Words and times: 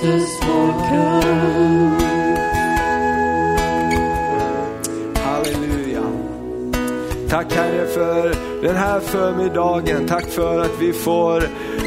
Kristus 0.00 0.40
vår 0.42 0.72
kung. 0.88 2.00
Halleluja. 5.16 6.02
Tack 7.28 7.52
Herre 7.52 7.86
för 7.86 8.34
den 8.62 8.76
här 8.76 9.00
förmiddagen. 9.00 10.06
Tack 10.08 10.26
för 10.26 10.60
att 10.60 10.80
vi 10.80 10.92
får 10.92 11.42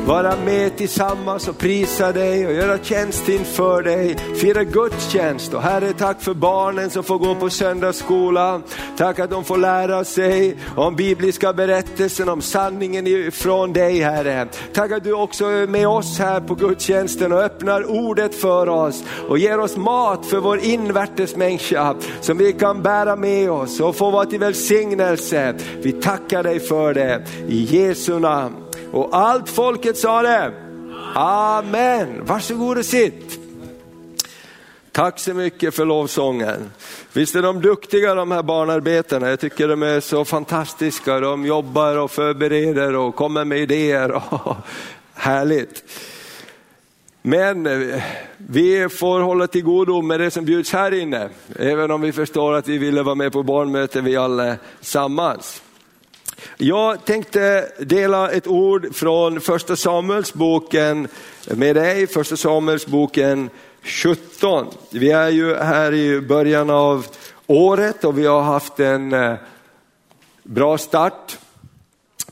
vara 0.07 0.35
med 0.45 0.77
tillsammans 0.77 1.47
och 1.47 1.57
prisa 1.57 2.11
dig 2.11 2.47
och 2.47 2.53
göra 2.53 2.77
tjänst 2.77 3.29
inför 3.29 3.83
dig, 3.83 4.15
fira 4.35 4.63
gudstjänst. 4.63 5.53
Och 5.53 5.61
Herre, 5.61 5.93
tack 5.93 6.21
för 6.21 6.33
barnen 6.33 6.89
som 6.89 7.03
får 7.03 7.17
gå 7.17 7.35
på 7.35 7.49
söndagsskola. 7.49 8.61
Tack 8.97 9.19
att 9.19 9.29
de 9.29 9.43
får 9.43 9.57
lära 9.57 10.03
sig 10.03 10.57
om 10.75 10.95
bibliska 10.95 11.53
berättelsen, 11.53 12.29
om 12.29 12.41
sanningen 12.41 13.31
från 13.31 13.73
dig 13.73 13.99
Herre. 13.99 14.47
Tack 14.73 14.91
att 14.91 15.03
du 15.03 15.13
också 15.13 15.45
är 15.45 15.67
med 15.67 15.87
oss 15.87 16.19
här 16.19 16.39
på 16.39 16.55
gudstjänsten 16.55 17.31
och 17.31 17.39
öppnar 17.39 17.91
ordet 17.91 18.35
för 18.35 18.69
oss 18.69 19.03
och 19.29 19.37
ger 19.37 19.59
oss 19.59 19.77
mat 19.77 20.25
för 20.25 20.39
vår 20.39 20.59
invärtes 20.59 21.35
människa 21.35 21.95
som 22.21 22.37
vi 22.37 22.53
kan 22.53 22.81
bära 22.81 23.15
med 23.15 23.51
oss 23.51 23.79
och 23.79 23.95
få 23.95 24.11
vara 24.11 24.25
till 24.25 24.39
välsignelse. 24.39 25.55
Vi 25.81 25.91
tackar 25.91 26.43
dig 26.43 26.59
för 26.59 26.93
det 26.93 27.23
i 27.47 27.63
Jesu 27.63 28.19
namn. 28.19 28.62
Och 28.93 29.17
allt 29.17 29.49
folket 29.49 29.97
sa 29.97 30.21
det. 30.21 30.53
Amen. 31.15 32.25
Varsågod 32.25 32.77
och 32.77 32.85
sitt. 32.85 33.39
Tack 34.91 35.19
så 35.19 35.33
mycket 35.33 35.75
för 35.75 35.85
lovsången. 35.85 36.71
Visst 37.13 37.35
är 37.35 37.41
de 37.41 37.61
duktiga 37.61 38.15
de 38.15 38.31
här 38.31 38.43
barnarbetarna, 38.43 39.29
jag 39.29 39.39
tycker 39.39 39.67
de 39.67 39.83
är 39.83 39.99
så 39.99 40.25
fantastiska. 40.25 41.19
De 41.19 41.45
jobbar 41.45 41.97
och 41.97 42.11
förbereder 42.11 42.95
och 42.95 43.15
kommer 43.15 43.45
med 43.45 43.59
idéer. 43.59 44.21
Härligt. 45.13 45.83
Men 47.21 47.67
eh, 47.67 48.03
vi 48.37 48.89
får 48.89 49.19
hålla 49.19 49.47
till 49.47 49.63
godo 49.63 50.01
med 50.01 50.19
det 50.19 50.31
som 50.31 50.45
bjuds 50.45 50.73
här 50.73 50.93
inne, 50.93 51.29
även 51.59 51.91
om 51.91 52.01
vi 52.01 52.11
förstår 52.11 52.53
att 52.53 52.67
vi 52.67 52.77
ville 52.77 53.03
vara 53.03 53.15
med 53.15 53.31
på 53.31 53.43
barnmöte 53.43 54.01
vi 54.01 54.17
allesammans. 54.17 55.61
Jag 56.57 57.05
tänkte 57.05 57.71
dela 57.79 58.31
ett 58.31 58.47
ord 58.47 58.95
från 58.95 59.41
första 59.41 59.75
Samuelsboken 59.75 61.07
med 61.47 61.75
dig, 61.75 62.07
första 62.07 62.37
Samuelsboken 62.37 63.49
17. 63.83 64.67
Vi 64.89 65.11
är 65.11 65.29
ju 65.29 65.55
här 65.55 65.93
i 65.93 66.21
början 66.21 66.69
av 66.69 67.05
året 67.47 68.03
och 68.03 68.17
vi 68.19 68.25
har 68.25 68.41
haft 68.41 68.79
en 68.79 69.13
eh, 69.13 69.35
bra 70.43 70.77
start 70.77 71.37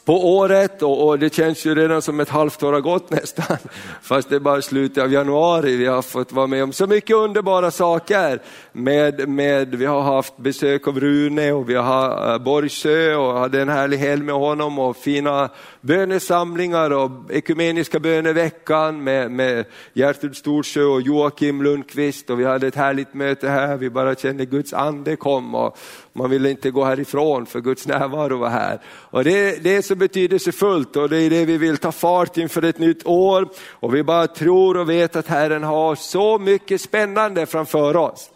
på 0.06 0.38
året 0.38 0.82
och, 0.82 1.08
och, 1.08 1.20
det 1.20 1.34
känns 1.34 1.66
ju 1.66 1.76
redan 1.76 2.02
som 2.02 2.20
ett 2.20 2.30
halvt 2.30 2.64
år 2.64 2.74
har 2.74 2.82
gått 2.82 3.10
nästan. 3.22 3.58
Fast 4.02 4.30
det 4.30 4.36
är 4.36 4.40
bara 4.40 4.62
slutet 4.62 5.04
av 5.04 5.14
januari. 5.14 5.76
Vi 5.76 5.86
har 5.86 6.02
fått 6.02 6.32
vara 6.32 6.48
med 6.48 6.64
om 6.64 6.74
så 6.74 6.88
mycket 6.88 7.16
underbara 7.16 7.72
saker. 7.72 8.42
Med, 8.72 9.30
med, 9.30 9.76
vi 9.76 9.86
har 9.86 10.02
haft 10.02 10.38
besök 10.38 10.88
av 10.88 11.00
Rune 11.00 11.52
och 11.52 11.70
vi 11.70 11.76
har 11.76 12.34
eh, 12.34 12.38
Borgsö 12.38 13.16
och 13.16 13.40
hade 13.40 13.62
en 13.62 13.70
härlig 13.70 13.98
helg 13.98 14.24
med 14.24 14.36
honom 14.36 14.80
och 14.80 14.98
fina 14.98 15.50
bönesamlingar 15.82 16.92
och 16.92 17.12
ekumeniska 17.30 18.00
böneveckan 18.00 19.04
med, 19.04 19.32
med 19.32 19.66
Gertrud 19.94 20.36
Storsjö 20.36 20.84
och 20.84 21.02
Joakim 21.02 21.64
Lundqvist 21.64 22.30
och 22.30 22.40
vi 22.40 22.46
hade 22.46 22.68
ett 22.68 22.76
härligt 22.76 23.14
möte 23.14 23.50
här. 23.50 23.78
Vi 23.78 23.90
bara 23.90 24.16
kände 24.16 24.46
Guds 24.46 24.74
ande 24.74 25.16
kom 25.16 25.56
och 25.56 25.78
man 26.14 26.30
ville 26.30 26.50
inte 26.50 26.72
gå 26.72 26.84
härifrån 26.84 27.46
för 27.46 27.62
Guds 27.62 27.88
närvaro 27.88 28.38
var 28.38 28.50
här. 28.50 28.80
Och 28.86 29.24
det, 29.24 29.64
det 29.64 29.76
är 29.76 29.82
så 29.92 29.96
betydelsefullt 29.96 30.96
och 30.96 31.10
det 31.10 31.18
är 31.18 31.30
det 31.30 31.46
vi 31.46 31.58
vill 31.58 31.78
ta 31.78 31.92
fart 31.92 32.38
inför 32.38 32.62
ett 32.62 32.80
nytt 32.80 33.06
år. 33.06 33.50
Och 33.70 33.96
vi 33.96 34.04
bara 34.04 34.28
tror 34.28 34.78
och 34.78 34.90
vet 34.90 35.16
att 35.16 35.28
Herren 35.28 35.64
har 35.64 35.96
så 35.96 36.40
mycket 36.40 36.82
spännande 36.82 37.46
framför 37.46 37.96
oss. 37.96 38.30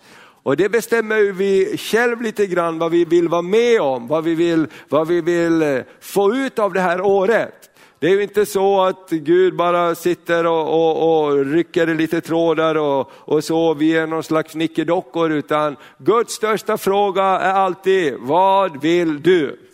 Och 0.44 0.58
det 0.58 0.70
bestämmer 0.70 1.32
vi 1.32 1.78
själv 1.78 2.22
lite 2.22 2.48
grann 2.48 2.80
vad 2.80 2.92
vi 2.92 3.06
vill 3.06 3.28
vara 3.28 3.42
med 3.42 3.82
om, 3.82 4.08
vad 4.08 4.24
vi 4.24 4.36
vill, 4.36 4.68
vad 4.90 5.08
vi 5.08 5.22
vill 5.22 5.62
eh, 5.62 5.80
få 6.02 6.36
ut 6.36 6.60
av 6.60 6.74
det 6.74 6.82
här 6.82 7.02
året. 7.02 7.70
Det 8.00 8.08
är 8.08 8.12
ju 8.12 8.24
inte 8.24 8.46
så 8.46 8.82
att 8.82 9.10
Gud 9.10 9.56
bara 9.56 9.96
sitter 9.96 10.46
och, 10.46 10.68
och, 10.74 11.26
och 11.26 11.46
rycker 11.46 11.88
lite 11.88 12.22
trådar 12.22 12.76
och, 12.76 13.12
och 13.14 13.44
så, 13.44 13.74
vi 13.74 13.98
är 13.98 14.08
någon 14.08 14.24
slags 14.24 14.56
nickedockor, 14.56 15.32
utan 15.32 15.76
Guds 15.98 16.34
största 16.34 16.78
fråga 16.78 17.24
är 17.24 17.54
alltid, 17.54 18.14
vad 18.20 18.82
vill 18.82 19.22
du? 19.22 19.65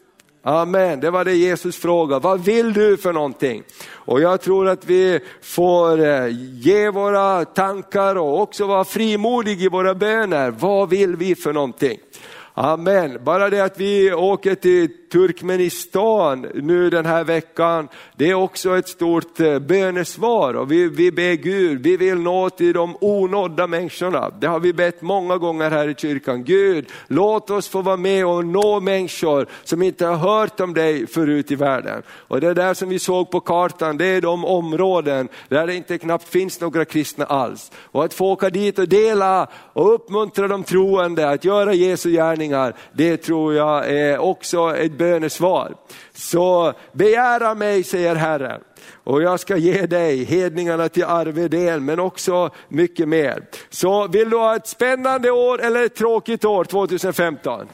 Amen, 0.43 0.99
det 0.99 1.11
var 1.11 1.25
det 1.25 1.35
Jesus 1.35 1.77
frågade. 1.77 2.23
Vad 2.23 2.43
vill 2.43 2.73
du 2.73 2.97
för 2.97 3.13
någonting? 3.13 3.63
Och 3.89 4.21
jag 4.21 4.41
tror 4.41 4.67
att 4.67 4.85
vi 4.85 5.19
får 5.41 6.05
eh, 6.05 6.27
ge 6.51 6.89
våra 6.89 7.45
tankar 7.45 8.15
och 8.15 8.41
också 8.41 8.67
vara 8.67 8.83
frimodiga 8.83 9.65
i 9.65 9.69
våra 9.69 9.95
böner. 9.95 10.51
Vad 10.51 10.89
vill 10.89 11.15
vi 11.15 11.35
för 11.35 11.53
någonting? 11.53 11.99
Amen. 12.53 13.23
Bara 13.23 13.49
det 13.49 13.61
att 13.61 13.79
vi 13.79 14.13
åker 14.13 14.55
till 14.55 14.89
Turkmenistan 15.11 16.47
nu 16.53 16.89
den 16.89 17.05
här 17.05 17.23
veckan, 17.23 17.87
det 18.15 18.29
är 18.29 18.33
också 18.33 18.77
ett 18.77 18.87
stort 18.87 19.39
eh, 19.39 19.59
bönesvar 19.59 20.53
och 20.53 20.71
vi, 20.71 20.87
vi 20.87 21.11
ber 21.11 21.33
Gud, 21.33 21.83
vi 21.83 21.97
vill 21.97 22.19
nå 22.19 22.49
till 22.49 22.73
de 22.73 22.97
onådda 23.01 23.67
människorna. 23.67 24.29
Det 24.29 24.47
har 24.47 24.59
vi 24.59 24.73
bett 24.73 25.01
många 25.01 25.37
gånger 25.37 25.69
här 25.69 25.87
i 25.87 25.95
kyrkan. 25.95 26.43
Gud, 26.43 26.85
låt 27.07 27.49
oss 27.49 27.67
få 27.67 27.81
vara 27.81 27.97
med 27.97 28.25
och 28.25 28.45
nå 28.45 28.79
människor 28.79 29.47
som 29.63 29.81
inte 29.81 30.05
har 30.05 30.15
hört 30.15 30.59
om 30.59 30.73
dig 30.73 31.07
förut 31.07 31.51
i 31.51 31.55
världen. 31.55 32.03
Och 32.09 32.41
det 32.41 32.53
där 32.53 32.73
som 32.73 32.89
vi 32.89 32.99
såg 32.99 33.31
på 33.31 33.39
kartan, 33.39 33.97
det 33.97 34.05
är 34.05 34.21
de 34.21 34.45
områden 34.45 35.27
där 35.49 35.67
det 35.67 35.75
inte 35.75 35.97
knappt 35.97 36.29
finns 36.29 36.61
några 36.61 36.85
kristna 36.85 37.25
alls. 37.25 37.71
Och 37.75 38.03
att 38.03 38.13
få 38.13 38.31
åka 38.31 38.49
dit 38.49 38.79
och 38.79 38.89
dela 38.89 39.47
och 39.73 39.93
uppmuntra 39.93 40.47
de 40.47 40.63
troende 40.63 41.29
att 41.29 41.45
göra 41.45 41.73
Jesu 41.73 42.11
gärningar, 42.11 42.75
det 42.93 43.17
tror 43.17 43.53
jag 43.53 43.89
är 43.89 44.17
också 44.17 44.75
ett 44.75 44.97
bönesvar. 45.01 45.75
Så 46.13 46.73
begära 46.91 47.55
mig, 47.55 47.83
säger 47.83 48.15
Herren, 48.15 48.61
och 49.03 49.21
jag 49.21 49.39
ska 49.39 49.57
ge 49.57 49.85
dig 49.85 50.23
hedningarna 50.23 50.89
till 50.89 51.03
arvedel, 51.03 51.79
men 51.79 51.99
också 51.99 52.49
mycket 52.69 53.07
mer. 53.07 53.43
Så 53.69 54.07
vill 54.07 54.29
du 54.29 54.37
ha 54.37 54.55
ett 54.55 54.67
spännande 54.67 55.31
år 55.31 55.61
eller 55.61 55.85
ett 55.85 55.95
tråkigt 55.95 56.45
år 56.45 56.63
2015? 56.63 57.67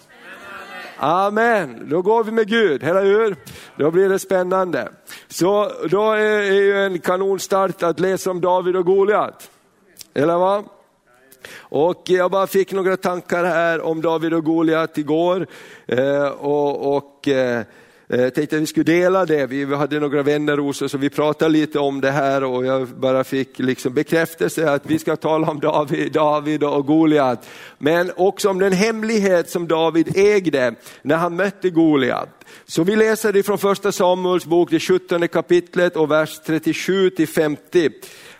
Amen, 0.97 1.87
då 1.89 2.01
går 2.01 2.23
vi 2.23 2.31
med 2.31 2.47
Gud, 2.47 2.83
eller 2.83 3.03
hur? 3.03 3.35
Då 3.75 3.91
blir 3.91 4.09
det 4.09 4.19
spännande. 4.19 4.89
Så 5.27 5.71
då 5.89 6.11
är 6.11 6.51
ju 6.51 6.85
en 6.85 6.99
kanonstart 6.99 7.83
att 7.83 7.99
läsa 7.99 8.31
om 8.31 8.41
David 8.41 8.75
och 8.75 8.85
Goliat. 8.85 9.49
Eller 10.13 10.37
vad? 10.37 10.65
Och 11.59 12.03
jag 12.05 12.31
bara 12.31 12.47
fick 12.47 12.71
några 12.71 12.97
tankar 12.97 13.43
här 13.43 13.81
om 13.81 14.01
David 14.01 14.33
och 14.33 14.43
Goliat 14.43 14.97
igår. 14.97 15.47
Eh, 15.85 16.27
och, 16.27 16.97
och 16.97 17.27
eh, 17.27 17.63
eh 18.09 18.29
tänkte 18.29 18.55
att 18.55 18.61
vi 18.61 18.65
skulle 18.65 18.83
dela 18.83 19.25
det. 19.25 19.45
Vi 19.45 19.75
hade 19.75 19.99
några 19.99 20.23
vänner 20.23 20.57
hos 20.57 20.81
oss 20.81 20.93
och 20.93 21.03
vi 21.03 21.09
pratade 21.09 21.51
lite 21.51 21.79
om 21.79 22.01
det 22.01 22.11
här 22.11 22.43
och 22.43 22.65
jag 22.65 22.87
bara 22.87 23.23
fick 23.23 23.59
liksom 23.59 23.93
bekräftelse 23.93 24.71
att 24.71 24.85
vi 24.85 24.99
ska 24.99 25.15
tala 25.15 25.49
om 25.49 25.59
David, 25.59 26.11
David 26.11 26.63
och 26.63 26.85
Goliat. 26.85 27.49
Men 27.77 28.11
också 28.15 28.49
om 28.49 28.59
den 28.59 28.73
hemlighet 28.73 29.49
som 29.49 29.67
David 29.67 30.17
ägde 30.17 30.75
när 31.01 31.15
han 31.15 31.35
mötte 31.35 31.69
Goliat. 31.69 32.29
Så 32.65 32.83
vi 32.83 32.95
läser 32.95 33.33
det 33.33 33.43
från 33.43 33.57
första 33.57 33.91
Samuels 33.91 34.45
bok, 34.45 34.69
det 34.71 34.79
17 34.79 35.27
kapitlet 35.27 35.95
och 35.95 36.11
vers 36.11 36.39
37 36.45 37.09
till 37.09 37.27
50. 37.27 37.89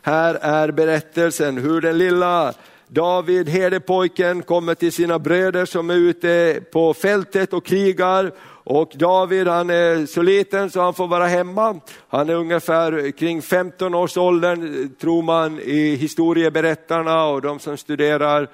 Här 0.01 0.35
är 0.35 0.71
berättelsen 0.71 1.57
hur 1.57 1.81
den 1.81 1.97
lilla 1.97 2.53
David, 2.89 3.49
herdepojken, 3.49 4.43
kommer 4.43 4.75
till 4.75 4.91
sina 4.91 5.19
bröder 5.19 5.65
som 5.65 5.89
är 5.89 5.95
ute 5.95 6.61
på 6.71 6.93
fältet 6.93 7.53
och 7.53 7.65
krigar. 7.65 8.31
Och 8.63 8.91
David 8.95 9.47
han 9.47 9.69
är 9.69 10.05
så 10.05 10.21
liten 10.21 10.69
så 10.69 10.81
han 10.81 10.93
får 10.93 11.07
vara 11.07 11.27
hemma. 11.27 11.79
Han 12.07 12.29
är 12.29 12.33
ungefär 12.33 13.11
kring 13.11 13.41
15 13.41 13.95
års 13.95 14.17
åldern 14.17 14.89
tror 15.01 15.21
man 15.21 15.59
i 15.59 15.95
historieberättarna 15.95 17.25
och 17.25 17.41
de 17.41 17.59
som 17.59 17.77
studerar 17.77 18.49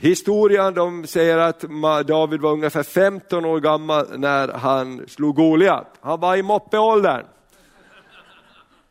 historien 0.00 0.74
de 0.74 1.06
säger 1.06 1.38
att 1.38 1.60
David 2.06 2.40
var 2.40 2.52
ungefär 2.52 2.82
15 2.82 3.44
år 3.44 3.60
gammal 3.60 4.06
när 4.16 4.48
han 4.48 5.08
slog 5.08 5.36
Goliat. 5.36 5.86
Han 6.00 6.20
var 6.20 6.36
i 6.36 6.42
moppeåldern. 6.42 7.24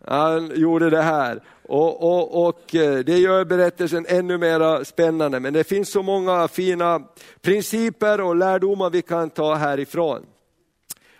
Han 0.07 0.51
gjorde 0.55 0.89
det 0.89 1.01
här. 1.01 1.43
Och, 1.63 2.03
och, 2.03 2.47
och, 2.47 2.75
eh, 2.75 2.99
det 2.99 3.17
gör 3.17 3.45
berättelsen 3.45 4.05
ännu 4.09 4.37
mer 4.37 4.83
spännande. 4.83 5.39
Men 5.39 5.53
det 5.53 5.63
finns 5.63 5.91
så 5.91 6.03
många 6.03 6.47
fina 6.47 7.01
principer 7.41 8.21
och 8.21 8.35
lärdomar 8.35 8.89
vi 8.89 9.01
kan 9.01 9.29
ta 9.29 9.55
härifrån. 9.55 10.25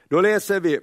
Då 0.10 0.22
läser 0.22 0.60
vi, 0.60 0.80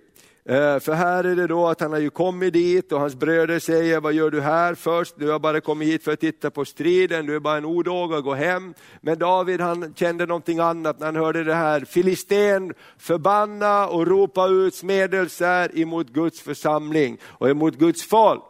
Eh, 0.49 0.79
för 0.79 0.93
här 0.93 1.25
är 1.25 1.37
det 1.37 1.47
då 1.47 1.67
att 1.67 1.81
han 1.81 1.93
har 1.93 1.99
ju 1.99 2.11
kommit 2.11 2.53
dit 2.53 2.93
och 2.93 3.01
hans 3.01 3.15
bröder 3.15 3.59
säger, 3.59 4.01
vad 4.01 4.13
gör 4.13 4.31
du 4.31 4.41
här 4.41 4.75
först? 4.75 5.15
Du 5.19 5.31
har 5.31 5.39
bara 5.39 5.61
kommit 5.61 5.89
hit 5.89 6.05
för 6.05 6.13
att 6.13 6.21
titta 6.21 6.51
på 6.51 6.65
striden, 6.65 7.27
du 7.27 7.37
är 7.37 7.41
bara 7.41 7.57
en 7.57 7.65
odåga, 7.65 8.21
gå 8.21 8.35
hem. 8.35 8.75
Men 9.01 9.19
David 9.19 9.61
han 9.61 9.95
kände 9.95 10.27
någonting 10.27 10.59
annat 10.59 10.99
när 10.99 11.07
han 11.07 11.17
hörde 11.17 11.45
det 11.45 11.55
här, 11.55 11.81
filisten 11.81 12.73
förbanna 12.99 13.89
och 13.89 14.07
ropa 14.07 14.49
ut 14.49 14.75
smedelser 14.75 15.79
emot 15.79 16.09
Guds 16.09 16.41
församling 16.41 17.19
och 17.25 17.51
emot 17.51 17.75
Guds 17.75 18.09
folk. 18.09 18.43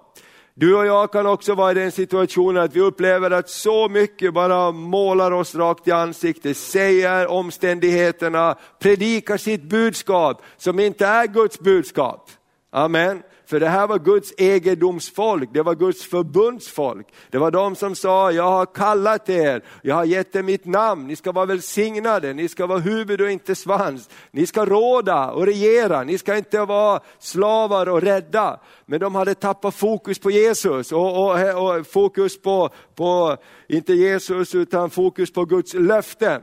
Du 0.60 0.74
och 0.76 0.86
jag 0.86 1.12
kan 1.12 1.26
också 1.26 1.54
vara 1.54 1.70
i 1.70 1.74
den 1.74 1.92
situationen 1.92 2.62
att 2.62 2.76
vi 2.76 2.80
upplever 2.80 3.30
att 3.30 3.48
så 3.48 3.88
mycket 3.88 4.34
bara 4.34 4.72
målar 4.72 5.30
oss 5.30 5.54
rakt 5.54 5.88
i 5.88 5.90
ansiktet, 5.90 6.56
säger 6.56 7.26
omständigheterna, 7.26 8.58
predikar 8.78 9.36
sitt 9.36 9.62
budskap 9.62 10.42
som 10.56 10.80
inte 10.80 11.06
är 11.06 11.26
Guds 11.26 11.60
budskap. 11.60 12.30
Amen. 12.70 13.22
För 13.46 13.60
det 13.60 13.68
här 13.68 13.86
var 13.86 13.98
Guds 13.98 14.32
egendomsfolk, 14.36 15.50
det 15.52 15.62
var 15.62 15.74
Guds 15.74 16.04
förbundsfolk. 16.04 17.06
Det 17.30 17.38
var 17.38 17.50
de 17.50 17.76
som 17.76 17.94
sa, 17.94 18.32
jag 18.32 18.50
har 18.50 18.66
kallat 18.66 19.28
er, 19.28 19.64
jag 19.82 19.94
har 19.94 20.04
gett 20.04 20.36
er 20.36 20.42
mitt 20.42 20.64
namn, 20.64 21.06
ni 21.06 21.16
ska 21.16 21.32
vara 21.32 21.46
välsignade, 21.46 22.32
ni 22.32 22.48
ska 22.48 22.66
vara 22.66 22.78
huvud 22.78 23.20
och 23.20 23.30
inte 23.30 23.54
svans. 23.54 24.10
Ni 24.30 24.46
ska 24.46 24.64
råda 24.64 25.30
och 25.30 25.46
regera, 25.46 26.04
ni 26.04 26.18
ska 26.18 26.36
inte 26.36 26.64
vara 26.64 27.00
slavar 27.18 27.88
och 27.88 28.02
rädda. 28.02 28.60
Men 28.86 29.00
de 29.00 29.14
hade 29.14 29.34
tappat 29.34 29.74
fokus 29.74 30.18
på 30.18 30.30
Jesus 30.30 30.92
och, 30.92 31.24
och, 31.24 31.78
och 31.78 31.86
fokus 31.86 32.42
på, 32.42 32.70
på, 32.94 33.36
inte 33.68 33.92
Jesus 33.92 34.54
utan 34.54 34.90
fokus 34.90 35.32
på 35.32 35.44
Guds 35.44 35.74
löften 35.74 36.42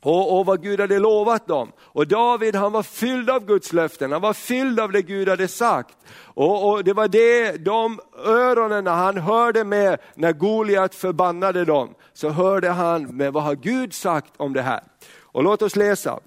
och, 0.00 0.38
och 0.38 0.46
vad 0.46 0.62
Gud 0.62 0.80
hade 0.80 0.98
lovat 0.98 1.46
dem. 1.46 1.72
Och 1.78 2.06
David 2.06 2.56
han 2.56 2.72
var 2.72 2.82
fylld 2.82 3.30
av 3.30 3.46
Guds 3.46 3.72
löften, 3.72 4.12
han 4.12 4.20
var 4.20 4.32
fylld 4.32 4.80
av 4.80 4.92
det 4.92 5.02
Gud 5.02 5.28
hade 5.28 5.48
sagt. 5.48 5.96
Och, 6.22 6.70
och 6.70 6.84
det 6.84 6.92
var 6.92 7.08
det, 7.08 7.52
de 7.56 8.00
öronen 8.24 8.86
han 8.86 9.18
hörde 9.18 9.64
med 9.64 9.98
när 10.14 10.32
Goliat 10.32 10.94
förbannade 10.94 11.64
dem, 11.64 11.94
så 12.12 12.28
hörde 12.28 12.68
han 12.68 13.16
med 13.16 13.32
vad 13.32 13.42
har 13.42 13.54
Gud 13.54 13.94
sagt 13.94 14.32
om 14.36 14.52
det 14.52 14.62
här. 14.62 14.82
Och 15.22 15.42
låt 15.42 15.62
oss 15.62 15.76
läsa. 15.76 16.20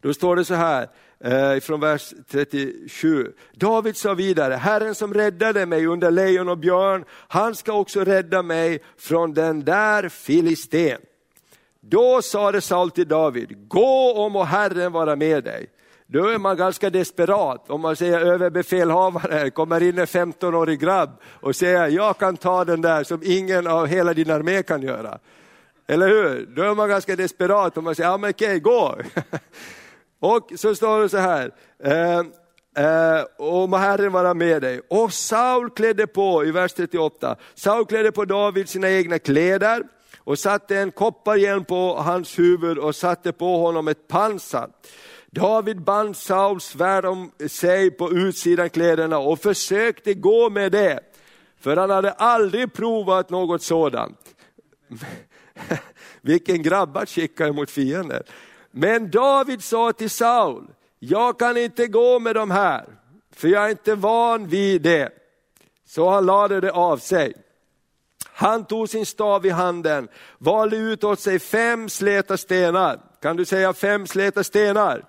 Då 0.00 0.14
står 0.14 0.36
det 0.36 0.44
så 0.44 0.54
här, 0.54 0.88
eh, 1.24 1.60
från 1.60 1.80
vers 1.80 2.14
37. 2.30 3.32
David 3.52 3.96
sa 3.96 4.14
vidare, 4.14 4.54
Herren 4.54 4.94
som 4.94 5.14
räddade 5.14 5.66
mig 5.66 5.86
under 5.86 6.10
lejon 6.10 6.48
och 6.48 6.58
björn, 6.58 7.04
han 7.28 7.54
ska 7.54 7.72
också 7.72 8.04
rädda 8.04 8.42
mig 8.42 8.82
från 8.98 9.34
den 9.34 9.64
där 9.64 10.08
filisten. 10.08 10.98
Då 11.84 12.22
sade 12.22 12.60
Saul 12.60 12.90
till 12.90 13.08
David, 13.08 13.68
gå 13.68 14.12
om 14.12 14.36
och 14.36 14.46
Herren 14.46 14.92
vara 14.92 15.16
med 15.16 15.44
dig. 15.44 15.70
Då 16.06 16.26
är 16.26 16.38
man 16.38 16.56
ganska 16.56 16.90
desperat 16.90 17.70
om 17.70 17.80
man 17.80 17.96
säger 17.96 18.20
överbefälhavare, 18.20 19.50
kommer 19.50 19.82
in 19.82 19.98
en 19.98 20.06
15-årig 20.06 20.80
grabb 20.80 21.10
och 21.40 21.56
säger 21.56 21.88
jag 21.88 22.18
kan 22.18 22.36
ta 22.36 22.64
den 22.64 22.82
där 22.82 23.04
som 23.04 23.20
ingen 23.24 23.66
av 23.66 23.86
hela 23.86 24.14
din 24.14 24.30
armé 24.30 24.62
kan 24.62 24.82
göra. 24.82 25.18
Eller 25.88 26.08
hur? 26.08 26.46
Då 26.56 26.62
är 26.62 26.74
man 26.74 26.88
ganska 26.88 27.16
desperat 27.16 27.78
om 27.78 27.84
man 27.84 27.94
säger, 27.94 28.10
ja 28.10 28.16
men 28.16 28.30
okej, 28.30 28.60
gå. 28.60 28.96
och 30.20 30.52
så 30.56 30.74
står 30.74 31.00
det 31.00 31.08
så 31.08 31.18
här, 31.18 31.50
eh, 31.84 32.18
eh, 32.84 33.22
och 33.36 33.68
må 33.68 33.76
Herren 33.76 34.12
vara 34.12 34.34
med 34.34 34.62
dig. 34.62 34.80
Och 34.88 35.12
Saul 35.12 35.70
klädde 35.70 36.06
på, 36.06 36.44
i 36.44 36.50
vers 36.50 36.72
38, 36.72 37.36
Saul 37.54 37.86
klädde 37.86 38.12
på 38.12 38.24
David 38.24 38.68
sina 38.68 38.90
egna 38.90 39.18
kläder, 39.18 39.82
och 40.24 40.38
satte 40.38 40.78
en 40.78 40.90
kopparhjälm 40.90 41.64
på 41.64 41.94
hans 41.94 42.38
huvud 42.38 42.78
och 42.78 42.96
satte 42.96 43.32
på 43.32 43.58
honom 43.58 43.88
ett 43.88 44.08
pansar. 44.08 44.70
David 45.30 45.82
band 45.82 46.16
Sauls 46.16 46.64
svärd 46.64 47.04
om 47.04 47.30
sig 47.48 47.90
på 47.90 48.12
utsidan 48.12 48.70
kläderna 48.70 49.18
och 49.18 49.38
försökte 49.38 50.14
gå 50.14 50.50
med 50.50 50.72
det, 50.72 51.00
för 51.60 51.76
han 51.76 51.90
hade 51.90 52.12
aldrig 52.12 52.72
provat 52.72 53.30
något 53.30 53.62
sådant. 53.62 54.34
Vilken 56.20 56.62
grabb 56.62 56.96
att 56.96 57.08
skicka 57.08 57.46
emot 57.46 57.70
fiender. 57.70 58.22
Men 58.70 59.10
David 59.10 59.64
sa 59.64 59.92
till 59.92 60.10
Saul, 60.10 60.64
jag 60.98 61.38
kan 61.38 61.56
inte 61.56 61.86
gå 61.86 62.18
med 62.18 62.34
de 62.34 62.50
här, 62.50 62.84
för 63.34 63.48
jag 63.48 63.64
är 63.64 63.70
inte 63.70 63.94
van 63.94 64.48
vid 64.48 64.82
det. 64.82 65.10
Så 65.86 66.10
han 66.10 66.26
lade 66.26 66.60
det 66.60 66.72
av 66.72 66.96
sig. 66.96 67.34
Han 68.42 68.64
tog 68.64 68.88
sin 68.88 69.06
stav 69.06 69.46
i 69.46 69.50
handen, 69.50 70.08
valde 70.38 70.76
ut 70.76 71.04
åt 71.04 71.20
sig 71.20 71.38
fem 71.38 71.88
släta 71.88 72.36
stenar. 72.36 73.00
Kan 73.20 73.36
du 73.36 73.44
säga 73.44 73.72
fem 73.72 74.06
släta 74.06 74.44
stenar? 74.44 75.04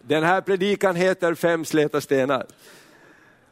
Den 0.00 0.22
här 0.22 0.40
predikan 0.40 0.96
heter 0.96 1.34
Fem 1.34 1.64
släta 1.64 2.00
stenar. 2.00 2.46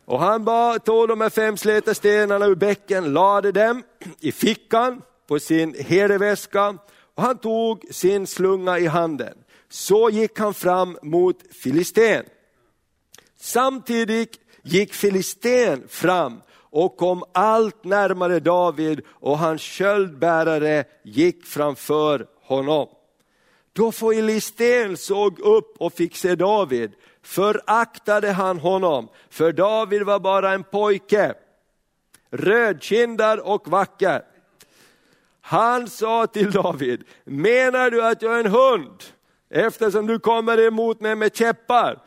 Och 0.05 0.21
han 0.21 0.45
tog 0.85 1.09
de 1.09 1.21
här 1.21 1.31
fem 1.31 1.57
släta 1.57 1.95
stenarna 1.95 2.47
ur 2.47 2.55
bäcken, 2.55 3.13
lade 3.13 3.53
dem 3.53 3.83
i 4.21 4.33
fickan 4.33 5.03
på 5.29 5.39
sin 5.39 5.75
herdeväska 5.75 6.69
och 7.15 7.23
han 7.23 7.39
tog 7.39 7.85
sin 7.91 8.27
slunga 8.27 8.79
i 8.79 8.87
handen. 8.87 9.35
Så 9.69 10.11
gick 10.11 10.39
han 10.39 10.55
fram 10.55 10.99
mot 11.03 11.37
Filisten. 11.63 12.25
Samtidigt 13.41 14.41
gick 14.63 14.95
Filisten 14.95 15.89
fram 15.89 16.41
och 16.71 16.97
kom 16.97 17.25
allt 17.33 17.85
närmare 17.85 18.41
David 18.41 19.01
och 19.09 19.39
hans 19.39 19.61
köldbärare 19.61 20.85
gick 21.03 21.45
framför 21.45 22.27
honom. 22.43 22.89
Då 23.73 23.93
Filisten 23.93 24.97
såg 24.97 25.41
upp 25.41 25.77
och 25.79 25.93
fick 25.93 26.17
se 26.17 26.35
David 26.35 26.93
föraktade 27.23 28.33
han 28.33 28.59
honom, 28.59 29.09
för 29.31 29.53
David 29.53 30.03
var 30.03 30.21
bara 30.21 30.53
en 30.53 30.65
pojke, 30.65 31.35
rödkindad 32.31 33.41
och 33.41 33.69
vacker. 33.69 34.23
Han 35.41 35.89
sa 35.89 36.27
till 36.27 36.51
David, 36.51 37.05
menar 37.25 37.91
du 37.91 38.05
att 38.05 38.23
jag 38.23 38.35
är 38.35 38.45
en 38.45 38.51
hund 38.51 39.03
eftersom 39.51 40.07
du 40.07 40.19
kommer 40.19 40.61
emot 40.61 41.01
mig 41.01 41.15
med 41.15 41.37
käppar? 41.37 41.99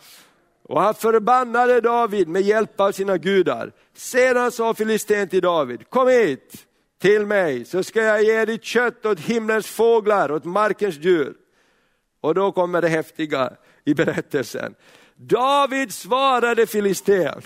Och 0.63 0.81
han 0.81 0.95
förbannade 0.95 1.81
David 1.81 2.27
med 2.27 2.41
hjälp 2.41 2.79
av 2.79 2.91
sina 2.91 3.17
gudar. 3.17 3.71
Sedan 3.93 4.51
sa 4.51 4.73
filisten 4.73 5.29
till 5.29 5.41
David, 5.41 5.89
kom 5.89 6.07
hit 6.07 6.67
till 7.01 7.25
mig 7.25 7.65
så 7.65 7.83
ska 7.83 8.01
jag 8.01 8.23
ge 8.23 8.45
ditt 8.45 8.63
kött 8.63 9.05
åt 9.05 9.19
himlens 9.19 9.67
fåglar, 9.67 10.31
åt 10.31 10.45
markens 10.45 10.95
djur. 10.95 11.33
Och 12.21 12.35
då 12.35 12.51
kommer 12.51 12.81
det 12.81 12.87
häftiga 12.87 13.53
i 13.85 13.93
berättelsen. 13.93 14.75
David 15.15 15.93
svarade 15.93 16.67
filisten. 16.67 17.41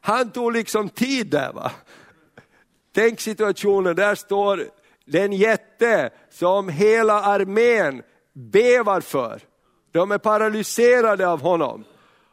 Han 0.00 0.30
tog 0.30 0.52
liksom 0.52 0.88
tid 0.88 1.26
där. 1.26 1.52
Va? 1.52 1.72
Tänk 2.94 3.20
situationen, 3.20 3.96
där 3.96 4.14
står 4.14 4.64
den 5.04 5.32
jätte 5.32 6.10
som 6.30 6.68
hela 6.68 7.22
armén 7.22 8.02
bevar 8.32 9.00
för. 9.00 9.40
De 9.92 10.12
är 10.12 10.18
paralyserade 10.18 11.28
av 11.28 11.40
honom. 11.40 11.84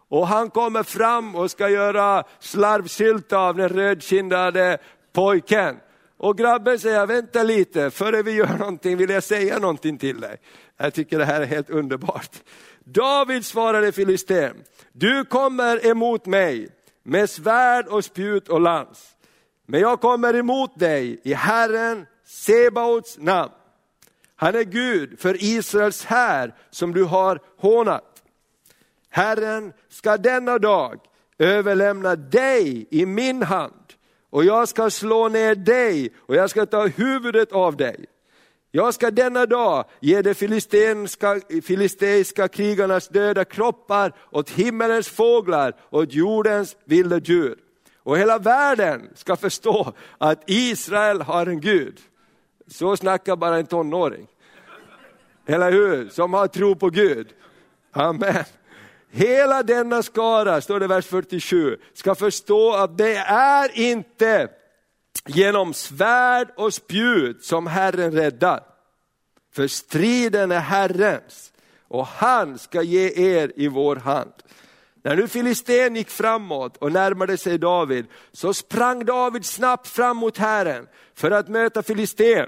Och 0.10 0.28
han 0.28 0.50
kommer 0.50 0.84
fram 0.84 1.36
och 1.36 1.52
ska 1.52 1.70
göra 1.70 2.24
slarvsylta 2.40 3.38
av 3.38 3.56
den 3.56 3.70
rödkindade 3.70 4.78
pojken. 5.14 5.78
Och 6.18 6.38
grabben 6.38 6.80
säger, 6.80 7.06
vänta 7.06 7.44
lite, 7.44 7.92
före 7.92 8.24
vi 8.24 8.32
gör 8.32 8.58
någonting 8.58 8.98
vill 8.98 9.10
jag 9.10 9.24
säga 9.24 9.60
någonting 9.60 9.98
till 9.98 10.20
dig. 10.20 10.38
Jag 10.78 10.94
tycker 10.94 11.18
det 11.18 11.26
här 11.26 11.42
är 11.42 11.46
helt 11.46 11.70
underbart. 11.70 12.32
David 12.84 13.46
svarade 13.46 13.92
filisten, 13.92 14.56
du 14.92 15.26
kommer 15.26 15.86
emot 15.86 16.26
mig 16.26 16.70
med 17.04 17.30
svärd 17.30 17.88
och 17.88 18.06
spjut 18.06 18.48
och 18.48 18.62
lans. 18.62 19.16
Men 19.66 19.80
jag 19.80 20.02
kommer 20.02 20.36
emot 20.36 20.80
dig 20.80 21.22
i 21.24 21.34
Herren 21.34 22.06
Sebaots 22.26 23.18
namn. 23.18 23.52
Han 24.40 24.56
är 24.56 24.64
Gud 24.64 25.20
för 25.20 25.44
Israels 25.44 26.06
här 26.06 26.56
som 26.70 26.94
du 26.94 27.04
har 27.04 27.40
hånat. 27.58 28.24
Herren 29.10 29.74
ska 29.90 30.18
denna 30.18 30.60
dag 30.60 31.00
överlämna 31.38 32.16
dig 32.16 32.88
i 32.92 33.06
min 33.06 33.44
hand 33.44 33.94
och 34.30 34.46
jag 34.46 34.68
ska 34.68 34.90
slå 34.90 35.28
ner 35.30 35.56
dig 35.56 36.14
och 36.18 36.36
jag 36.36 36.50
ska 36.50 36.66
ta 36.66 36.88
huvudet 36.88 37.52
av 37.52 37.78
dig. 37.78 38.06
Jag 38.72 38.94
ska 38.94 39.12
denna 39.12 39.46
dag 39.46 39.86
ge 40.00 40.22
de 40.22 40.34
filisteiska 41.62 42.48
krigarnas 42.48 43.08
döda 43.08 43.46
kroppar 43.46 44.14
åt 44.32 44.50
himmelens 44.50 45.10
fåglar 45.10 45.74
och 45.80 46.00
åt 46.00 46.14
jordens 46.14 46.76
vilda 46.86 47.18
djur. 47.18 47.58
Och 47.98 48.18
hela 48.18 48.38
världen 48.38 49.10
ska 49.16 49.36
förstå 49.36 49.94
att 50.18 50.44
Israel 50.46 51.22
har 51.22 51.46
en 51.46 51.62
Gud. 51.62 52.00
Så 52.68 52.98
snackar 52.98 53.36
bara 53.36 53.58
en 53.58 53.66
tonåring. 53.66 54.28
Eller 55.46 55.72
hur? 55.72 56.10
Som 56.10 56.34
har 56.34 56.48
tro 56.48 56.76
på 56.76 56.90
Gud. 56.90 57.28
Amen. 57.92 58.44
Hela 59.12 59.64
denna 59.64 60.04
skara, 60.04 60.62
står 60.62 60.80
det 60.80 60.86
i 60.86 60.88
vers 60.88 61.06
47, 61.06 61.78
ska 61.94 62.16
förstå 62.16 62.74
att 62.74 62.98
det 62.98 63.18
är 63.18 63.80
inte 63.80 64.50
genom 65.26 65.74
svärd 65.74 66.48
och 66.56 66.74
spjut 66.74 67.44
som 67.44 67.68
Herren 67.68 68.12
räddar. 68.12 68.64
För 69.54 69.68
striden 69.68 70.52
är 70.52 70.60
Herrens 70.60 71.54
och 71.88 72.08
han 72.08 72.58
ska 72.58 72.82
ge 72.82 73.12
er 73.16 73.52
i 73.56 73.68
vår 73.68 73.96
hand. 73.96 74.34
När 75.04 75.16
nu 75.16 75.28
Filisten 75.28 75.96
gick 75.96 76.10
framåt 76.10 76.78
och 76.78 76.92
närmade 76.92 77.38
sig 77.38 77.58
David, 77.58 78.06
så 78.32 78.54
sprang 78.54 79.06
David 79.06 79.46
snabbt 79.46 79.88
fram 79.88 80.18
mot 80.18 80.38
Herren 80.38 80.88
för 81.14 81.32
att 81.32 81.48
möta 81.48 81.84
Filisten. 81.84 82.48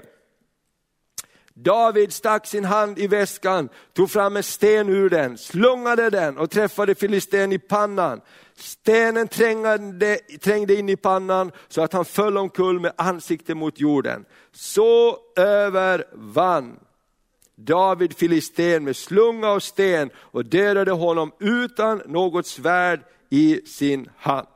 David 1.54 2.12
stack 2.12 2.46
sin 2.46 2.64
hand 2.64 2.98
i 2.98 3.06
väskan, 3.06 3.68
tog 3.92 4.10
fram 4.10 4.36
en 4.36 4.42
sten 4.42 4.88
ur 4.88 5.10
den, 5.10 5.38
slungade 5.38 6.10
den 6.10 6.38
och 6.38 6.50
träffade 6.50 6.94
filisten 6.94 7.52
i 7.52 7.58
pannan. 7.58 8.20
Stenen 8.54 9.28
trängde, 9.28 10.18
trängde 10.40 10.74
in 10.74 10.88
i 10.88 10.96
pannan 10.96 11.52
så 11.68 11.82
att 11.82 11.92
han 11.92 12.04
föll 12.04 12.38
omkull 12.38 12.80
med 12.80 12.92
ansiktet 12.96 13.56
mot 13.56 13.80
jorden. 13.80 14.24
Så 14.52 15.18
övervann 15.36 16.78
David 17.64 18.16
filisten 18.16 18.84
med 18.84 18.96
slunga 18.96 19.52
och 19.52 19.62
sten 19.62 20.10
och 20.16 20.44
dödade 20.44 20.92
honom 20.92 21.32
utan 21.38 22.02
något 22.06 22.46
svärd 22.46 23.00
i 23.30 23.60
sin 23.66 24.10
hand. 24.16 24.46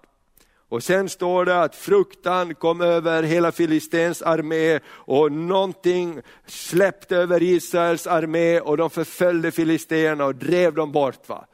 Och 0.68 0.82
sen 0.82 1.08
står 1.08 1.44
det 1.44 1.62
att 1.62 1.74
fruktan 1.74 2.54
kom 2.54 2.80
över 2.80 3.22
hela 3.22 3.52
Filistens 3.52 4.22
armé 4.22 4.80
och 4.86 5.32
någonting 5.32 6.20
släppte 6.46 7.16
över 7.16 7.42
Israels 7.42 8.06
armé 8.06 8.60
och 8.60 8.76
de 8.76 8.90
förföljde 8.90 9.50
filisterna 9.50 10.24
och 10.24 10.34
drev 10.34 10.74
dem 10.74 10.92
bort. 10.92 11.28
Va? 11.28 11.46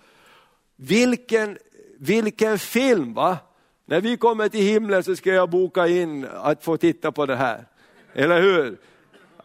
Vilken, 0.77 1.59
vilken 1.99 2.59
film! 2.59 3.15
va? 3.15 3.39
När 3.87 4.01
vi 4.01 4.17
kommer 4.17 4.49
till 4.49 4.65
himlen 4.65 5.05
så 5.05 5.17
ska 5.17 5.31
jag 5.31 5.51
boka 5.51 5.87
in 5.87 6.27
att 6.35 6.65
få 6.65 6.77
titta 6.77 7.13
på 7.13 7.27
det 7.27 7.37
här. 7.37 7.65
Eller 8.15 8.41
hur? 8.41 8.79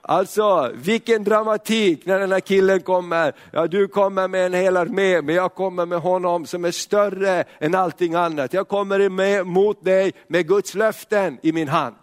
Alltså 0.08 0.72
vilken 0.74 1.24
dramatik 1.24 2.06
när 2.06 2.20
den 2.20 2.32
här 2.32 2.40
killen 2.40 2.82
kommer. 2.82 3.34
Ja, 3.52 3.68
du 3.68 3.88
kommer 3.88 4.28
med 4.28 4.46
en 4.46 4.54
hel 4.54 4.78
armé, 4.78 5.22
men 5.22 5.36
jag 5.36 5.54
kommer 5.54 5.86
med 5.86 6.00
honom 6.00 6.46
som 6.46 6.66
är 6.66 6.72
större 6.72 7.44
än 7.60 7.76
allting 7.76 8.16
annat. 8.16 8.54
Jag 8.54 8.68
kommer 8.68 9.00
emot 9.02 9.84
dig 9.84 10.14
med 10.28 10.48
Guds 10.48 10.76
löften 10.76 11.38
i 11.42 11.52
min 11.52 11.68
hand. 11.68 11.96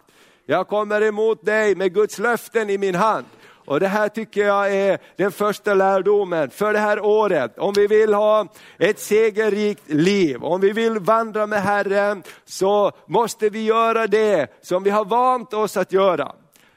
Jag 0.46 0.68
kommer 0.68 1.02
emot 1.02 1.44
dig 1.44 1.74
med 1.74 1.94
Guds 1.94 2.18
löften 2.18 2.70
i 2.70 2.78
min 2.78 2.94
hand. 2.94 3.24
Och 3.64 3.80
Det 3.80 3.88
här 3.88 4.08
tycker 4.08 4.46
jag 4.46 4.74
är 4.74 4.98
den 5.16 5.32
första 5.32 5.74
lärdomen 5.74 6.50
för 6.50 6.72
det 6.72 6.78
här 6.78 7.00
året. 7.00 7.58
Om 7.58 7.72
vi 7.76 7.86
vill 7.86 8.14
ha 8.14 8.46
ett 8.78 9.00
segerrikt 9.00 9.88
liv, 9.90 10.44
om 10.44 10.60
vi 10.60 10.72
vill 10.72 10.98
vandra 10.98 11.46
med 11.46 11.62
Herren, 11.62 12.22
så 12.44 12.92
måste 13.06 13.48
vi 13.48 13.64
göra 13.64 14.06
det 14.06 14.46
som 14.62 14.82
vi 14.82 14.90
har 14.90 15.04
vant 15.04 15.54
oss 15.54 15.76
att 15.76 15.92
göra. 15.92 16.32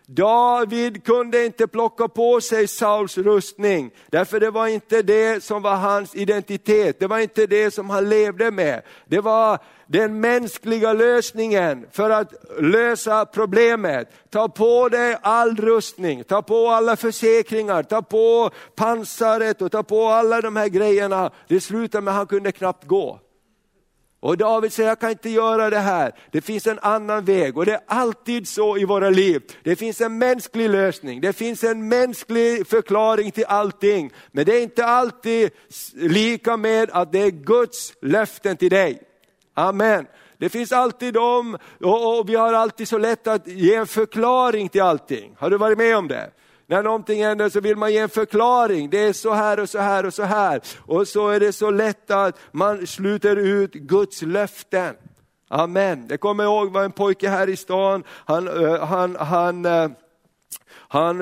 David 0.07 1.03
kunde 1.03 1.45
inte 1.45 1.67
plocka 1.67 2.07
på 2.07 2.41
sig 2.41 2.67
Sauls 2.67 3.17
rustning, 3.17 3.91
därför 4.07 4.39
det 4.39 4.51
var 4.51 4.67
inte 4.67 5.01
det 5.01 5.43
som 5.43 5.61
var 5.61 5.75
hans 5.75 6.15
identitet, 6.15 6.99
det 6.99 7.07
var 7.07 7.19
inte 7.19 7.47
det 7.47 7.71
som 7.71 7.89
han 7.89 8.09
levde 8.09 8.51
med. 8.51 8.81
Det 9.05 9.19
var 9.19 9.59
den 9.87 10.19
mänskliga 10.19 10.93
lösningen 10.93 11.85
för 11.91 12.09
att 12.09 12.33
lösa 12.59 13.25
problemet. 13.25 14.09
Ta 14.29 14.49
på 14.49 14.89
dig 14.89 15.17
all 15.21 15.55
rustning, 15.55 16.23
ta 16.23 16.41
på 16.41 16.67
alla 16.67 16.95
försäkringar, 16.95 17.83
ta 17.83 18.01
på 18.01 18.49
pansaret 18.75 19.61
och 19.61 19.71
ta 19.71 19.83
på 19.83 20.07
alla 20.07 20.41
de 20.41 20.55
här 20.55 20.67
grejerna. 20.67 21.31
Det 21.47 21.61
slutade 21.61 22.01
med 22.01 22.11
att 22.11 22.17
han 22.17 22.27
kunde 22.27 22.51
knappt 22.51 22.87
gå. 22.87 23.19
Och 24.25 24.37
David 24.37 24.73
säger, 24.73 24.89
jag 24.89 24.99
kan 24.99 25.09
inte 25.09 25.29
göra 25.29 25.69
det 25.69 25.79
här. 25.79 26.11
Det 26.31 26.41
finns 26.41 26.67
en 26.67 26.79
annan 26.79 27.25
väg 27.25 27.57
och 27.57 27.65
det 27.65 27.73
är 27.73 27.81
alltid 27.87 28.47
så 28.47 28.77
i 28.77 28.85
våra 28.85 29.09
liv. 29.09 29.41
Det 29.63 29.75
finns 29.75 30.01
en 30.01 30.17
mänsklig 30.17 30.69
lösning, 30.69 31.21
det 31.21 31.33
finns 31.33 31.63
en 31.63 31.87
mänsklig 31.87 32.67
förklaring 32.67 33.31
till 33.31 33.45
allting. 33.47 34.11
Men 34.31 34.45
det 34.45 34.57
är 34.57 34.61
inte 34.61 34.85
alltid 34.85 35.51
lika 35.93 36.57
med 36.57 36.89
att 36.91 37.11
det 37.11 37.19
är 37.19 37.31
Guds 37.31 37.93
löften 38.01 38.57
till 38.57 38.69
dig. 38.69 39.01
Amen. 39.53 40.05
Det 40.37 40.49
finns 40.49 40.71
alltid 40.71 41.13
de, 41.13 41.57
och, 41.81 42.29
vi 42.29 42.35
har 42.35 42.53
alltid 42.53 42.87
så 42.87 42.97
lätt 42.97 43.27
att 43.27 43.47
ge 43.47 43.75
en 43.75 43.87
förklaring 43.87 44.69
till 44.69 44.81
allting. 44.81 45.35
Har 45.37 45.49
du 45.49 45.57
varit 45.57 45.77
med 45.77 45.97
om 45.97 46.07
det? 46.07 46.31
När 46.67 46.83
någonting 46.83 47.23
händer 47.23 47.49
så 47.49 47.59
vill 47.59 47.75
man 47.75 47.93
ge 47.93 47.97
en 47.97 48.09
förklaring. 48.09 48.89
Det 48.89 48.99
är 48.99 49.13
så 49.13 49.33
här 49.33 49.59
och 49.59 49.69
så 49.69 49.79
här 49.79 50.05
och 50.05 50.13
så 50.13 50.23
här. 50.23 50.61
Och 50.79 51.07
så 51.07 51.29
är 51.29 51.39
det 51.39 51.53
så 51.53 51.71
lätt 51.71 52.11
att 52.11 52.39
man 52.51 52.87
sluter 52.87 53.35
ut 53.35 53.73
Guds 53.73 54.21
löften. 54.21 54.95
Amen. 55.49 56.05
Jag 56.09 56.19
kommer 56.19 56.43
ihåg 56.43 56.71
var 56.71 56.83
en 56.83 56.91
pojke 56.91 57.29
här 57.29 57.49
i 57.49 57.55
stan, 57.55 58.03
han, 58.09 58.47
han, 58.81 59.15
han, 59.15 59.65
han, 59.65 59.95
han 60.87 61.21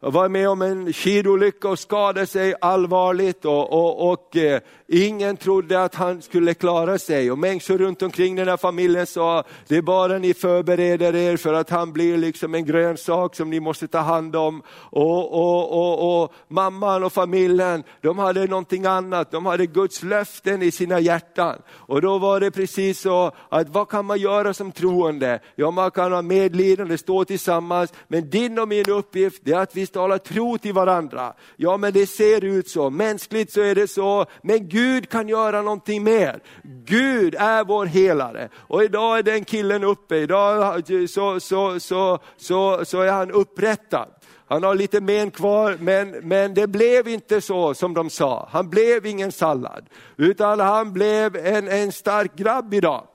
var 0.00 0.28
med 0.28 0.48
om 0.48 0.62
en 0.62 0.92
skidolycka 0.92 1.68
och 1.68 1.78
skadade 1.78 2.26
sig 2.26 2.54
allvarligt 2.60 3.44
och, 3.44 3.72
och, 3.72 4.12
och 4.12 4.36
eh, 4.36 4.60
ingen 4.88 5.36
trodde 5.36 5.82
att 5.82 5.94
han 5.94 6.22
skulle 6.22 6.54
klara 6.54 6.98
sig. 6.98 7.30
Och 7.30 7.38
människor 7.38 7.78
runt 7.78 8.02
omkring 8.02 8.36
den 8.36 8.48
här 8.48 8.56
familjen 8.56 9.06
sa, 9.06 9.44
det 9.68 9.76
är 9.76 9.82
bara 9.82 10.18
ni 10.18 10.34
förbereder 10.34 11.16
er 11.16 11.36
för 11.36 11.54
att 11.54 11.70
han 11.70 11.92
blir 11.92 12.16
liksom 12.16 12.54
en 12.54 12.64
grönsak 12.64 13.36
som 13.36 13.50
ni 13.50 13.60
måste 13.60 13.88
ta 13.88 13.98
hand 13.98 14.36
om. 14.36 14.62
Och, 14.90 15.32
och, 15.32 15.72
och, 15.72 16.22
och 16.22 16.32
mamman 16.48 17.04
och 17.04 17.12
familjen, 17.12 17.84
de 18.00 18.18
hade 18.18 18.46
någonting 18.46 18.86
annat, 18.86 19.30
de 19.30 19.46
hade 19.46 19.66
Guds 19.66 20.02
löften 20.02 20.62
i 20.62 20.70
sina 20.70 21.00
hjärtan. 21.00 21.62
Och 21.70 22.02
då 22.02 22.18
var 22.18 22.40
det 22.40 22.50
precis 22.50 23.00
så 23.00 23.32
att 23.48 23.68
vad 23.68 23.88
kan 23.88 24.04
man 24.04 24.18
göra 24.18 24.54
som 24.54 24.72
troende? 24.72 25.40
Ja, 25.54 25.70
man 25.70 25.90
kan 25.90 26.12
ha 26.12 26.22
medlidande, 26.22 26.98
stå 26.98 27.24
tillsammans, 27.24 27.92
men 28.08 28.30
din 28.30 28.58
och 28.58 28.68
min 28.68 28.90
uppgift 28.90 29.48
är 29.48 29.58
att 29.58 29.76
vi 29.76 29.87
talar 29.90 30.18
tro 30.18 30.58
till 30.58 30.72
varandra. 30.72 31.32
Ja 31.56 31.76
men 31.76 31.92
det 31.92 32.06
ser 32.06 32.44
ut 32.44 32.68
så, 32.68 32.90
mänskligt 32.90 33.52
så 33.52 33.60
är 33.60 33.74
det 33.74 33.88
så, 33.88 34.26
men 34.42 34.68
Gud 34.68 35.08
kan 35.08 35.28
göra 35.28 35.62
någonting 35.62 36.04
mer. 36.04 36.40
Gud 36.84 37.34
är 37.38 37.64
vår 37.64 37.86
helare. 37.86 38.48
Och 38.56 38.84
idag 38.84 39.18
är 39.18 39.22
den 39.22 39.44
killen 39.44 39.84
uppe, 39.84 40.16
idag 40.16 40.82
så, 41.08 41.40
så, 41.40 41.80
så, 41.80 42.18
så, 42.36 42.84
så 42.84 43.00
är 43.00 43.12
han 43.12 43.30
upprättad. 43.30 44.08
Han 44.48 44.62
har 44.62 44.74
lite 44.74 45.00
men 45.00 45.30
kvar, 45.30 45.76
men, 45.80 46.10
men 46.10 46.54
det 46.54 46.66
blev 46.66 47.08
inte 47.08 47.40
så 47.40 47.74
som 47.74 47.94
de 47.94 48.10
sa. 48.10 48.48
Han 48.52 48.70
blev 48.70 49.06
ingen 49.06 49.32
sallad, 49.32 49.86
utan 50.16 50.60
han 50.60 50.92
blev 50.92 51.36
en, 51.36 51.68
en 51.68 51.92
stark 51.92 52.36
grabb 52.36 52.74
idag. 52.74 53.06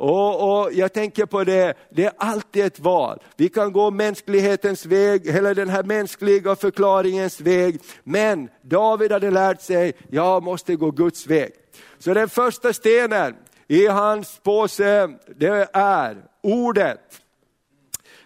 Och, 0.00 0.60
och, 0.60 0.72
Jag 0.72 0.92
tänker 0.92 1.26
på 1.26 1.44
det, 1.44 1.74
det 1.90 2.04
är 2.04 2.12
alltid 2.16 2.64
ett 2.64 2.80
val. 2.80 3.18
Vi 3.36 3.48
kan 3.48 3.72
gå 3.72 3.90
mänsklighetens 3.90 4.86
väg, 4.86 5.26
eller 5.26 5.54
den 5.54 5.68
här 5.68 5.82
mänskliga 5.82 6.56
förklaringens 6.56 7.40
väg. 7.40 7.80
Men 8.04 8.48
David 8.62 9.12
hade 9.12 9.30
lärt 9.30 9.60
sig, 9.62 9.92
jag 10.10 10.42
måste 10.42 10.76
gå 10.76 10.90
Guds 10.90 11.26
väg. 11.26 11.52
Så 11.98 12.14
den 12.14 12.28
första 12.28 12.72
stenen 12.72 13.36
i 13.68 13.86
hans 13.86 14.40
påse, 14.42 15.08
det 15.36 15.68
är 15.72 16.16
ordet. 16.42 17.20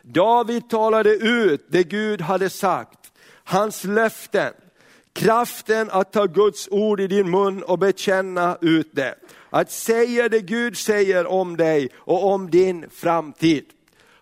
David 0.02 0.70
talade 0.70 1.10
ut 1.10 1.66
det 1.68 1.82
Gud 1.82 2.20
hade 2.20 2.50
sagt, 2.50 3.12
hans 3.44 3.84
löften. 3.84 4.52
Kraften 5.12 5.90
att 5.90 6.12
ta 6.12 6.26
Guds 6.26 6.68
ord 6.70 7.00
i 7.00 7.06
din 7.06 7.30
mun 7.30 7.62
och 7.62 7.78
bekänna 7.78 8.58
ut 8.60 8.90
det. 8.92 9.14
Att 9.54 9.70
säga 9.70 10.28
det 10.28 10.40
Gud 10.40 10.76
säger 10.76 11.26
om 11.26 11.56
dig 11.56 11.88
och 11.96 12.32
om 12.32 12.50
din 12.50 12.90
framtid. 12.90 13.64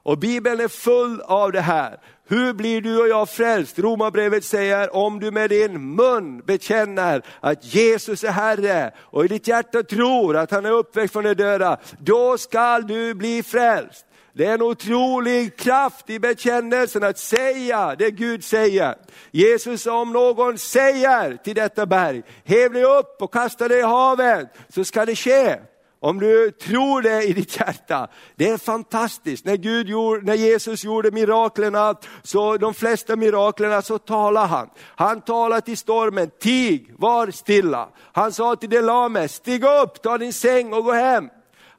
Och 0.03 0.19
Bibeln 0.19 0.61
är 0.61 0.69
full 0.69 1.21
av 1.21 1.53
det 1.53 1.61
här. 1.61 1.99
Hur 2.29 2.53
blir 2.53 2.81
du 2.81 3.01
och 3.01 3.09
jag 3.09 3.31
frälst? 3.31 3.79
Romarbrevet 3.79 4.45
säger 4.45 4.97
om 4.97 5.21
du 5.21 5.31
med 5.31 5.51
din 5.51 5.95
mun 5.95 6.43
bekänner 6.47 7.23
att 7.41 7.75
Jesus 7.75 8.25
är 8.25 8.31
Herre 8.31 8.95
och 8.99 9.25
i 9.25 9.29
ditt 9.29 9.49
hjärta 9.49 9.83
tror 9.83 10.37
att 10.37 10.51
han 10.51 10.67
är 10.67 10.71
uppväckt 10.71 11.13
från 11.13 11.25
de 11.25 11.35
döda, 11.35 11.77
då 11.99 12.39
skall 12.39 12.87
du 12.87 13.15
bli 13.15 13.43
frälst. 13.43 14.07
Det 14.35 14.47
är 14.47 14.55
en 14.55 14.63
otrolig 14.63 15.57
kraft 15.57 16.11
i 16.11 16.19
bekännelsen 16.19 17.05
att 17.05 17.19
säga 17.19 17.95
det 17.99 18.11
Gud 18.11 18.45
säger. 18.45 18.95
Jesus 19.31 19.83
sa 19.83 20.01
om 20.01 20.13
någon 20.13 20.59
säger 20.59 21.37
till 21.37 21.55
detta 21.55 21.87
berg, 21.87 22.23
häv 22.45 22.73
dig 22.73 22.85
upp 22.85 23.17
och 23.21 23.33
kasta 23.33 23.69
dig 23.69 23.79
i 23.79 23.83
havet, 23.83 24.49
så 24.69 24.85
ska 24.85 25.07
det 25.07 25.17
ske. 25.17 25.57
Om 26.01 26.19
du 26.19 26.51
tror 26.51 27.03
det 27.03 27.23
i 27.23 27.33
ditt 27.33 27.61
hjärta, 27.61 28.09
det 28.37 28.49
är 28.49 28.59
fantastiskt. 28.59 29.45
När, 29.45 29.57
Gud 29.57 29.89
gjorde, 29.89 30.23
när 30.23 30.35
Jesus 30.35 30.85
gjorde 30.85 31.11
miraklerna, 31.11 31.95
så 32.23 32.57
de 32.57 32.75
flesta 32.75 33.17
miraklerna 33.17 33.83
så 33.83 33.99
talade 33.99 34.47
han. 34.47 34.71
Han 34.79 35.21
talade 35.21 35.61
till 35.61 35.77
stormen, 35.77 36.31
tig, 36.41 36.95
var 36.99 37.31
stilla. 37.31 37.89
Han 38.13 38.33
sa 38.33 38.57
till 38.57 38.71
det 38.71 38.81
lame, 38.81 39.29
stig 39.29 39.65
upp, 39.65 40.03
ta 40.03 40.19
din 40.19 40.33
säng 40.33 40.73
och 40.73 40.85
gå 40.85 40.93
hem. 40.93 41.29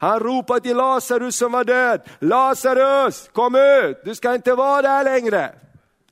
Han 0.04 0.20
ropade 0.20 0.60
till 0.60 0.78
Lazarus 0.78 1.36
som 1.36 1.52
var 1.52 1.64
död, 1.64 2.02
Lazarus 2.20 3.30
kom 3.34 3.56
ut, 3.56 3.98
du 4.06 4.16
ska 4.16 4.36
inte 4.36 4.54
vara 4.54 4.82
där 4.82 5.04
längre. 5.04 5.52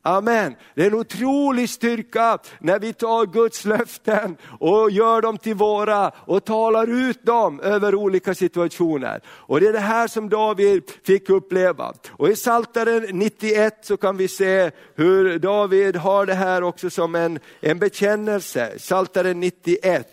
Amen. 0.01 0.55
Det 0.75 0.83
är 0.83 0.87
en 0.87 0.93
otrolig 0.93 1.69
styrka 1.69 2.37
när 2.59 2.79
vi 2.79 2.93
tar 2.93 3.25
Guds 3.25 3.65
löften 3.65 4.37
och 4.59 4.91
gör 4.91 5.21
dem 5.21 5.37
till 5.37 5.55
våra 5.55 6.11
och 6.15 6.45
talar 6.45 6.87
ut 6.87 7.25
dem 7.25 7.59
över 7.59 7.95
olika 7.95 8.35
situationer. 8.35 9.21
Och 9.27 9.59
Det 9.59 9.67
är 9.67 9.73
det 9.73 9.79
här 9.79 10.07
som 10.07 10.29
David 10.29 10.83
fick 11.03 11.29
uppleva. 11.29 11.93
Och 12.09 12.29
I 12.29 12.35
Psaltaren 12.35 13.05
91 13.11 13.79
så 13.81 13.97
kan 13.97 14.17
vi 14.17 14.27
se 14.27 14.71
hur 14.95 15.39
David 15.39 15.95
har 15.95 16.25
det 16.25 16.33
här 16.33 16.63
också 16.63 16.89
som 16.89 17.15
en, 17.15 17.39
en 17.61 17.79
bekännelse. 17.79 18.73
Psaltaren 18.77 19.39
91. 19.39 20.07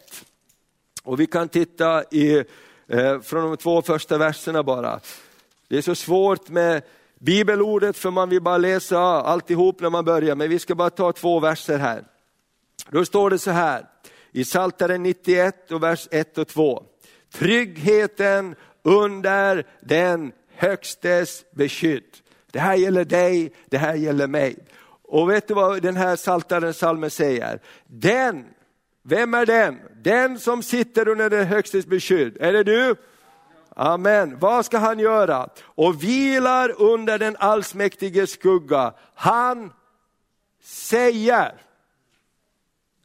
Och 1.04 1.20
vi 1.20 1.26
kan 1.26 1.48
titta 1.48 2.02
i 2.02 2.44
Eh, 2.88 3.20
från 3.20 3.50
de 3.50 3.56
två 3.56 3.82
första 3.82 4.18
verserna 4.18 4.62
bara. 4.62 5.00
Det 5.68 5.78
är 5.78 5.82
så 5.82 5.94
svårt 5.94 6.48
med 6.48 6.82
bibelordet 7.18 7.96
för 7.96 8.10
man 8.10 8.28
vill 8.28 8.42
bara 8.42 8.58
läsa 8.58 8.98
alltihop 9.00 9.80
när 9.80 9.90
man 9.90 10.04
börjar, 10.04 10.34
men 10.34 10.50
vi 10.50 10.58
ska 10.58 10.74
bara 10.74 10.90
ta 10.90 11.12
två 11.12 11.40
verser 11.40 11.78
här. 11.78 12.04
Då 12.90 13.04
står 13.04 13.30
det 13.30 13.38
så 13.38 13.50
här 13.50 13.86
i 14.32 14.44
Psaltaren 14.44 15.02
91 15.02 15.72
och 15.72 15.82
vers 15.82 16.08
1 16.10 16.38
och 16.38 16.48
2. 16.48 16.82
Tryggheten 17.32 18.54
under 18.82 19.66
den 19.80 20.32
högstes 20.54 21.44
beskydd. 21.50 22.16
Det 22.50 22.58
här 22.58 22.74
gäller 22.74 23.04
dig, 23.04 23.52
det 23.66 23.78
här 23.78 23.94
gäller 23.94 24.26
mig. 24.26 24.56
Och 25.02 25.30
vet 25.30 25.48
du 25.48 25.54
vad 25.54 25.82
den 25.82 25.96
här 25.96 26.16
saltaren 26.16 26.74
salmen 26.74 27.10
säger? 27.10 27.60
Den, 27.86 28.44
vem 29.08 29.34
är 29.34 29.46
den? 29.46 29.78
Den 30.02 30.38
som 30.38 30.62
sitter 30.62 31.08
under 31.08 31.30
den 31.30 31.46
högstes 31.46 31.86
beskydd. 31.86 32.36
Är 32.40 32.52
det 32.52 32.62
du? 32.62 32.94
Amen. 33.76 34.38
Vad 34.38 34.64
ska 34.64 34.78
han 34.78 34.98
göra? 34.98 35.48
Och 35.62 36.02
vilar 36.02 36.82
under 36.82 37.18
den 37.18 37.36
allsmäktige 37.38 38.26
skugga. 38.26 38.92
Han 39.14 39.72
säger. 40.62 41.54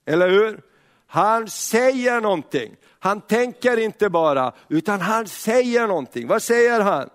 Eller 0.06 0.30
hur? 0.30 0.62
Han 1.08 1.48
säger 1.48 2.22
någonting. 2.22 2.76
Han 3.00 3.22
tänker 3.22 3.78
inte 3.78 4.10
bara, 4.10 4.54
utan 4.68 5.02
han 5.02 5.28
säger 5.28 5.88
någonting. 5.88 6.28
Vad 6.28 6.44
säger 6.44 6.80
han? 6.80 7.10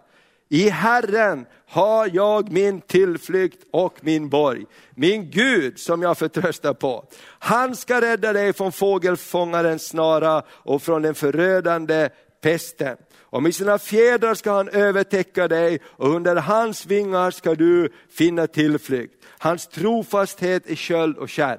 I 0.48 0.68
Herren 0.68 1.46
har 1.66 2.10
jag 2.12 2.52
min 2.52 2.80
tillflykt 2.80 3.66
och 3.70 3.98
min 4.00 4.28
borg. 4.28 4.64
Min 4.94 5.30
Gud 5.30 5.78
som 5.78 6.02
jag 6.02 6.18
förtröstar 6.18 6.74
på. 6.74 7.04
Han 7.38 7.76
ska 7.76 8.00
rädda 8.00 8.32
dig 8.32 8.52
från 8.52 8.72
fågelfångarens 8.72 9.88
snara 9.88 10.42
och 10.48 10.82
från 10.82 11.02
den 11.02 11.14
förödande 11.14 12.08
pesten. 12.40 12.96
Och 13.20 13.42
med 13.42 13.54
sina 13.54 13.78
fjädrar 13.78 14.34
ska 14.34 14.52
han 14.52 14.68
övertäcka 14.68 15.48
dig 15.48 15.80
och 15.84 16.08
under 16.08 16.36
hans 16.36 16.86
vingar 16.86 17.30
ska 17.30 17.54
du 17.54 17.92
finna 18.10 18.46
tillflykt. 18.46 19.24
Hans 19.38 19.66
trofasthet 19.66 20.70
är 20.70 20.74
köld 20.74 21.16
och 21.16 21.28
kärn. 21.28 21.58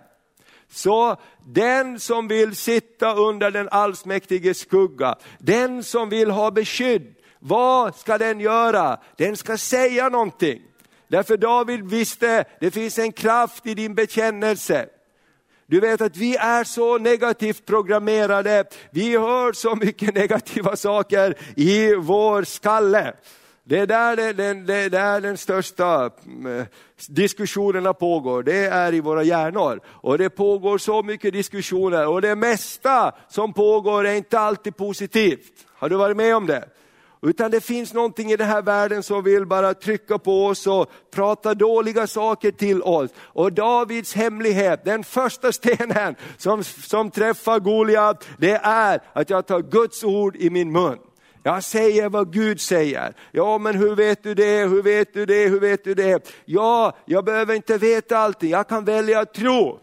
Så 0.72 1.18
den 1.46 2.00
som 2.00 2.28
vill 2.28 2.56
sitta 2.56 3.16
under 3.16 3.52
den 3.52 3.70
allsmäktige 3.72 4.54
skugga, 4.54 5.16
den 5.40 5.84
som 5.84 6.10
vill 6.10 6.32
ha 6.32 6.52
beskydd, 6.52 7.16
vad 7.40 7.96
ska 7.96 8.18
den 8.18 8.40
göra? 8.40 9.00
Den 9.16 9.38
ska 9.38 9.58
säga 9.58 10.10
någonting. 10.10 10.62
Därför 11.08 11.38
David 11.38 11.90
visste, 11.90 12.46
det 12.60 12.72
finns 12.72 13.00
en 13.00 13.12
kraft 13.12 13.68
i 13.68 13.74
din 13.74 13.96
bekännelse. 13.96 14.90
Du 15.66 15.80
vet 15.80 16.02
att 16.02 16.18
vi 16.18 16.36
är 16.36 16.64
så 16.64 16.98
negativt 16.98 17.66
programmerade, 17.66 18.64
vi 18.92 19.18
hör 19.18 19.54
så 19.54 19.76
mycket 19.76 20.16
negativa 20.16 20.76
saker 20.76 21.36
i 21.56 21.96
vår 21.96 22.44
skalle. 22.44 23.14
Det 23.64 23.80
är 23.80 23.88
där, 23.88 24.34
den, 24.34 24.66
det, 24.66 24.76
är 24.76 24.90
där 24.90 25.22
den 25.22 25.38
största 25.38 26.10
mm, 26.26 26.60
eh, 26.60 26.66
diskussionerna 27.08 27.94
pågår, 27.94 28.44
det 28.44 28.66
är 28.66 28.94
i 28.94 29.00
våra 29.00 29.24
hjärnor. 29.24 29.80
Och 29.86 30.18
det 30.18 30.30
pågår 30.30 30.78
så 30.78 31.04
mycket 31.04 31.34
diskussioner 31.34 32.08
och 32.08 32.22
det 32.22 32.36
mesta 32.36 33.16
som 33.28 33.54
pågår 33.54 34.08
är 34.08 34.16
inte 34.16 34.40
alltid 34.40 34.78
positivt. 34.78 35.66
Har 35.68 35.90
du 35.90 35.96
varit 35.96 36.18
med 36.18 36.36
om 36.36 36.48
det? 36.48 36.70
Utan 37.22 37.52
det 37.52 37.62
finns 37.62 37.94
någonting 37.94 38.32
i 38.32 38.36
den 38.36 38.48
här 38.48 38.62
världen 38.62 39.04
som 39.04 39.24
vill 39.24 39.46
bara 39.46 39.74
trycka 39.74 40.18
på 40.18 40.46
oss 40.46 40.68
och 40.68 40.92
prata 41.12 41.54
dåliga 41.54 42.08
saker 42.08 42.52
till 42.52 42.82
oss. 42.82 43.12
Och 43.18 43.54
Davids 43.54 44.14
hemlighet, 44.14 44.86
den 44.86 45.04
första 45.04 45.52
stenen 45.52 46.16
som, 46.38 46.64
som 46.64 47.12
träffar 47.12 47.60
Goliat, 47.60 48.28
det 48.38 48.60
är 48.64 49.02
att 49.14 49.30
jag 49.30 49.48
tar 49.48 49.62
Guds 49.62 50.04
ord 50.04 50.36
i 50.36 50.50
min 50.50 50.72
mun. 50.72 50.98
Jag 51.44 51.64
säger 51.64 52.10
vad 52.10 52.34
Gud 52.34 52.62
säger. 52.62 53.14
Ja, 53.32 53.58
men 53.58 53.76
hur 53.76 53.96
vet 53.96 54.24
du 54.24 54.36
det? 54.36 54.68
Hur 54.68 54.82
vet 54.82 55.14
du 55.14 55.26
det? 55.26 55.48
Hur 55.48 55.60
vet 55.60 55.84
du 55.84 55.94
det? 55.94 56.32
Ja, 56.46 56.98
jag 57.06 57.26
behöver 57.26 57.54
inte 57.54 57.78
veta 57.78 58.18
allting. 58.18 58.50
Jag 58.50 58.68
kan 58.68 58.86
välja 58.86 59.20
att 59.20 59.34
tro. 59.34 59.80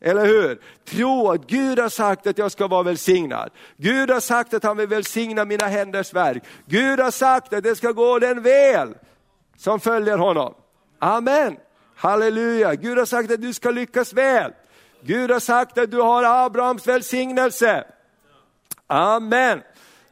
Eller 0.00 0.26
hur? 0.26 0.60
Tro 0.84 1.30
att 1.30 1.46
Gud 1.46 1.78
har 1.78 1.88
sagt 1.88 2.26
att 2.26 2.38
jag 2.38 2.52
ska 2.52 2.66
vara 2.66 2.82
välsignad. 2.82 3.50
Gud 3.76 4.10
har 4.10 4.20
sagt 4.20 4.54
att 4.54 4.62
han 4.62 4.76
vill 4.76 4.88
välsigna 4.88 5.44
mina 5.44 5.66
händers 5.66 6.14
verk. 6.14 6.42
Gud 6.66 7.00
har 7.00 7.10
sagt 7.10 7.52
att 7.52 7.64
det 7.64 7.76
ska 7.76 7.92
gå 7.92 8.18
den 8.18 8.42
väl 8.42 8.94
som 9.56 9.80
följer 9.80 10.18
honom. 10.18 10.54
Amen. 10.98 11.56
Halleluja. 11.96 12.74
Gud 12.74 12.98
har 12.98 13.04
sagt 13.04 13.30
att 13.30 13.42
du 13.42 13.52
ska 13.52 13.70
lyckas 13.70 14.12
väl. 14.12 14.52
Gud 15.02 15.30
har 15.30 15.40
sagt 15.40 15.78
att 15.78 15.90
du 15.90 16.00
har 16.00 16.44
Abrahams 16.46 16.86
välsignelse. 16.88 17.84
Amen. 18.86 19.60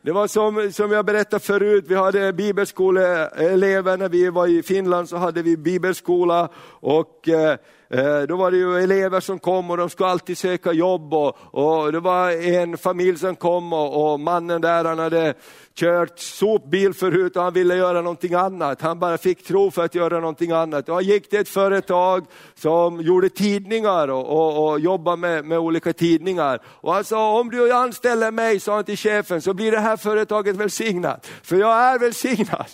Det 0.03 0.12
var 0.12 0.27
som, 0.27 0.73
som 0.73 0.92
jag 0.92 1.05
berättade 1.05 1.44
förut, 1.44 1.85
vi 1.88 1.94
hade 1.94 2.33
bibelskoleelever 2.33 3.97
när 3.97 4.09
vi 4.09 4.31
var 4.31 4.47
i 4.47 4.62
Finland, 4.62 5.09
så 5.09 5.16
hade 5.16 5.42
vi 5.42 5.57
bibelskola 5.57 6.49
och 6.81 7.29
eh, 7.29 7.57
Eh, 7.94 8.22
då 8.22 8.37
var 8.37 8.50
det 8.50 8.57
ju 8.57 8.83
elever 8.83 9.20
som 9.20 9.38
kom 9.38 9.70
och 9.70 9.76
de 9.76 9.90
skulle 9.90 10.09
alltid 10.09 10.38
söka 10.38 10.72
jobb 10.72 11.14
och, 11.14 11.37
och 11.50 11.92
det 11.92 12.00
var 12.00 12.30
en 12.30 12.78
familj 12.78 13.18
som 13.18 13.37
kom 13.37 13.72
och, 13.72 14.12
och, 14.12 14.20
mannen 14.20 14.61
där 14.61 14.85
han 14.85 14.98
hade 14.98 15.35
kört 15.74 16.18
sopbil 16.18 16.94
förut 16.94 17.37
och 17.37 17.42
han 17.42 17.52
ville 17.52 17.76
göra 17.76 18.00
någonting 18.00 18.35
annat. 18.35 18.80
Han 18.80 18.98
bara 18.98 19.18
fick 19.18 19.44
tro 19.44 19.70
för 19.70 19.85
att 19.85 19.94
göra 19.94 20.20
någonting 20.20 20.52
annat. 20.52 20.88
Och 20.88 20.94
han 20.94 21.04
gick 21.04 21.30
till 21.30 21.38
ett 21.38 21.48
företag 21.48 22.26
som 22.54 23.00
gjorde 23.00 23.28
tidningar 23.28 24.09
och, 24.09 24.26
och, 24.26 24.70
och 24.70 24.80
jobbade 24.80 25.16
med, 25.16 25.44
med 25.44 25.59
olika 25.59 25.92
tidningar. 25.92 26.61
Och 26.66 26.94
han 26.94 27.04
sa, 27.04 27.40
om 27.40 27.50
du 27.50 27.72
anställer 27.72 28.30
mig, 28.30 28.61
sa 28.61 28.74
han 28.74 28.85
till 28.85 28.98
chefen, 28.98 29.42
så 29.42 29.54
blir 29.54 29.72
det 29.72 29.80
här 29.80 29.96
företaget 29.96 30.57
välsignat. 30.57 31.26
För 31.42 31.57
jag 31.57 31.76
är 31.76 31.98
välsignad. 31.98 32.66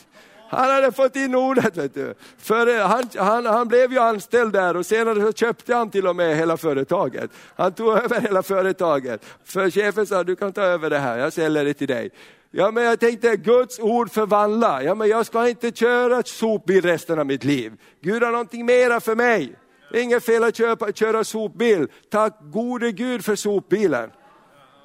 Han 0.51 0.71
hade 0.71 0.93
fått 0.93 1.17
in 1.17 1.35
ordet. 1.35 1.77
Vet 1.77 1.95
du. 1.95 2.15
För 2.39 2.67
eh, 2.67 2.87
han, 2.87 3.05
han, 3.17 3.47
han 3.47 3.69
blev 3.69 3.93
ju 3.93 3.99
anställd 3.99 4.53
där 4.53 4.77
och 4.77 4.87
senare 4.87 5.21
så 5.21 5.33
köpte 5.33 5.75
han 5.75 5.91
till 5.91 6.07
och 6.07 6.17
med 6.17 6.37
hela 6.37 6.57
företaget. 6.57 7.31
Han 7.57 7.73
tog 7.73 7.99
över 8.05 8.21
hela 8.21 8.43
företaget. 8.43 9.25
För 9.45 9.71
chefen 9.71 10.07
sa, 10.07 10.25
du 10.25 10.37
kan 10.37 10.53
ta 10.53 10.63
över 10.63 10.91
det 10.91 10.99
här, 10.99 11.19
jag 11.19 11.33
säljer 11.33 11.65
det 11.65 11.75
till 11.75 11.89
dig. 11.89 12.11
Ja, 12.51 12.71
men 12.71 12.85
jag 12.85 13.01
tänkte 13.01 13.37
Guds 13.37 13.79
ord 13.79 14.11
förvandla. 14.11 14.83
Ja, 14.83 14.95
men 14.95 15.09
jag 15.09 15.27
ska 15.27 15.49
inte 15.49 15.71
köra 15.71 16.23
sopbil 16.23 16.83
resten 16.83 17.19
av 17.19 17.27
mitt 17.27 17.45
liv. 17.45 17.73
Gud 18.01 18.23
har 18.23 18.31
någonting 18.31 18.67
mera 18.67 19.01
för 19.01 19.15
mig. 19.15 19.53
Det 19.93 19.99
är 19.99 20.03
inget 20.03 20.25
fel 20.25 20.45
att 20.45 20.57
köpa, 20.57 20.93
köra 20.93 21.25
sopbil. 21.25 21.89
Tack 22.11 22.37
gode 22.41 22.93
Gud 22.93 23.25
för 23.25 23.37
sopbilen. 23.37 24.11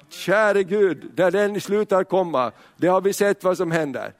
Käre 0.08 0.62
Gud, 0.62 1.10
där 1.14 1.30
den 1.30 1.60
slutar 1.60 2.04
komma, 2.04 2.52
det 2.76 2.86
har 2.86 3.00
vi 3.00 3.12
sett 3.12 3.44
vad 3.44 3.56
som 3.56 3.70
händer. 3.70 4.12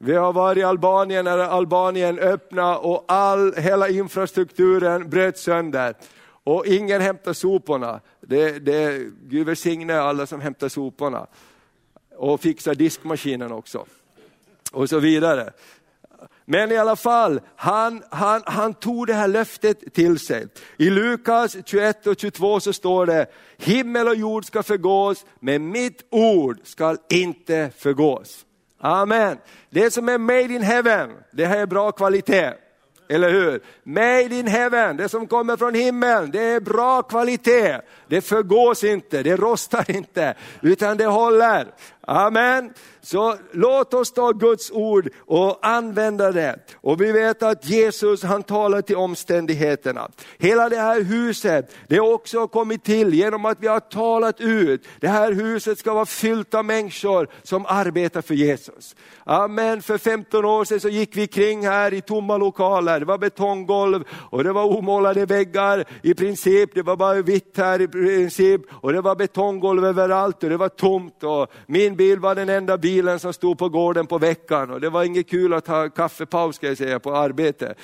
Vi 0.00 0.14
har 0.14 0.32
varit 0.32 0.58
i 0.58 0.62
Albanien 0.62 1.24
när 1.24 1.38
Albanien 1.38 2.18
öppnade 2.18 2.76
och 2.76 3.04
all, 3.08 3.54
hela 3.54 3.88
infrastrukturen 3.88 5.10
bröt 5.10 5.38
sönder. 5.38 5.94
Och 6.44 6.66
ingen 6.66 7.00
hämtar 7.00 7.32
soporna. 7.32 8.00
Det, 8.20 8.58
det, 8.58 9.10
Gud 9.22 9.46
välsigne 9.46 10.00
alla 10.00 10.26
som 10.26 10.40
hämtar 10.40 10.68
soporna. 10.68 11.26
Och 12.16 12.40
fixar 12.40 12.74
diskmaskinen 12.74 13.52
också. 13.52 13.84
Och 14.72 14.88
så 14.88 14.98
vidare. 14.98 15.52
Men 16.44 16.72
i 16.72 16.76
alla 16.76 16.96
fall, 16.96 17.40
han, 17.56 18.02
han, 18.10 18.42
han 18.46 18.74
tog 18.74 19.06
det 19.06 19.14
här 19.14 19.28
löftet 19.28 19.94
till 19.94 20.18
sig. 20.18 20.46
I 20.76 20.90
Lukas 20.90 21.56
21 21.64 22.06
och 22.06 22.18
22 22.18 22.60
så 22.60 22.72
står 22.72 23.06
det, 23.06 23.26
himmel 23.56 24.08
och 24.08 24.14
jord 24.14 24.44
ska 24.44 24.62
förgås, 24.62 25.26
men 25.40 25.68
mitt 25.68 26.06
ord 26.10 26.58
ska 26.64 26.96
inte 27.10 27.70
förgås. 27.76 28.44
Amen. 28.80 29.38
Det 29.70 29.90
som 29.90 30.08
är 30.08 30.18
made 30.18 30.54
in 30.54 30.62
heaven, 30.62 31.10
det 31.30 31.46
här 31.46 31.58
är 31.58 31.66
bra 31.66 31.92
kvalitet. 31.92 32.52
Eller 33.08 33.30
hur? 33.30 33.60
Made 33.82 34.34
in 34.34 34.46
heaven, 34.46 34.96
det 34.96 35.08
som 35.08 35.26
kommer 35.26 35.56
från 35.56 35.74
himlen, 35.74 36.30
det 36.30 36.42
är 36.42 36.60
bra 36.60 37.02
kvalitet. 37.02 37.80
Det 38.08 38.20
förgås 38.20 38.84
inte, 38.84 39.22
det 39.22 39.36
rostar 39.36 39.90
inte, 39.90 40.34
utan 40.62 40.96
det 40.96 41.06
håller. 41.06 41.66
Amen. 42.08 42.72
Så 43.00 43.36
låt 43.52 43.94
oss 43.94 44.12
ta 44.12 44.32
Guds 44.32 44.70
ord 44.70 45.08
och 45.18 45.58
använda 45.62 46.32
det. 46.32 46.58
Och 46.80 47.00
vi 47.00 47.12
vet 47.12 47.42
att 47.42 47.64
Jesus 47.64 48.22
han 48.22 48.42
talar 48.42 48.82
till 48.82 48.96
omständigheterna. 48.96 50.08
Hela 50.38 50.68
det 50.68 50.76
här 50.76 51.02
huset, 51.02 51.74
det 51.86 51.98
har 51.98 52.12
också 52.12 52.48
kommit 52.48 52.84
till 52.84 53.14
genom 53.14 53.44
att 53.44 53.60
vi 53.60 53.66
har 53.66 53.80
talat 53.80 54.40
ut. 54.40 54.86
Det 55.00 55.08
här 55.08 55.32
huset 55.32 55.78
ska 55.78 55.94
vara 55.94 56.06
fyllt 56.06 56.54
av 56.54 56.64
människor 56.64 57.28
som 57.42 57.66
arbetar 57.66 58.22
för 58.22 58.34
Jesus. 58.34 58.96
Amen. 59.24 59.82
För 59.82 59.98
15 59.98 60.44
år 60.44 60.64
sedan 60.64 60.80
så 60.80 60.88
gick 60.88 61.16
vi 61.16 61.26
kring 61.26 61.66
här 61.66 61.94
i 61.94 62.00
tomma 62.00 62.36
lokaler. 62.36 63.00
Det 63.00 63.06
var 63.06 63.18
betonggolv 63.18 64.04
och 64.12 64.44
det 64.44 64.52
var 64.52 64.64
omålade 64.64 65.26
väggar 65.26 65.84
i 66.02 66.14
princip. 66.14 66.70
Det 66.74 66.82
var 66.82 66.96
bara 66.96 67.22
vitt 67.22 67.56
här 67.56 67.80
i 67.80 67.88
princip 67.88 68.62
och 68.70 68.92
det 68.92 69.00
var 69.00 69.16
betonggolv 69.16 69.84
överallt 69.84 70.42
och 70.42 70.50
det 70.50 70.56
var 70.56 70.68
tomt. 70.68 71.24
Och 71.24 71.52
min 71.66 71.97
bil 71.98 72.18
var 72.18 72.34
den 72.34 72.48
enda 72.48 72.78
bilen 72.78 73.18
som 73.18 73.32
stod 73.32 73.58
på 73.58 73.68
gården 73.68 74.06
på 74.06 74.18
veckan 74.18 74.70
och 74.70 74.80
det 74.80 74.90
var 74.90 75.04
inget 75.04 75.30
kul 75.30 75.54
att 75.54 75.66
ha 75.66 75.88
kaffepaus 75.88 76.56
ska 76.56 76.66
jag 76.66 76.78
säga 76.78 76.98
på 76.98 77.16
arbete. 77.16 77.74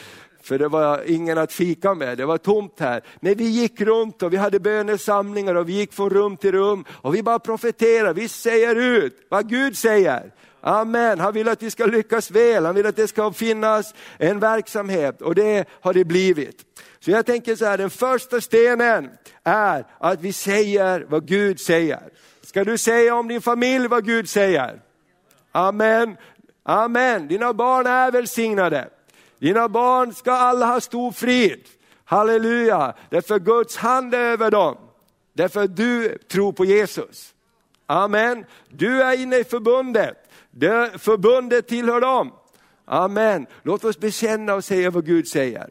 För 0.42 0.58
det 0.58 0.68
var 0.68 1.10
ingen 1.10 1.38
att 1.38 1.52
fika 1.52 1.94
med, 1.94 2.18
det 2.18 2.26
var 2.26 2.38
tomt 2.38 2.80
här. 2.80 3.02
Men 3.20 3.34
vi 3.34 3.44
gick 3.44 3.80
runt 3.80 4.22
och 4.22 4.32
vi 4.32 4.36
hade 4.36 4.60
bönesamlingar 4.60 5.54
och 5.54 5.68
vi 5.68 5.72
gick 5.72 5.92
från 5.92 6.10
rum 6.10 6.36
till 6.36 6.52
rum 6.52 6.84
och 6.90 7.14
vi 7.14 7.22
bara 7.22 7.38
profeterade, 7.38 8.20
vi 8.20 8.28
säger 8.28 8.76
ut 8.76 9.26
vad 9.28 9.48
Gud 9.48 9.76
säger. 9.76 10.32
Amen, 10.60 11.20
han 11.20 11.34
vill 11.34 11.48
att 11.48 11.62
vi 11.62 11.70
ska 11.70 11.86
lyckas 11.86 12.30
väl, 12.30 12.64
han 12.64 12.74
vill 12.74 12.86
att 12.86 12.96
det 12.96 13.08
ska 13.08 13.32
finnas 13.32 13.94
en 14.18 14.40
verksamhet 14.40 15.22
och 15.22 15.34
det 15.34 15.68
har 15.80 15.92
det 15.92 16.04
blivit. 16.04 16.56
Så 17.00 17.10
jag 17.10 17.26
tänker 17.26 17.56
så 17.56 17.64
här, 17.64 17.78
den 17.78 17.90
första 17.90 18.40
stenen 18.40 19.10
är 19.44 19.84
att 19.98 20.20
vi 20.20 20.32
säger 20.32 21.06
vad 21.08 21.26
Gud 21.26 21.60
säger. 21.60 22.00
Ska 22.54 22.64
du 22.64 22.78
säga 22.78 23.14
om 23.14 23.28
din 23.28 23.40
familj 23.40 23.88
vad 23.88 24.04
Gud 24.04 24.28
säger? 24.28 24.80
Amen. 25.52 26.16
Amen. 26.62 27.28
Dina 27.28 27.52
barn 27.52 27.86
är 27.86 28.10
välsignade. 28.10 28.88
Dina 29.38 29.68
barn 29.68 30.14
ska 30.14 30.32
alla 30.32 30.66
ha 30.66 30.80
stor 30.80 31.12
frid. 31.12 31.60
Halleluja. 32.04 32.94
Därför 33.10 33.38
Guds 33.38 33.76
hand 33.76 34.14
är 34.14 34.18
över 34.18 34.50
dem. 34.50 34.76
Därför 35.32 35.66
du 35.66 36.18
tror 36.18 36.52
på 36.52 36.64
Jesus. 36.64 37.34
Amen. 37.86 38.44
Du 38.68 39.02
är 39.02 39.20
inne 39.20 39.36
i 39.36 39.44
förbundet. 39.44 40.16
Det 40.50 41.02
förbundet 41.02 41.68
tillhör 41.68 42.00
dem. 42.00 42.32
Amen. 42.84 43.46
Låt 43.62 43.84
oss 43.84 43.98
bekänna 43.98 44.54
och 44.54 44.64
säga 44.64 44.90
vad 44.90 45.06
Gud 45.06 45.28
säger. 45.28 45.68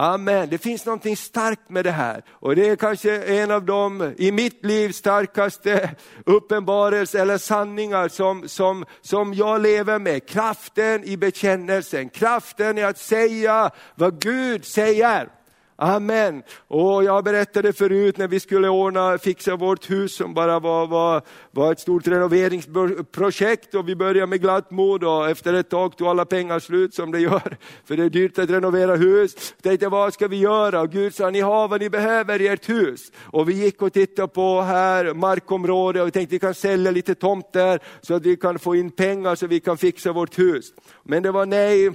Amen. 0.00 0.48
Det 0.48 0.58
finns 0.58 0.86
någonting 0.86 1.16
starkt 1.16 1.70
med 1.70 1.84
det 1.84 1.90
här 1.90 2.22
och 2.30 2.56
det 2.56 2.68
är 2.68 2.76
kanske 2.76 3.24
en 3.24 3.50
av 3.50 3.64
de 3.64 4.14
i 4.18 4.32
mitt 4.32 4.64
liv 4.64 4.92
starkaste 4.92 5.90
uppenbarelser 6.26 7.18
eller 7.18 7.38
sanningar 7.38 8.08
som, 8.08 8.48
som, 8.48 8.84
som 9.00 9.34
jag 9.34 9.60
lever 9.60 9.98
med. 9.98 10.28
Kraften 10.28 11.04
i 11.04 11.16
bekännelsen, 11.16 12.08
kraften 12.08 12.78
i 12.78 12.82
att 12.82 12.98
säga 12.98 13.70
vad 13.94 14.20
Gud 14.22 14.64
säger. 14.64 15.37
Amen. 15.80 16.42
Och 16.68 17.04
jag 17.04 17.24
berättade 17.24 17.72
förut 17.72 18.18
när 18.18 18.28
vi 18.28 18.40
skulle 18.40 18.68
ordna, 18.68 19.18
fixa 19.18 19.56
vårt 19.56 19.90
hus 19.90 20.16
som 20.16 20.34
bara 20.34 20.58
var, 20.58 20.86
var, 20.86 21.22
var 21.50 21.72
ett 21.72 21.80
stort 21.80 22.06
renoveringsprojekt 22.06 23.74
och 23.74 23.88
vi 23.88 23.96
började 23.96 24.26
med 24.26 24.40
glatt 24.40 24.70
mod 24.70 25.04
och 25.04 25.30
efter 25.30 25.54
ett 25.54 25.70
tag 25.70 25.96
tog 25.96 26.08
alla 26.08 26.24
pengar 26.24 26.58
slut 26.58 26.94
som 26.94 27.12
det 27.12 27.20
gör. 27.20 27.56
För 27.84 27.96
det 27.96 28.04
är 28.04 28.10
dyrt 28.10 28.38
att 28.38 28.50
renovera 28.50 28.96
hus. 28.96 29.54
Jag 29.56 29.62
tänkte 29.62 29.88
vad 29.88 30.14
ska 30.14 30.28
vi 30.28 30.36
göra? 30.36 30.80
Och 30.80 30.90
Gud 30.90 31.14
sa, 31.14 31.30
ni 31.30 31.40
har 31.40 31.68
vad 31.68 31.80
ni 31.80 31.90
behöver 31.90 32.40
i 32.40 32.48
ert 32.48 32.68
hus. 32.68 33.12
Och 33.24 33.48
vi 33.48 33.52
gick 33.52 33.82
och 33.82 33.92
tittade 33.92 34.28
på 34.28 34.60
här 34.60 35.14
markområde 35.14 36.00
och 36.00 36.06
vi 36.06 36.10
tänkte 36.10 36.34
vi 36.34 36.38
kan 36.38 36.54
sälja 36.54 36.90
lite 36.90 37.14
tomter 37.14 37.80
så 38.00 38.14
att 38.14 38.26
vi 38.26 38.36
kan 38.36 38.58
få 38.58 38.76
in 38.76 38.90
pengar 38.90 39.34
så 39.34 39.46
vi 39.46 39.60
kan 39.60 39.78
fixa 39.78 40.12
vårt 40.12 40.38
hus. 40.38 40.72
Men 41.02 41.22
det 41.22 41.30
var 41.30 41.46
nej 41.46 41.92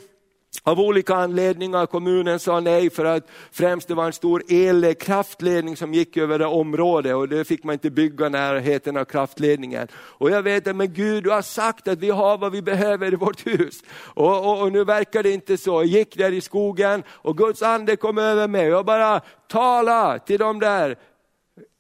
av 0.64 0.80
olika 0.80 1.16
anledningar, 1.16 1.86
kommunen 1.86 2.40
sa 2.40 2.60
nej 2.60 2.90
för 2.90 3.06
att 3.06 3.28
främst 3.52 3.88
det 3.88 3.94
var 3.94 4.06
en 4.06 4.14
stor 4.14 4.44
elkraftledning 4.50 5.78
som 5.78 5.94
gick 5.94 6.18
över 6.18 6.40
det 6.40 6.46
området 6.46 7.16
och 7.16 7.30
det 7.30 7.46
fick 7.46 7.64
man 7.64 7.74
inte 7.74 7.90
bygga 7.90 8.30
närheten 8.30 8.98
av 8.98 9.06
kraftledningen. 9.06 9.88
Och 9.94 10.32
jag 10.32 10.44
vet 10.44 10.68
att 10.68 10.76
men 10.76 10.94
Gud, 10.94 11.24
du 11.24 11.32
har 11.32 11.42
sagt 11.42 11.88
att 11.88 12.00
vi 12.00 12.10
har 12.10 12.38
vad 12.38 12.52
vi 12.52 12.62
behöver 12.62 13.14
i 13.14 13.16
vårt 13.16 13.48
hus. 13.48 13.84
Och, 13.98 14.46
och, 14.46 14.62
och 14.62 14.72
nu 14.72 14.84
verkar 14.84 15.24
det 15.24 15.32
inte 15.32 15.58
så. 15.58 15.72
Jag 15.72 15.86
gick 15.86 16.18
där 16.18 16.32
i 16.32 16.42
skogen 16.42 17.04
och 17.10 17.38
Guds 17.38 17.62
ande 17.62 17.96
kom 17.96 18.18
över 18.18 18.48
mig 18.48 18.66
och 18.66 18.78
jag 18.78 18.86
bara 18.86 19.22
tala 19.48 20.20
till 20.20 20.40
de 20.40 20.60
där 20.60 20.98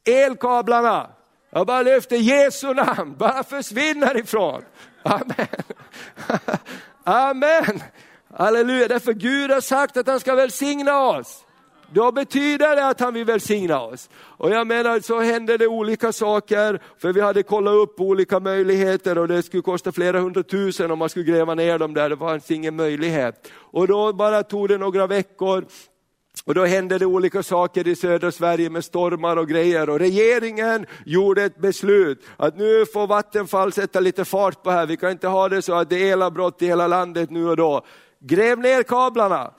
elkablarna. 0.06 1.10
Jag 1.50 1.68
bara 1.68 1.82
lyfter 1.82 2.16
Jesu 2.16 2.74
namn, 2.74 3.16
bara 3.18 3.44
försvinner 3.44 4.18
ifrån. 4.18 4.62
Amen. 5.04 5.48
Amen. 7.04 7.82
Halleluja, 8.38 8.88
därför 8.88 9.14
Gud 9.14 9.52
har 9.52 9.62
sagt 9.62 9.98
att 9.98 10.08
han 10.08 10.20
ska 10.20 10.36
välsigna 10.36 11.02
oss. 11.02 11.46
Då 11.92 12.12
betyder 12.12 12.76
det 12.76 12.88
att 12.88 13.00
han 13.00 13.14
vill 13.14 13.26
välsigna 13.26 13.82
oss. 13.82 14.10
Och 14.16 14.52
jag 14.52 14.68
menar, 14.68 15.00
så 15.00 15.20
hände 15.20 15.58
det 15.58 15.68
olika 15.68 16.12
saker, 16.12 16.82
för 16.98 17.14
vi 17.14 17.22
hade 17.22 17.44
kollat 17.44 17.74
upp 17.74 18.00
olika 18.00 18.40
möjligheter 18.40 19.18
och 19.18 19.28
det 19.28 19.44
skulle 19.44 19.64
kosta 19.64 19.92
flera 19.92 20.20
hundratusen 20.20 20.92
om 20.92 21.00
man 21.00 21.10
skulle 21.10 21.26
gräva 21.26 21.56
ner 21.56 21.80
dem 21.80 21.94
där, 21.94 22.10
det 22.10 22.18
fanns 22.18 22.52
ingen 22.52 22.76
möjlighet. 22.76 23.52
Och 23.56 23.88
då 23.88 24.14
bara 24.14 24.44
tog 24.44 24.70
det 24.70 24.78
några 24.78 25.08
veckor, 25.08 25.66
och 26.46 26.56
då 26.56 26.66
hände 26.66 26.98
det 26.98 27.06
olika 27.06 27.44
saker 27.44 27.88
i 27.88 27.96
södra 27.96 28.32
Sverige 28.32 28.70
med 28.70 28.84
stormar 28.84 29.38
och 29.38 29.48
grejer 29.48 29.90
och 29.90 30.00
regeringen 30.00 30.86
gjorde 31.06 31.44
ett 31.44 31.58
beslut 31.58 32.24
att 32.38 32.58
nu 32.58 32.86
får 32.86 33.08
Vattenfall 33.08 33.74
sätta 33.74 34.00
lite 34.00 34.26
fart 34.26 34.64
på 34.64 34.70
det 34.70 34.76
här, 34.76 34.86
vi 34.86 34.98
kan 34.98 35.12
inte 35.12 35.28
ha 35.28 35.50
det 35.50 35.62
så 35.62 35.74
att 35.74 35.90
det 35.90 36.10
är 36.10 36.14
elavbrott 36.14 36.62
i 36.62 36.66
hela 36.66 36.88
landet 36.88 37.30
nu 37.30 37.50
och 37.50 37.58
då 37.58 37.86
gräv 38.24 38.60
ner 38.60 38.84
kablarna. 38.84 39.52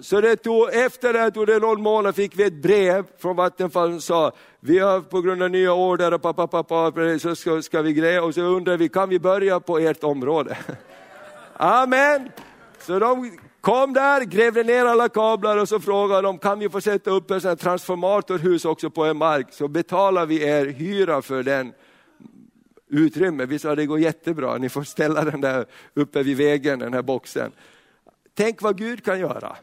Så 0.00 0.20
det 0.20 0.36
tog, 0.36 0.74
efter 0.74 1.12
det 1.12 1.30
tog 1.30 1.46
det 1.46 1.58
någon 1.58 1.82
månad 1.82 2.14
fick 2.14 2.38
vi 2.38 2.44
ett 2.44 2.62
brev 2.62 3.04
från 3.18 3.36
Vattenfall 3.36 3.90
som 3.90 4.00
sa, 4.00 4.32
vi 4.60 4.78
har 4.78 5.00
på 5.00 5.20
grund 5.20 5.42
av 5.42 5.50
nya 5.50 5.72
order 5.72 6.14
och 6.14 6.22
pappa, 6.22 6.46
pappa, 6.46 6.92
så 7.18 7.36
ska, 7.36 7.62
ska 7.62 7.82
vi 7.82 7.92
gräva 7.92 8.26
och 8.26 8.34
så 8.34 8.40
undrar 8.40 8.76
vi, 8.76 8.88
kan 8.88 9.08
vi 9.08 9.18
börja 9.18 9.60
på 9.60 9.78
ert 9.78 10.04
område? 10.04 10.58
Amen! 11.56 12.30
Så 12.78 12.98
de 12.98 13.38
kom 13.60 13.92
där, 13.92 14.20
grävde 14.20 14.62
ner 14.62 14.84
alla 14.84 15.08
kablar 15.08 15.56
och 15.56 15.68
så 15.68 15.80
frågade 15.80 16.22
de, 16.22 16.38
kan 16.38 16.58
vi 16.58 16.68
få 16.68 16.80
sätta 16.80 17.10
upp 17.10 17.30
en 17.30 17.56
transformatorhus 17.56 18.64
också 18.64 18.90
på 18.90 19.04
en 19.04 19.16
mark, 19.16 19.46
så 19.50 19.68
betalar 19.68 20.26
vi 20.26 20.42
er 20.42 20.66
hyra 20.66 21.22
för 21.22 21.42
den 21.42 21.72
utrymme. 22.90 23.46
Vi 23.46 23.58
sa 23.58 23.74
det 23.74 23.86
går 23.86 23.98
jättebra, 23.98 24.58
ni 24.58 24.68
får 24.68 24.82
ställa 24.82 25.24
den 25.24 25.40
där 25.40 25.66
uppe 25.94 26.22
vid 26.22 26.36
vägen, 26.36 26.78
den 26.78 26.94
här 26.94 27.02
boxen. 27.02 27.52
Tänk 28.34 28.62
vad 28.62 28.78
Gud 28.78 29.04
kan 29.04 29.20
göra. 29.20 29.56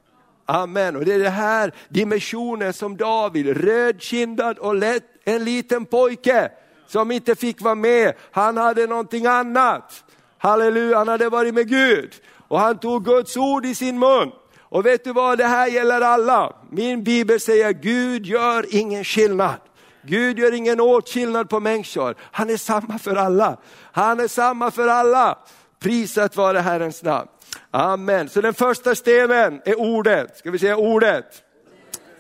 Amen. 0.45 0.95
Och 0.95 1.05
det 1.05 1.13
är 1.13 1.19
den 1.19 1.31
här 1.31 1.73
dimensionen 1.89 2.73
som 2.73 2.97
David, 2.97 3.57
rödkindad 3.57 4.57
och 4.57 4.75
lätt, 4.75 5.03
en 5.23 5.43
liten 5.43 5.85
pojke 5.85 6.51
som 6.87 7.11
inte 7.11 7.35
fick 7.35 7.61
vara 7.61 7.75
med. 7.75 8.13
Han 8.31 8.57
hade 8.57 8.87
någonting 8.87 9.25
annat. 9.25 10.03
Halleluja, 10.37 10.97
han 10.97 11.07
hade 11.07 11.29
varit 11.29 11.53
med 11.53 11.69
Gud 11.69 12.13
och 12.47 12.59
han 12.59 12.79
tog 12.79 13.05
Guds 13.05 13.37
ord 13.37 13.65
i 13.65 13.75
sin 13.75 13.99
mun. 13.99 14.31
Och 14.59 14.85
vet 14.85 15.03
du 15.03 15.13
vad, 15.13 15.37
det 15.37 15.45
här 15.45 15.67
gäller 15.67 16.01
alla. 16.01 16.55
Min 16.71 17.03
bibel 17.03 17.39
säger 17.39 17.73
Gud 17.73 18.25
gör 18.25 18.65
ingen 18.69 19.03
skillnad. 19.03 19.59
Gud 20.07 20.39
gör 20.39 20.53
ingen 20.53 20.81
åtskillnad 20.81 21.49
på 21.49 21.59
människor. 21.59 22.15
Han 22.21 22.49
är 22.49 22.57
samma 22.57 22.99
för 22.99 23.15
alla. 23.15 23.57
Han 23.91 24.19
är 24.19 24.27
samma 24.27 24.71
för 24.71 24.87
alla. 24.87 25.37
Prisat 25.79 26.35
vare 26.35 26.59
Herrens 26.59 27.03
namn. 27.03 27.27
Amen. 27.71 28.29
Så 28.29 28.41
den 28.41 28.53
första 28.53 28.95
stenen 28.95 29.61
är 29.65 29.79
ordet. 29.79 30.37
Ska 30.37 30.51
vi 30.51 30.59
säga 30.59 30.77
ordet? 30.77 31.43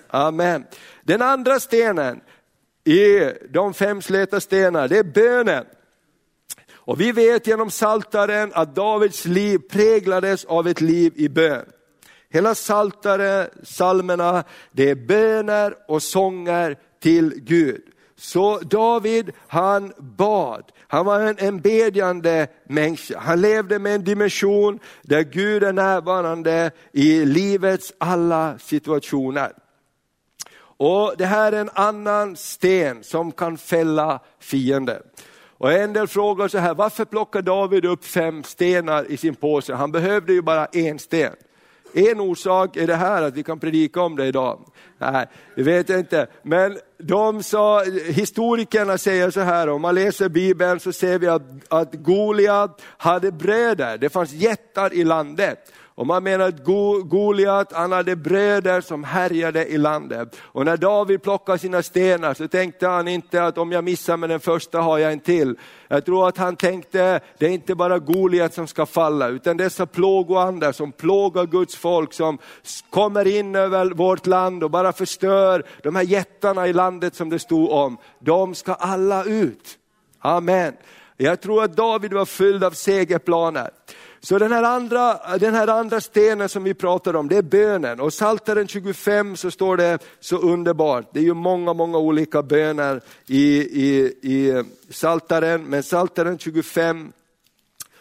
Amen. 0.07 0.65
Den 1.03 1.21
andra 1.21 1.59
stenen 1.59 2.21
i 2.83 3.31
de 3.49 3.73
fem 3.73 4.01
släta 4.01 4.39
stenar, 4.39 4.87
det 4.87 4.97
är 4.97 5.03
bönen. 5.03 5.65
Och 6.73 7.01
vi 7.01 7.11
vet 7.11 7.47
genom 7.47 7.71
saltaren 7.71 8.51
att 8.53 8.75
Davids 8.75 9.25
liv 9.25 9.59
präglades 9.69 10.45
av 10.45 10.67
ett 10.67 10.81
liv 10.81 11.13
i 11.15 11.29
bön. 11.29 11.65
Hela 12.29 12.55
saltare, 12.55 13.49
salmerna, 13.63 14.43
det 14.71 14.89
är 14.89 14.95
böner 14.95 15.75
och 15.87 16.03
sånger 16.03 16.77
till 16.99 17.33
Gud. 17.35 17.81
Så 18.15 18.59
David, 18.59 19.31
han 19.47 19.93
bad. 19.97 20.63
Han 20.87 21.05
var 21.05 21.19
en, 21.19 21.35
en 21.39 21.61
bedjande 21.61 22.47
människa. 22.63 23.19
Han 23.19 23.41
levde 23.41 23.79
med 23.79 23.95
en 23.95 24.03
dimension 24.03 24.79
där 25.01 25.21
Gud 25.21 25.63
är 25.63 25.73
närvarande 25.73 26.71
i 26.91 27.25
livets 27.25 27.93
alla 27.97 28.57
situationer. 28.57 29.51
Och 30.79 31.13
Det 31.17 31.25
här 31.25 31.51
är 31.51 31.61
en 31.61 31.69
annan 31.73 32.35
sten 32.35 33.03
som 33.03 33.31
kan 33.31 33.57
fälla 33.57 34.19
fienden. 34.39 35.01
Och 35.59 35.73
en 35.73 35.93
del 35.93 36.07
frågar 36.07 36.47
så 36.47 36.57
här, 36.57 36.73
varför 36.73 37.05
plockar 37.05 37.41
David 37.41 37.85
upp 37.85 38.05
fem 38.05 38.43
stenar 38.43 39.11
i 39.11 39.17
sin 39.17 39.35
påse? 39.35 39.73
Han 39.73 39.91
behövde 39.91 40.33
ju 40.33 40.41
bara 40.41 40.65
en 40.65 40.99
sten. 40.99 41.33
En 41.93 42.19
orsak 42.19 42.77
är 42.77 42.87
det 42.87 42.95
här 42.95 43.21
att 43.21 43.33
vi 43.33 43.43
kan 43.43 43.59
predika 43.59 44.01
om 44.01 44.15
det 44.15 44.25
idag. 44.25 44.59
Nej, 44.97 45.27
det 45.55 45.63
vet 45.63 45.89
jag 45.89 45.99
inte. 45.99 46.27
Men 46.41 46.77
de 46.97 47.43
sa, 47.43 47.83
historikerna 48.05 48.97
säger 48.97 49.29
så 49.29 49.41
här, 49.41 49.69
om 49.69 49.81
man 49.81 49.95
läser 49.95 50.29
Bibeln 50.29 50.79
så 50.79 50.93
ser 50.93 51.19
vi 51.19 51.27
att, 51.27 51.43
att 51.67 51.93
Goliat 51.93 52.81
hade 52.97 53.31
bröder, 53.31 53.97
det 53.97 54.09
fanns 54.09 54.31
jättar 54.31 54.93
i 54.93 55.03
landet. 55.03 55.71
Och 55.97 56.07
man 56.07 56.23
menar 56.23 56.47
att 56.47 56.63
Goliat, 57.09 57.73
han 57.73 57.91
hade 57.91 58.15
bröder 58.15 58.81
som 58.81 59.03
härjade 59.03 59.65
i 59.65 59.77
landet. 59.77 60.35
Och 60.41 60.65
när 60.65 60.77
David 60.77 61.23
plockade 61.23 61.59
sina 61.59 61.83
stenar 61.83 62.33
så 62.33 62.47
tänkte 62.47 62.87
han 62.87 63.07
inte 63.07 63.43
att 63.43 63.57
om 63.57 63.71
jag 63.71 63.83
missar 63.83 64.17
med 64.17 64.29
den 64.29 64.39
första 64.39 64.81
har 64.81 64.97
jag 64.97 65.11
en 65.11 65.19
till. 65.19 65.55
Jag 65.87 66.05
tror 66.05 66.27
att 66.27 66.37
han 66.37 66.55
tänkte, 66.55 67.19
det 67.37 67.45
är 67.45 67.49
inte 67.49 67.75
bara 67.75 67.99
Goliat 67.99 68.53
som 68.53 68.67
ska 68.67 68.85
falla, 68.85 69.27
utan 69.27 69.57
dessa 69.57 69.85
plågoandar 69.85 70.71
som 70.71 70.91
plågar 70.91 71.45
Guds 71.45 71.75
folk, 71.75 72.13
som 72.13 72.37
kommer 72.89 73.27
in 73.27 73.55
över 73.55 73.85
vårt 73.85 74.27
land 74.27 74.63
och 74.63 74.71
bara 74.71 74.93
förstör 74.93 75.63
de 75.83 75.95
här 75.95 76.03
jättarna 76.03 76.67
i 76.67 76.73
landet 76.73 77.15
som 77.15 77.29
det 77.29 77.39
stod 77.39 77.71
om. 77.71 77.97
De 78.19 78.55
ska 78.55 78.73
alla 78.73 79.23
ut. 79.23 79.77
Amen. 80.19 80.73
Jag 81.17 81.41
tror 81.41 81.63
att 81.63 81.75
David 81.75 82.13
var 82.13 82.25
fylld 82.25 82.63
av 82.63 82.71
segerplaner. 82.71 83.69
Så 84.19 84.37
den 84.37 84.51
här, 84.51 84.63
andra, 84.63 85.37
den 85.37 85.53
här 85.53 85.67
andra 85.67 86.01
stenen 86.01 86.49
som 86.49 86.63
vi 86.63 86.73
pratar 86.73 87.15
om, 87.15 87.27
det 87.29 87.37
är 87.37 87.41
bönen. 87.41 87.99
Och 87.99 88.11
Psaltaren 88.11 88.67
25 88.67 89.37
så 89.37 89.51
står 89.51 89.77
det 89.77 89.99
så 90.19 90.37
underbart, 90.37 91.09
det 91.13 91.19
är 91.19 91.23
ju 91.23 91.33
många, 91.33 91.73
många 91.73 91.97
olika 91.97 92.43
böner 92.43 93.01
i, 93.27 93.57
i, 93.57 94.13
i 94.21 94.63
Saltaren, 94.89 95.63
men 95.63 95.83
Saltaren 95.83 96.37
25 96.37 97.11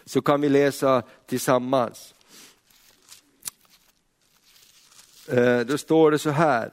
så 0.04 0.22
kan 0.22 0.40
vi 0.40 0.48
läsa 0.48 1.02
tillsammans. 1.26 2.14
Eh, 5.28 5.60
då 5.60 5.78
står 5.78 6.10
det 6.10 6.18
så 6.18 6.30
här, 6.30 6.70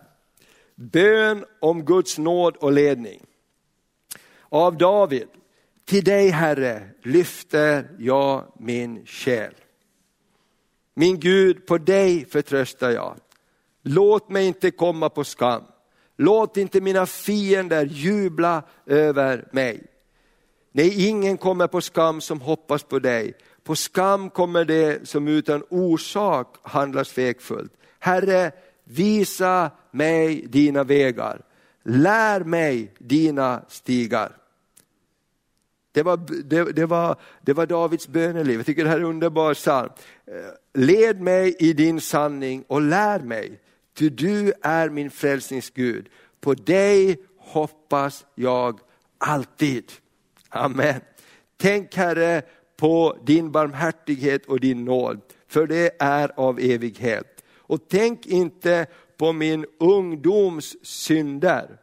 bön 0.76 1.46
om 1.60 1.86
Guds 1.86 2.18
nåd 2.18 2.56
och 2.56 2.72
ledning. 2.72 3.22
Av 4.50 4.78
David, 4.78 5.28
till 5.86 6.04
dig 6.04 6.30
Herre 6.30 6.90
lyfter 7.04 7.90
jag 8.00 8.54
min 8.60 9.06
själ. 9.06 9.54
Min 10.94 11.20
Gud, 11.20 11.66
på 11.66 11.78
dig 11.78 12.26
förtröstar 12.26 12.90
jag. 12.90 13.16
Låt 13.84 14.30
mig 14.30 14.48
inte 14.48 14.72
komma 14.72 15.10
på 15.10 15.24
skam. 15.24 15.64
Låt 16.18 16.58
inte 16.58 16.82
mina 16.82 17.06
fiender 17.06 17.86
jubla 17.86 18.64
över 18.86 19.48
mig. 19.52 19.84
Nej, 20.72 21.08
ingen 21.08 21.38
kommer 21.38 21.68
på 21.68 21.82
skam 21.82 22.22
som 22.22 22.42
hoppas 22.42 22.84
på 22.84 23.00
dig. 23.00 23.34
På 23.64 23.76
skam 23.76 24.30
kommer 24.30 24.66
det 24.66 25.08
som 25.08 25.28
utan 25.28 25.64
orsak 25.70 26.58
handlar 26.62 27.04
svekfullt. 27.04 27.74
Herre, 28.00 28.52
visa 28.84 29.72
mig 29.92 30.48
dina 30.48 30.84
vägar. 30.84 31.42
Lär 31.84 32.44
mig 32.44 32.94
dina 32.98 33.62
stigar. 33.68 34.32
Det 35.94 36.04
var, 36.04 36.18
det, 36.44 36.64
det, 36.64 36.86
var, 36.86 37.16
det 37.42 37.54
var 37.54 37.66
Davids 37.66 38.08
böneliv. 38.08 38.60
Jag 38.60 38.66
tycker 38.66 38.84
det 38.84 38.90
här 38.90 38.98
är 38.98 39.02
en 39.02 39.08
underbar 39.08 39.54
psalm. 39.54 39.90
Eh, 40.28 40.34
led 40.82 41.22
mig 41.22 41.56
i 41.60 41.74
din 41.74 42.02
sanning 42.02 42.64
och 42.68 42.82
lär 42.82 43.20
mig, 43.20 43.60
ty 43.98 44.10
du 44.10 44.54
är 44.62 44.90
min 44.90 45.12
frälsningsgud. 45.12 46.10
På 46.42 46.54
dig 46.54 47.18
hoppas 47.38 48.26
jag 48.36 48.80
alltid. 49.18 49.92
Amen. 50.50 51.02
Tänk 51.58 51.96
Herre 51.96 52.42
på 52.78 53.18
din 53.26 53.52
barmhärtighet 53.52 54.46
och 54.46 54.60
din 54.60 54.86
nåd, 54.86 55.22
för 55.48 55.68
det 55.68 55.96
är 56.00 56.32
av 56.36 56.60
evighet. 56.60 57.44
Och 57.58 57.80
tänk 57.90 58.26
inte 58.26 58.86
på 59.18 59.34
min 59.34 59.66
ungdoms 59.80 60.76
synder 60.86 61.80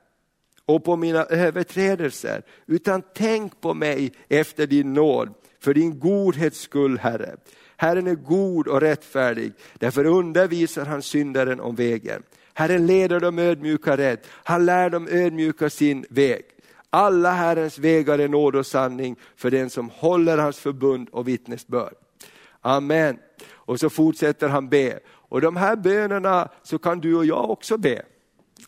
och 0.71 0.85
på 0.85 0.97
mina 0.97 1.25
överträdelser, 1.25 2.43
utan 2.67 3.03
tänk 3.15 3.61
på 3.61 3.75
mig 3.75 4.13
efter 4.29 4.67
din 4.67 4.95
nåd, 4.95 5.35
för 5.61 5.75
din 5.75 5.99
godhets 5.99 6.61
skull 6.61 6.99
Herre. 6.99 7.37
Herren 7.77 8.07
är 8.07 8.15
god 8.15 8.69
och 8.69 8.81
rättfärdig, 8.81 9.53
därför 9.79 10.05
undervisar 10.05 10.87
han 10.87 11.03
syndaren 11.03 11.61
om 11.61 11.75
vägen. 11.75 12.23
Herren 12.55 12.87
leder 12.87 13.21
de 13.21 13.39
ödmjuka 13.39 13.97
rätt, 13.97 14.27
han 14.31 14.67
lär 14.67 14.91
de 14.91 15.09
ödmjuka 15.09 15.71
sin 15.71 16.07
väg. 16.09 16.43
Alla 16.91 17.31
Herrens 17.31 17.79
vägar 17.79 18.19
är 18.19 18.29
nåd 18.29 18.57
och 18.57 18.67
sanning 18.67 19.17
för 19.37 19.51
den 19.51 19.71
som 19.71 19.91
håller 19.91 20.39
hans 20.39 20.59
förbund 20.59 21.09
och 21.13 21.29
vittnesbörd. 21.29 21.95
Amen. 22.61 23.19
Och 23.51 23.81
så 23.81 23.91
fortsätter 23.91 24.49
han 24.49 24.69
be. 24.69 24.99
Och 25.09 25.41
de 25.41 25.57
här 25.57 25.77
bönerna 25.77 26.49
så 26.63 26.79
kan 26.79 27.01
du 27.01 27.17
och 27.17 27.25
jag 27.25 27.51
också 27.51 27.79
be. 27.79 28.03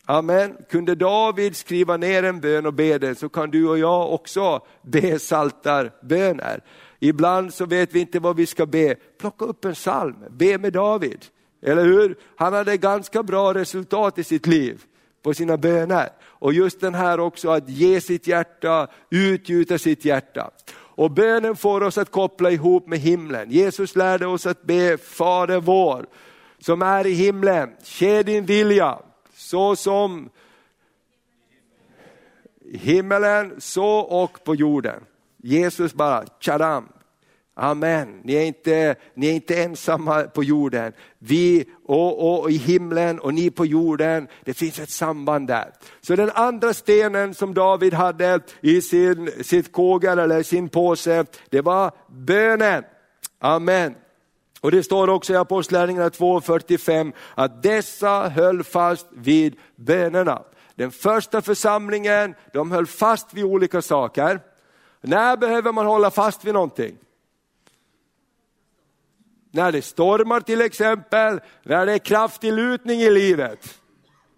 Amen. 0.04 0.56
Kunde 0.70 0.94
David 0.94 1.56
skriva 1.56 1.96
ner 1.96 2.22
en 2.22 2.40
bön 2.40 2.66
och 2.66 2.74
be 2.74 2.98
den 2.98 3.16
så 3.16 3.28
kan 3.28 3.50
du 3.50 3.68
och 3.68 3.78
jag 3.78 4.12
också 4.12 4.60
be 4.82 5.18
saltarböner. 5.18 6.60
Ibland 7.00 7.54
så 7.54 7.66
vet 7.66 7.94
vi 7.94 8.00
inte 8.00 8.18
vad 8.18 8.36
vi 8.36 8.46
ska 8.46 8.66
be. 8.66 8.94
Plocka 9.20 9.44
upp 9.44 9.64
en 9.64 9.74
psalm, 9.74 10.16
be 10.30 10.58
med 10.58 10.72
David. 10.72 11.24
Eller 11.62 11.84
hur? 11.84 12.16
Han 12.36 12.52
hade 12.52 12.76
ganska 12.76 13.22
bra 13.22 13.54
resultat 13.54 14.18
i 14.18 14.24
sitt 14.24 14.46
liv 14.46 14.82
på 15.22 15.34
sina 15.34 15.56
böner. 15.56 16.08
Och 16.24 16.52
just 16.52 16.80
den 16.80 16.94
här 16.94 17.20
också 17.20 17.50
att 17.50 17.68
ge 17.68 18.00
sitt 18.00 18.26
hjärta, 18.26 18.86
utgjuta 19.10 19.78
sitt 19.78 20.04
hjärta. 20.04 20.50
Och 20.74 21.10
bönen 21.10 21.56
får 21.56 21.82
oss 21.82 21.98
att 21.98 22.10
koppla 22.10 22.50
ihop 22.50 22.88
med 22.88 22.98
himlen. 22.98 23.50
Jesus 23.50 23.96
lärde 23.96 24.26
oss 24.26 24.46
att 24.46 24.62
be 24.62 24.98
Fader 24.98 25.60
vår 25.60 26.06
som 26.58 26.82
är 26.82 27.06
i 27.06 27.12
himlen, 27.12 27.70
ske 27.84 28.22
din 28.22 28.46
vilja 28.46 28.98
så 29.52 29.76
som 29.76 30.30
himmelen 32.72 33.54
så 33.58 33.98
och 33.98 34.44
på 34.44 34.54
jorden. 34.54 35.04
Jesus 35.42 35.94
bara, 35.94 36.24
tjadam, 36.40 36.88
Amen, 37.54 38.20
ni 38.24 38.34
är, 38.34 38.44
inte, 38.44 38.94
ni 39.14 39.28
är 39.28 39.32
inte 39.32 39.62
ensamma 39.62 40.22
på 40.22 40.44
jorden. 40.44 40.92
Vi 41.18 41.64
och, 41.84 42.42
och, 42.42 42.50
i 42.50 42.56
himlen 42.56 43.18
och 43.18 43.34
ni 43.34 43.50
på 43.50 43.66
jorden, 43.66 44.28
det 44.44 44.54
finns 44.54 44.78
ett 44.78 44.90
samband 44.90 45.46
där. 45.48 45.72
Så 46.00 46.16
den 46.16 46.30
andra 46.34 46.74
stenen 46.74 47.34
som 47.34 47.54
David 47.54 47.94
hade 47.94 48.40
i 48.60 48.80
sin, 48.80 49.30
sitt 49.42 49.72
kågel 49.72 50.18
eller 50.18 50.42
sin 50.42 50.68
påse, 50.68 51.24
det 51.50 51.60
var 51.60 51.92
bönen. 52.08 52.84
Amen. 53.38 53.94
Och 54.62 54.70
det 54.70 54.82
står 54.82 55.08
också 55.08 55.32
i 55.32 55.36
Apostlagärningarna 55.36 56.08
2.45 56.08 57.12
att 57.34 57.62
dessa 57.62 58.28
höll 58.28 58.64
fast 58.64 59.06
vid 59.10 59.56
bönerna. 59.76 60.42
Den 60.74 60.90
första 60.90 61.42
församlingen, 61.42 62.34
de 62.52 62.70
höll 62.70 62.86
fast 62.86 63.34
vid 63.34 63.44
olika 63.44 63.82
saker. 63.82 64.40
När 65.00 65.36
behöver 65.36 65.72
man 65.72 65.86
hålla 65.86 66.10
fast 66.10 66.44
vid 66.44 66.54
någonting? 66.54 66.96
När 69.50 69.72
det 69.72 69.82
stormar 69.82 70.40
till 70.40 70.60
exempel, 70.60 71.40
när 71.62 71.86
det 71.86 71.92
är 71.92 71.98
kraftig 71.98 72.52
lutning 72.52 73.00
i 73.00 73.10
livet. 73.10 73.80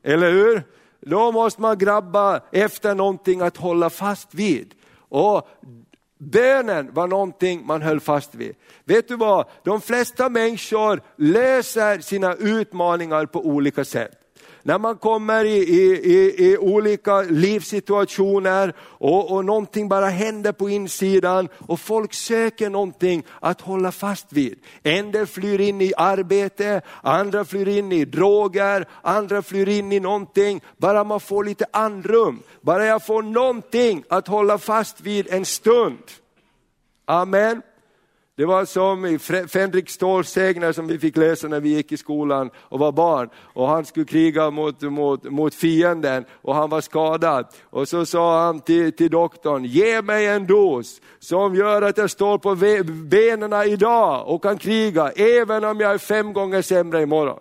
Eller 0.02 0.32
hur? 0.32 0.62
Då 1.00 1.32
måste 1.32 1.60
man 1.60 1.78
grabba 1.78 2.40
efter 2.52 2.94
någonting 2.94 3.40
att 3.40 3.56
hålla 3.56 3.90
fast 3.90 4.34
vid. 4.34 4.74
Och 5.08 5.48
Bönen 6.18 6.94
var 6.94 7.06
någonting 7.06 7.66
man 7.66 7.82
höll 7.82 8.00
fast 8.00 8.34
vid. 8.34 8.54
Vet 8.84 9.08
du 9.08 9.16
vad, 9.16 9.48
de 9.64 9.80
flesta 9.80 10.28
människor 10.28 11.02
löser 11.16 11.98
sina 11.98 12.34
utmaningar 12.34 13.26
på 13.26 13.46
olika 13.46 13.84
sätt 13.84 14.23
när 14.66 14.78
man 14.78 14.96
kommer 14.96 15.44
i, 15.44 15.56
i, 15.56 16.12
i, 16.12 16.50
i 16.50 16.58
olika 16.58 17.22
livssituationer 17.22 18.74
och, 18.80 19.32
och 19.32 19.44
någonting 19.44 19.88
bara 19.88 20.06
händer 20.06 20.52
på 20.52 20.68
insidan 20.70 21.48
och 21.58 21.80
folk 21.80 22.14
söker 22.14 22.70
någonting 22.70 23.22
att 23.40 23.60
hålla 23.60 23.92
fast 23.92 24.32
vid. 24.32 24.58
En 24.82 25.12
del 25.12 25.26
flyr 25.26 25.60
in 25.60 25.80
i 25.80 25.92
arbete, 25.96 26.80
andra 27.02 27.44
flyr 27.44 27.68
in 27.68 27.92
i 27.92 28.04
droger, 28.04 28.88
andra 29.02 29.42
flyr 29.42 29.68
in 29.68 29.92
i 29.92 30.00
någonting, 30.00 30.60
bara 30.76 31.04
man 31.04 31.20
får 31.20 31.44
lite 31.44 31.66
andrum, 31.70 32.42
bara 32.60 32.86
jag 32.86 33.06
får 33.06 33.22
någonting 33.22 34.04
att 34.08 34.28
hålla 34.28 34.58
fast 34.58 35.00
vid 35.00 35.26
en 35.30 35.44
stund. 35.44 36.02
Amen. 37.04 37.62
Det 38.36 38.44
var 38.44 38.64
som 38.64 39.06
i 39.06 39.18
Fänrik 39.48 39.90
Ståls 39.90 40.30
sägner 40.30 40.72
som 40.72 40.86
vi 40.86 40.98
fick 40.98 41.16
läsa 41.16 41.48
när 41.48 41.60
vi 41.60 41.68
gick 41.68 41.92
i 41.92 41.96
skolan 41.96 42.50
och 42.56 42.78
var 42.78 42.92
barn. 42.92 43.28
Och 43.36 43.68
han 43.68 43.84
skulle 43.84 44.06
kriga 44.06 44.50
mot, 44.50 44.82
mot, 44.82 45.24
mot 45.24 45.54
fienden 45.54 46.24
och 46.42 46.54
han 46.54 46.70
var 46.70 46.80
skadad. 46.80 47.46
Och 47.64 47.88
så 47.88 48.06
sa 48.06 48.44
han 48.44 48.60
till, 48.60 48.92
till 48.92 49.10
doktorn, 49.10 49.64
ge 49.64 50.02
mig 50.02 50.26
en 50.26 50.46
dos 50.46 51.00
som 51.18 51.54
gör 51.54 51.82
att 51.82 51.98
jag 51.98 52.10
står 52.10 52.38
på 52.38 52.54
benen 53.08 53.52
idag 53.52 54.28
och 54.28 54.42
kan 54.42 54.58
kriga, 54.58 55.10
även 55.10 55.64
om 55.64 55.80
jag 55.80 55.92
är 55.92 55.98
fem 55.98 56.32
gånger 56.32 56.62
sämre 56.62 57.02
imorgon. 57.02 57.38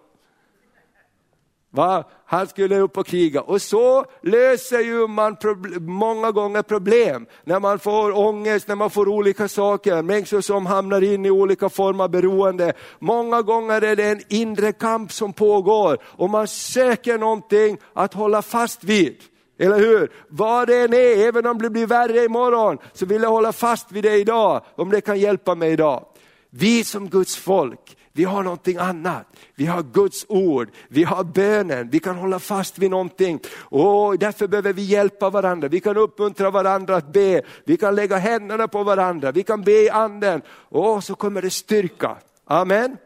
Va? 1.76 2.04
Han 2.26 2.48
skulle 2.48 2.80
upp 2.80 2.98
och 2.98 3.08
kriga. 3.08 3.42
Och 3.42 3.62
så 3.62 4.06
löser 4.22 4.80
ju 4.80 5.08
man 5.08 5.38
många 5.80 6.32
gånger 6.32 6.62
problem. 6.62 7.26
När 7.44 7.60
man 7.60 7.80
får 7.80 8.18
ångest, 8.18 8.68
när 8.68 8.76
man 8.76 8.90
får 8.90 9.08
olika 9.08 9.48
saker, 9.48 10.02
människor 10.02 10.42
som 10.42 10.66
hamnar 10.66 11.02
in 11.04 11.26
i 11.26 11.32
olika 11.32 11.70
former 11.70 12.04
av 12.04 12.10
beroende. 12.10 12.74
Många 13.00 13.42
gånger 13.42 13.82
är 13.82 13.96
det 13.96 14.04
en 14.04 14.22
inre 14.30 14.72
kamp 14.72 15.12
som 15.12 15.34
pågår 15.34 15.98
och 16.04 16.30
man 16.30 16.48
söker 16.48 17.18
någonting 17.18 17.78
att 17.94 18.14
hålla 18.14 18.42
fast 18.42 18.84
vid. 18.84 19.16
Eller 19.60 19.80
hur? 19.80 20.12
Vad 20.30 20.68
det 20.68 20.78
än 20.78 20.94
är, 20.94 21.28
även 21.28 21.48
om 21.48 21.62
det 21.62 21.70
blir 21.70 21.88
värre 21.88 22.24
imorgon, 22.24 22.78
så 22.94 23.06
vill 23.06 23.22
jag 23.22 23.30
hålla 23.30 23.54
fast 23.54 23.92
vid 23.92 24.04
det 24.04 24.16
idag, 24.16 24.62
om 24.76 24.90
det 24.90 25.02
kan 25.02 25.20
hjälpa 25.20 25.56
mig 25.56 25.72
idag. 25.72 26.06
Vi 26.50 26.84
som 26.84 27.10
Guds 27.10 27.36
folk, 27.36 27.98
vi 28.16 28.24
har 28.24 28.44
någonting 28.44 28.78
annat. 28.78 29.28
Vi 29.56 29.66
har 29.66 29.84
Guds 29.84 30.26
ord, 30.28 30.70
vi 30.88 31.04
har 31.04 31.24
bönen, 31.24 31.90
vi 31.90 32.00
kan 32.00 32.16
hålla 32.16 32.40
fast 32.40 32.78
vid 32.78 32.92
någonting. 32.92 33.40
Och 33.58 34.20
därför 34.20 34.48
behöver 34.48 34.74
vi 34.74 34.82
hjälpa 34.82 35.30
varandra, 35.30 35.68
vi 35.68 35.80
kan 35.80 35.98
uppmuntra 35.98 36.52
varandra 36.52 36.96
att 36.96 37.14
be, 37.14 37.42
vi 37.66 37.78
kan 37.78 37.96
lägga 37.96 38.18
händerna 38.18 38.68
på 38.68 38.84
varandra, 38.84 39.32
vi 39.32 39.44
kan 39.44 39.62
be 39.62 39.84
i 39.84 39.90
anden. 39.90 40.42
Och 40.50 41.04
så 41.04 41.16
kommer 41.16 41.42
det 41.42 41.50
styrka. 41.50 42.18
Amen. 42.46 42.98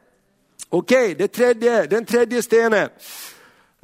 Okej, 0.70 1.04
okay, 1.04 1.14
det 1.14 1.28
tredje, 1.28 1.86
den 1.86 2.06
tredje 2.06 2.42
stenen. 2.42 2.90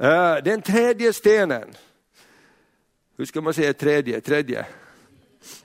Uh, 0.02 0.36
den 0.44 0.62
tredje 0.62 1.12
stenen. 1.12 1.74
Hur 3.16 3.24
ska 3.24 3.40
man 3.40 3.54
säga 3.54 3.72
tredje? 3.72 4.20
Tredje. 4.20 4.66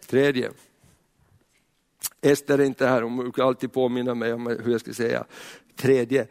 Tredje. 0.08 0.52
Ester 2.22 2.60
är 2.60 2.64
inte 2.64 2.88
här, 2.88 3.02
hon 3.02 3.18
brukar 3.18 3.44
alltid 3.44 3.74
påminna 3.74 4.16
mig 4.16 4.34
om 4.34 4.48
hur 4.48 4.72
jag 4.72 4.82
ska 4.82 4.94
säga. 4.94 5.26
Tredje. 5.76 6.28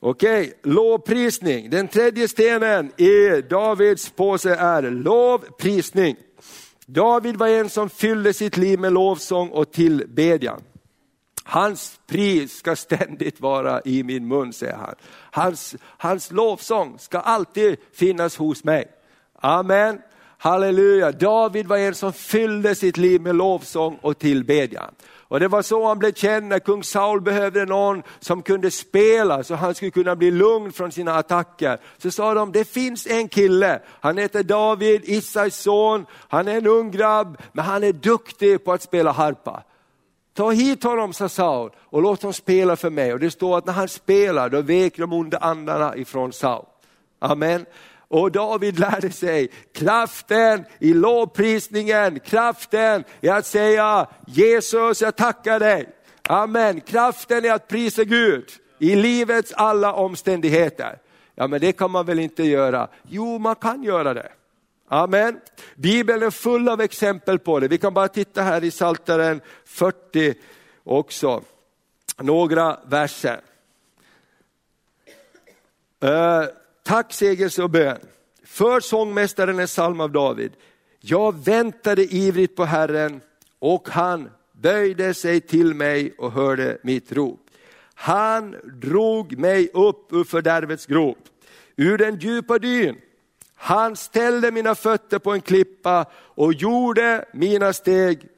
Okej, 0.00 0.52
lovprisning. 0.62 1.70
Den 1.70 1.88
tredje 1.88 2.28
stenen 2.28 2.92
i 2.96 3.42
Davids 3.50 4.10
påse 4.10 4.54
är 4.54 4.82
lovprisning. 4.82 6.16
David 6.86 7.36
var 7.36 7.48
en 7.48 7.70
som 7.70 7.90
fyllde 7.90 8.32
sitt 8.32 8.56
liv 8.56 8.78
med 8.78 8.92
lovsång 8.92 9.48
och 9.48 9.72
tillbedjan. 9.72 10.62
Hans 11.44 12.00
pris 12.06 12.56
ska 12.56 12.76
ständigt 12.76 13.40
vara 13.40 13.80
i 13.84 14.02
min 14.02 14.28
mun, 14.28 14.52
säger 14.52 14.76
han. 14.76 14.94
Hans, 15.30 15.76
hans 15.82 16.30
lovsång 16.30 16.98
ska 16.98 17.18
alltid 17.18 17.76
finnas 17.92 18.36
hos 18.36 18.64
mig. 18.64 18.86
Amen. 19.34 19.98
Halleluja, 20.44 21.12
David 21.12 21.66
var 21.66 21.76
en 21.76 21.94
som 21.94 22.12
fyllde 22.12 22.74
sitt 22.74 22.96
liv 22.96 23.20
med 23.20 23.36
lovsång 23.36 23.98
och 24.02 24.18
tillbedjan. 24.18 24.94
Och 25.28 25.40
det 25.40 25.48
var 25.48 25.62
så 25.62 25.86
han 25.86 25.98
blev 25.98 26.12
känd 26.12 26.48
när 26.48 26.58
kung 26.58 26.84
Saul 26.84 27.20
behövde 27.20 27.64
någon 27.64 28.02
som 28.20 28.42
kunde 28.42 28.70
spela 28.70 29.44
så 29.44 29.54
han 29.54 29.74
skulle 29.74 29.90
kunna 29.90 30.16
bli 30.16 30.30
lugn 30.30 30.72
från 30.72 30.92
sina 30.92 31.14
attacker. 31.14 31.78
Så 31.98 32.10
sa 32.10 32.34
de, 32.34 32.52
det 32.52 32.64
finns 32.64 33.06
en 33.06 33.28
kille, 33.28 33.80
han 34.00 34.18
heter 34.18 34.42
David, 34.42 35.04
Isais 35.04 35.56
son, 35.56 36.06
han 36.28 36.48
är 36.48 36.56
en 36.56 36.66
ung 36.66 36.90
grabb, 36.90 37.38
men 37.52 37.64
han 37.64 37.84
är 37.84 37.92
duktig 37.92 38.64
på 38.64 38.72
att 38.72 38.82
spela 38.82 39.12
harpa. 39.12 39.62
Ta 40.34 40.50
hit 40.50 40.84
honom, 40.84 41.12
sa 41.12 41.28
Saul, 41.28 41.70
och 41.78 42.02
låt 42.02 42.22
honom 42.22 42.34
spela 42.34 42.76
för 42.76 42.90
mig. 42.90 43.12
Och 43.12 43.20
det 43.20 43.30
står 43.30 43.58
att 43.58 43.66
när 43.66 43.72
han 43.72 43.88
spelar, 43.88 44.48
då 44.48 44.60
vek 44.60 44.96
de 44.96 45.12
onda 45.12 45.38
andarna 45.38 45.96
ifrån 45.96 46.32
Saul. 46.32 46.64
Amen. 47.18 47.66
Och 48.14 48.32
David 48.32 48.78
lärde 48.78 49.10
sig 49.10 49.48
kraften 49.72 50.64
i 50.78 50.94
lovprisningen, 50.94 52.20
kraften 52.20 53.04
i 53.20 53.28
att 53.28 53.46
säga 53.46 54.06
Jesus 54.26 55.02
jag 55.02 55.16
tackar 55.16 55.60
dig. 55.60 55.88
Amen, 56.22 56.80
kraften 56.80 57.44
i 57.44 57.48
att 57.48 57.68
prisa 57.68 58.04
Gud 58.04 58.44
i 58.78 58.96
livets 58.96 59.52
alla 59.52 59.92
omständigheter. 59.92 60.98
Ja 61.34 61.46
men 61.46 61.60
det 61.60 61.72
kan 61.72 61.90
man 61.90 62.06
väl 62.06 62.18
inte 62.18 62.42
göra? 62.42 62.88
Jo 63.02 63.38
man 63.38 63.54
kan 63.56 63.82
göra 63.82 64.14
det. 64.14 64.32
Amen. 64.88 65.40
Bibeln 65.74 66.22
är 66.22 66.30
full 66.30 66.68
av 66.68 66.80
exempel 66.80 67.38
på 67.38 67.60
det. 67.60 67.68
Vi 67.68 67.78
kan 67.78 67.94
bara 67.94 68.08
titta 68.08 68.42
här 68.42 68.64
i 68.64 68.70
Psaltaren 68.70 69.40
40 69.64 70.34
också. 70.84 71.42
Några 72.18 72.78
verser. 72.86 73.40
Eh, 76.00 76.44
Tack 76.86 77.06
tacksägelse 77.06 77.62
och 77.62 77.70
bön. 77.70 77.98
För 78.44 78.80
sångmästaren 78.80 79.58
en 79.58 79.66
psalm 79.66 80.00
av 80.00 80.12
David. 80.12 80.52
Jag 81.00 81.44
väntade 81.44 82.02
ivrigt 82.02 82.56
på 82.56 82.64
Herren 82.64 83.20
och 83.58 83.88
han 83.88 84.30
böjde 84.52 85.14
sig 85.14 85.40
till 85.40 85.74
mig 85.74 86.14
och 86.18 86.32
hörde 86.32 86.78
mitt 86.82 87.12
rop. 87.12 87.40
Han 87.94 88.56
drog 88.64 89.38
mig 89.38 89.70
upp 89.74 90.12
ur 90.12 90.24
fördärvets 90.24 90.86
grop, 90.86 91.18
ur 91.76 91.98
den 91.98 92.18
djupa 92.18 92.58
dyn. 92.58 92.96
Han 93.54 93.96
ställde 93.96 94.50
mina 94.50 94.74
fötter 94.74 95.18
på 95.18 95.32
en 95.32 95.40
klippa 95.40 96.06
och 96.14 96.52
gjorde 96.52 97.24
mina 97.32 97.72
steg 97.72 98.28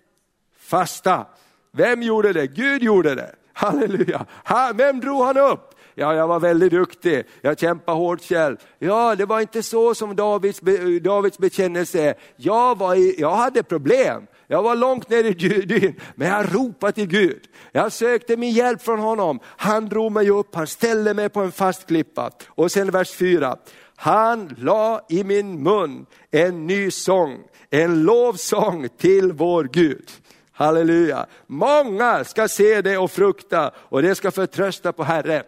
fasta. 0.59 1.27
Vem 1.73 2.03
gjorde 2.03 2.33
det? 2.33 2.47
Gud 2.47 2.83
gjorde 2.83 3.15
det. 3.15 3.35
Halleluja. 3.53 4.27
vem 4.75 5.01
drog 5.01 5.25
han 5.25 5.37
upp? 5.37 5.76
Ja, 5.99 6.15
jag 6.15 6.29
var 6.29 6.41
väldigt 6.41 6.73
duktig, 6.73 7.25
jag 7.41 7.59
kämpade 7.59 7.99
hårt 7.99 8.23
själv. 8.23 8.57
Ja, 8.79 9.15
det 9.15 9.25
var 9.25 9.41
inte 9.41 9.63
så 9.63 9.95
som 9.95 10.17
Davids, 10.17 10.61
Davids 11.03 11.39
bekännelse 11.39 12.15
jag, 12.37 12.79
var 12.79 12.95
i, 12.95 13.15
jag 13.19 13.37
hade 13.37 13.63
problem. 13.63 14.27
Jag 14.47 14.63
var 14.63 14.77
långt 14.77 15.09
ner 15.09 15.25
i 15.25 15.33
dyn, 15.65 16.01
men 16.15 16.29
jag 16.29 16.55
ropade 16.55 16.93
till 16.93 17.07
Gud. 17.07 17.41
Jag 17.73 17.93
sökte 17.93 18.37
min 18.37 18.51
hjälp 18.51 18.83
från 18.83 18.99
honom. 18.99 19.41
Han 19.45 19.89
drog 19.89 20.13
mig 20.13 20.31
upp, 20.31 20.55
han 20.55 20.67
ställde 20.67 21.15
mig 21.15 21.29
på 21.29 21.41
en 21.41 21.53
fast 21.53 21.87
klippa. 21.87 22.31
Och 22.49 22.73
sen 22.73 22.91
vers 22.91 23.11
4. 23.11 23.57
Han 23.97 24.57
la 24.59 25.07
i 25.09 25.25
min 25.25 25.63
mun 25.63 26.07
en 26.31 26.67
ny 26.67 26.91
sång, 26.91 27.39
en 27.71 28.03
lovsång 28.03 28.89
till 28.99 29.33
vår 29.33 29.65
Gud. 29.65 30.11
Halleluja. 30.53 31.27
Många 31.47 32.25
ska 32.25 32.49
se 32.49 32.83
det 32.83 32.99
och 32.99 33.11
frukta 33.11 33.71
och 33.77 34.03
det 34.03 34.15
ska 34.15 34.31
förtrösta 34.31 34.93
på 34.93 35.03
Herren. 35.03 35.43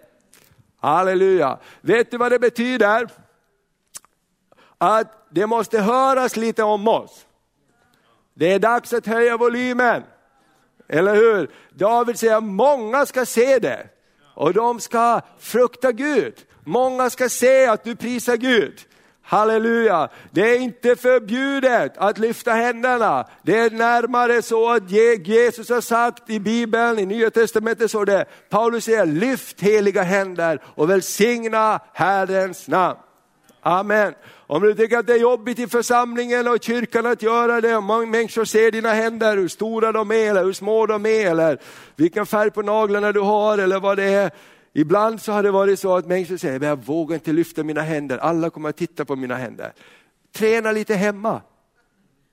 Halleluja. 0.80 1.58
Vet 1.80 2.10
du 2.10 2.16
vad 2.16 2.32
det 2.32 2.38
betyder? 2.38 3.08
Att 4.78 5.28
det 5.30 5.46
måste 5.46 5.80
höras 5.80 6.36
lite 6.36 6.62
om 6.62 6.88
oss. 6.88 7.26
Det 8.34 8.52
är 8.52 8.58
dags 8.58 8.92
att 8.92 9.06
höja 9.06 9.36
volymen. 9.36 10.02
Eller 10.88 11.14
hur? 11.14 11.50
David 11.70 12.18
säger 12.18 12.36
att 12.36 12.44
många 12.44 13.06
ska 13.06 13.26
se 13.26 13.58
det 13.58 13.86
och 14.34 14.52
de 14.52 14.80
ska 14.80 15.20
frukta 15.38 15.92
Gud. 15.92 16.34
Många 16.64 17.10
ska 17.10 17.28
se 17.28 17.66
att 17.66 17.84
du 17.84 17.96
prisar 17.96 18.36
Gud. 18.36 18.80
Halleluja! 19.28 20.08
Det 20.30 20.50
är 20.50 20.60
inte 20.60 20.96
förbjudet 20.96 21.92
att 21.96 22.18
lyfta 22.18 22.52
händerna. 22.52 23.26
Det 23.42 23.58
är 23.58 23.70
närmare 23.70 24.42
så 24.42 24.70
att 24.70 24.90
Jesus 24.90 25.70
har 25.70 25.80
sagt 25.80 26.30
i 26.30 26.40
Bibeln, 26.40 26.98
i 26.98 27.06
Nya 27.06 27.30
Testamentet 27.30 27.90
så 27.90 28.04
det, 28.04 28.24
Paulus 28.50 28.84
säger 28.84 29.06
lyft 29.06 29.60
heliga 29.60 30.02
händer 30.02 30.62
och 30.64 30.90
välsigna 30.90 31.80
Herrens 31.92 32.68
namn. 32.68 32.98
Amen. 33.60 34.14
Om 34.46 34.62
du 34.62 34.74
tycker 34.74 34.98
att 34.98 35.06
det 35.06 35.12
är 35.12 35.18
jobbigt 35.18 35.58
i 35.58 35.66
församlingen 35.66 36.48
och 36.48 36.62
kyrkan 36.62 37.06
att 37.06 37.22
göra 37.22 37.60
det, 37.60 37.76
om 37.76 38.10
människor 38.10 38.44
ser 38.44 38.70
dina 38.70 38.92
händer, 38.92 39.36
hur 39.36 39.48
stora 39.48 39.92
de 39.92 40.10
är, 40.10 40.30
eller 40.30 40.44
hur 40.44 40.52
små 40.52 40.86
de 40.86 41.06
är, 41.06 41.30
eller 41.30 41.58
vilken 41.96 42.26
färg 42.26 42.50
på 42.50 42.62
naglarna 42.62 43.12
du 43.12 43.20
har, 43.20 43.58
eller 43.58 43.80
vad 43.80 43.96
det 43.96 44.04
är, 44.04 44.30
Ibland 44.78 45.22
så 45.22 45.32
har 45.32 45.42
det 45.42 45.50
varit 45.50 45.80
så 45.80 45.96
att 45.96 46.06
människor 46.06 46.36
säger, 46.36 46.64
jag 46.64 46.84
vågar 46.84 47.14
inte 47.14 47.32
lyfta 47.32 47.64
mina 47.64 47.80
händer, 47.80 48.18
alla 48.18 48.50
kommer 48.50 48.68
att 48.68 48.76
titta 48.76 49.04
på 49.04 49.16
mina 49.16 49.34
händer. 49.34 49.72
Träna 50.36 50.72
lite 50.72 50.94
hemma. 50.94 51.42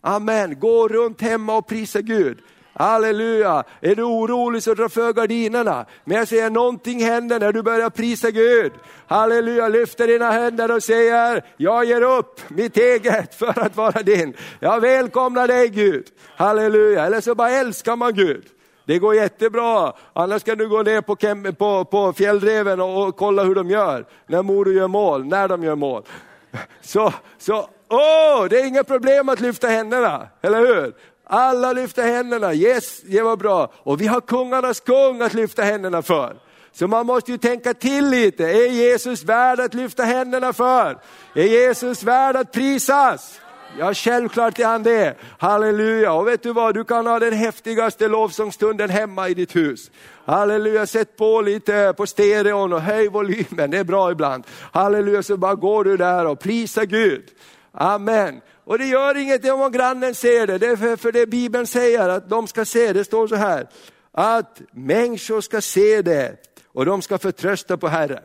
Amen, 0.01 0.59
gå 0.59 0.87
runt 0.87 1.21
hemma 1.21 1.57
och 1.57 1.67
prisa 1.67 2.01
Gud. 2.01 2.37
Halleluja! 2.73 3.63
Är 3.81 3.95
du 3.95 4.03
orolig 4.03 4.63
så 4.63 4.73
dra 4.73 4.89
för 4.89 5.13
gardinerna. 5.13 5.85
Men 6.03 6.17
jag 6.17 6.27
säger 6.27 6.49
någonting 6.49 7.03
händer 7.03 7.39
när 7.39 7.51
du 7.51 7.63
börjar 7.63 7.89
prisa 7.89 8.31
Gud. 8.31 8.71
Halleluja, 9.07 9.67
lyfter 9.67 10.07
dina 10.07 10.31
händer 10.31 10.71
och 10.71 10.83
säger, 10.83 11.45
jag 11.57 11.85
ger 11.85 12.01
upp 12.01 12.41
mitt 12.47 12.77
eget 12.77 13.35
för 13.35 13.59
att 13.59 13.75
vara 13.75 14.03
din. 14.03 14.33
Jag 14.59 14.81
välkomnar 14.81 15.47
dig 15.47 15.69
Gud. 15.69 16.07
Halleluja, 16.35 17.05
eller 17.05 17.21
så 17.21 17.35
bara 17.35 17.49
älskar 17.49 17.95
man 17.95 18.13
Gud. 18.13 18.45
Det 18.85 18.99
går 18.99 19.15
jättebra, 19.15 19.93
annars 20.13 20.43
kan 20.43 20.57
du 20.57 20.69
gå 20.69 20.81
ner 20.81 21.01
på, 21.01 21.15
på, 21.53 21.85
på 21.85 22.13
fjällreven 22.13 22.81
och, 22.81 23.07
och 23.07 23.15
kolla 23.15 23.43
hur 23.43 23.55
de 23.55 23.69
gör, 23.69 24.05
när 24.27 24.41
Modo 24.41 24.71
gör 24.71 24.87
mål, 24.87 25.25
när 25.25 25.47
de 25.47 25.63
gör 25.63 25.75
mål. 25.75 26.03
Så, 26.81 27.13
så 27.37 27.69
åh, 27.89 28.45
det 28.49 28.59
är 28.59 28.65
inga 28.65 28.83
problem 28.83 29.29
att 29.29 29.39
lyfta 29.39 29.67
händerna, 29.67 30.27
eller 30.41 30.59
hur? 30.59 30.93
Alla 31.27 31.73
lyfter 31.73 32.03
händerna, 32.03 32.53
yes, 32.53 33.01
det 33.01 33.21
var 33.21 33.37
bra. 33.37 33.71
Och 33.75 34.01
vi 34.01 34.07
har 34.07 34.21
kungarnas 34.21 34.79
kung 34.79 35.21
att 35.21 35.33
lyfta 35.33 35.61
händerna 35.63 36.01
för. 36.01 36.35
Så 36.71 36.87
man 36.87 37.05
måste 37.05 37.31
ju 37.31 37.37
tänka 37.37 37.73
till 37.73 38.09
lite, 38.09 38.43
är 38.43 38.69
Jesus 38.69 39.23
värd 39.23 39.59
att 39.59 39.73
lyfta 39.73 40.03
händerna 40.03 40.53
för? 40.53 40.97
Är 41.35 41.43
Jesus 41.43 42.03
värd 42.03 42.35
att 42.35 42.51
prisas? 42.51 43.39
Ja, 43.79 43.93
självklart 43.93 44.59
är 44.59 44.65
han 44.65 44.83
det. 44.83 45.15
Halleluja. 45.39 46.13
Och 46.13 46.27
vet 46.27 46.43
du 46.43 46.53
vad, 46.53 46.73
du 46.73 46.83
kan 46.83 47.07
ha 47.07 47.19
den 47.19 47.33
häftigaste 47.33 48.07
lovsångsstunden 48.07 48.89
hemma 48.89 49.29
i 49.29 49.33
ditt 49.33 49.55
hus. 49.55 49.91
Halleluja, 50.25 50.85
sätt 50.85 51.17
på 51.17 51.41
lite 51.41 51.93
på 51.97 52.07
stereon 52.07 52.73
och 52.73 52.81
höj 52.81 53.07
volymen, 53.07 53.71
det 53.71 53.77
är 53.77 53.83
bra 53.83 54.11
ibland. 54.11 54.43
Halleluja, 54.71 55.23
så 55.23 55.37
bara 55.37 55.55
går 55.55 55.83
du 55.83 55.97
där 55.97 56.25
och 56.25 56.39
prisar 56.39 56.85
Gud. 56.85 57.23
Amen. 57.71 58.41
Och 58.63 58.77
det 58.77 58.85
gör 58.85 59.17
inget 59.17 59.51
om 59.51 59.71
grannen 59.71 60.15
ser 60.15 60.47
det, 60.47 60.57
det 60.57 60.67
är 60.67 60.75
för, 60.75 60.95
för 60.95 61.11
det 61.11 61.27
Bibeln 61.27 61.67
säger 61.67 62.09
att 62.09 62.29
de 62.29 62.47
ska 62.47 62.65
se, 62.65 62.93
det 62.93 63.03
står 63.03 63.27
så 63.27 63.35
här, 63.35 63.67
att 64.11 64.61
människor 64.71 65.41
ska 65.41 65.61
se 65.61 66.01
det 66.01 66.35
och 66.67 66.85
de 66.85 67.01
ska 67.01 67.17
förtrösta 67.17 67.77
på 67.77 67.87
Herren. 67.87 68.23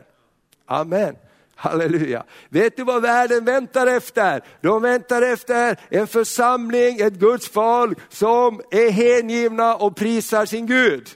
Amen. 0.65 1.15
Halleluja. 1.61 2.23
Vet 2.49 2.77
du 2.77 2.83
vad 2.83 3.01
världen 3.01 3.45
väntar 3.45 3.87
efter? 3.87 4.43
De 4.61 4.81
väntar 4.81 5.21
efter 5.21 5.79
en 5.89 6.07
församling, 6.07 6.99
ett 6.99 7.13
Guds 7.13 7.49
folk 7.49 7.97
som 8.09 8.61
är 8.71 8.91
hängivna 8.91 9.75
och 9.75 9.95
prisar 9.95 10.45
sin 10.45 10.65
Gud. 10.65 11.07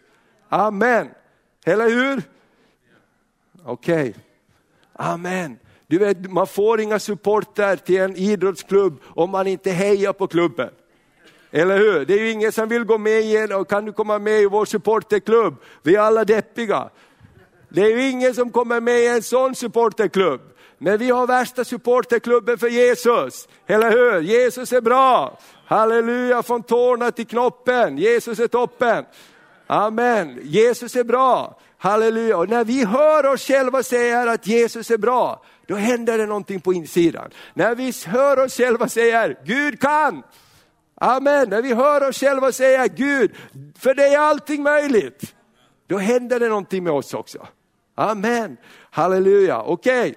Amen. 0.49 1.09
Eller 1.65 1.89
hur? 1.89 2.21
Okej. 3.65 4.09
Okay. 4.09 4.13
Amen. 4.93 5.57
Du 5.87 5.97
vet, 5.97 6.31
man 6.31 6.47
får 6.47 6.81
inga 6.81 6.99
supporter 6.99 7.75
till 7.75 8.01
en 8.01 8.15
idrottsklubb 8.15 9.01
om 9.05 9.29
man 9.29 9.47
inte 9.47 9.71
hejar 9.71 10.13
på 10.13 10.27
klubben. 10.27 10.69
Eller 11.51 11.77
hur? 11.77 12.05
Det 12.05 12.13
är 12.13 12.19
ju 12.19 12.31
ingen 12.31 12.51
som 12.51 12.69
vill 12.69 12.83
gå 12.83 12.97
med 12.97 13.21
i 13.21 13.37
en, 13.37 13.51
och 13.51 13.69
kan 13.69 13.85
du 13.85 13.93
komma 13.93 14.19
med 14.19 14.41
i 14.41 14.45
vår 14.45 14.65
supporterklubb? 14.65 15.55
Vi 15.83 15.95
är 15.95 15.99
alla 15.99 16.25
deppiga. 16.25 16.89
Det 17.75 17.81
är 17.81 17.89
ju 17.89 18.09
ingen 18.09 18.33
som 18.33 18.51
kommer 18.51 18.81
med 18.81 18.99
i 18.99 19.07
en 19.07 19.23
sån 19.23 19.55
supporterklubb. 19.55 20.41
Men 20.77 20.97
vi 20.97 21.09
har 21.09 21.27
värsta 21.27 21.65
supporterklubben 21.65 22.57
för 22.57 22.67
Jesus, 22.67 23.47
eller 23.67 23.91
hur? 23.91 24.21
Jesus 24.21 24.73
är 24.73 24.81
bra. 24.81 25.39
Halleluja, 25.65 26.43
från 26.43 26.63
tårna 26.63 27.11
till 27.11 27.27
knoppen. 27.27 27.97
Jesus 27.97 28.39
är 28.39 28.47
toppen. 28.47 29.05
Amen, 29.67 30.39
Jesus 30.43 30.95
är 30.95 31.03
bra. 31.03 31.59
Halleluja, 31.77 32.37
och 32.37 32.49
när 32.49 32.63
vi 32.65 32.85
hör 32.85 33.25
oss 33.25 33.47
själva 33.47 33.83
säga 33.83 34.31
att 34.31 34.47
Jesus 34.47 34.91
är 34.91 34.97
bra, 34.97 35.43
då 35.67 35.75
händer 35.75 36.17
det 36.17 36.25
någonting 36.25 36.61
på 36.61 36.73
insidan. 36.73 37.29
När 37.53 37.75
vi 37.75 37.93
hör 38.05 38.39
oss 38.39 38.57
själva 38.57 38.89
säga 38.89 39.35
Gud 39.43 39.79
kan. 39.79 40.23
Amen, 40.95 41.49
när 41.49 41.61
vi 41.61 41.73
hör 41.73 42.09
oss 42.09 42.19
själva 42.19 42.51
säga 42.51 42.87
Gud, 42.87 43.31
för 43.79 43.93
det 43.93 44.05
är 44.05 44.19
allting 44.19 44.63
möjligt. 44.63 45.35
Då 45.87 45.97
händer 45.97 46.39
det 46.39 46.49
någonting 46.49 46.83
med 46.83 46.93
oss 46.93 47.13
också. 47.13 47.47
Amen, 47.95 48.57
halleluja, 48.91 49.61
okej. 49.61 50.09
Okay. 50.09 50.15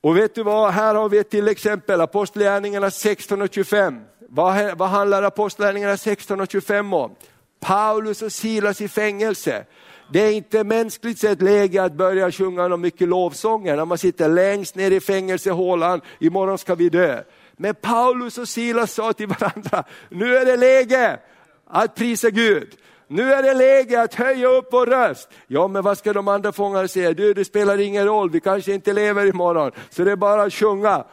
Och 0.00 0.16
vet 0.16 0.34
du 0.34 0.42
vad, 0.42 0.72
här 0.72 0.94
har 0.94 1.08
vi 1.08 1.24
till 1.24 1.48
exempel 1.48 2.00
Apostlagärningarna 2.00 2.90
16 2.90 3.42
och 3.42 3.54
25. 3.54 4.00
Vad, 4.28 4.78
vad 4.78 4.88
handlar 4.88 5.22
Apostlagärningarna 5.22 5.96
16 5.96 6.40
och 6.40 6.50
25 6.50 6.92
om? 6.92 7.14
Paulus 7.60 8.22
och 8.22 8.32
Silas 8.32 8.80
i 8.80 8.88
fängelse. 8.88 9.64
Det 10.12 10.20
är 10.20 10.32
inte 10.32 10.64
mänskligt 10.64 11.18
sett 11.18 11.42
läge 11.42 11.82
att 11.82 11.92
börja 11.92 12.32
sjunga 12.32 12.68
någon 12.68 12.80
mycket 12.80 13.08
lovsånger 13.08 13.76
när 13.76 13.84
man 13.84 13.98
sitter 13.98 14.28
längst 14.28 14.74
ner 14.74 14.90
i 14.90 15.00
fängelsehålan, 15.00 16.00
imorgon 16.18 16.58
ska 16.58 16.74
vi 16.74 16.88
dö. 16.88 17.22
Men 17.56 17.74
Paulus 17.74 18.38
och 18.38 18.48
Silas 18.48 18.92
sa 18.92 19.12
till 19.12 19.26
varandra, 19.26 19.84
nu 20.08 20.36
är 20.36 20.44
det 20.44 20.56
läge 20.56 21.18
att 21.66 21.94
prisa 21.94 22.30
Gud. 22.30 22.76
Nu 23.08 23.32
är 23.32 23.42
det 23.42 23.54
läge 23.54 24.02
att 24.02 24.14
höja 24.14 24.48
upp 24.48 24.68
vår 24.72 24.86
röst. 24.86 25.28
Ja, 25.46 25.68
men 25.68 25.82
vad 25.82 25.98
ska 25.98 26.12
de 26.12 26.28
andra 26.28 26.52
fångarna 26.52 26.88
säga? 26.88 27.12
Du, 27.12 27.34
det 27.34 27.44
spelar 27.44 27.80
ingen 27.80 28.06
roll, 28.06 28.30
vi 28.30 28.40
kanske 28.40 28.72
inte 28.72 28.92
lever 28.92 29.26
imorgon, 29.26 29.70
så 29.90 30.04
det 30.04 30.12
är 30.12 30.16
bara 30.16 30.42
att 30.42 30.54
sjunga. 30.54 31.04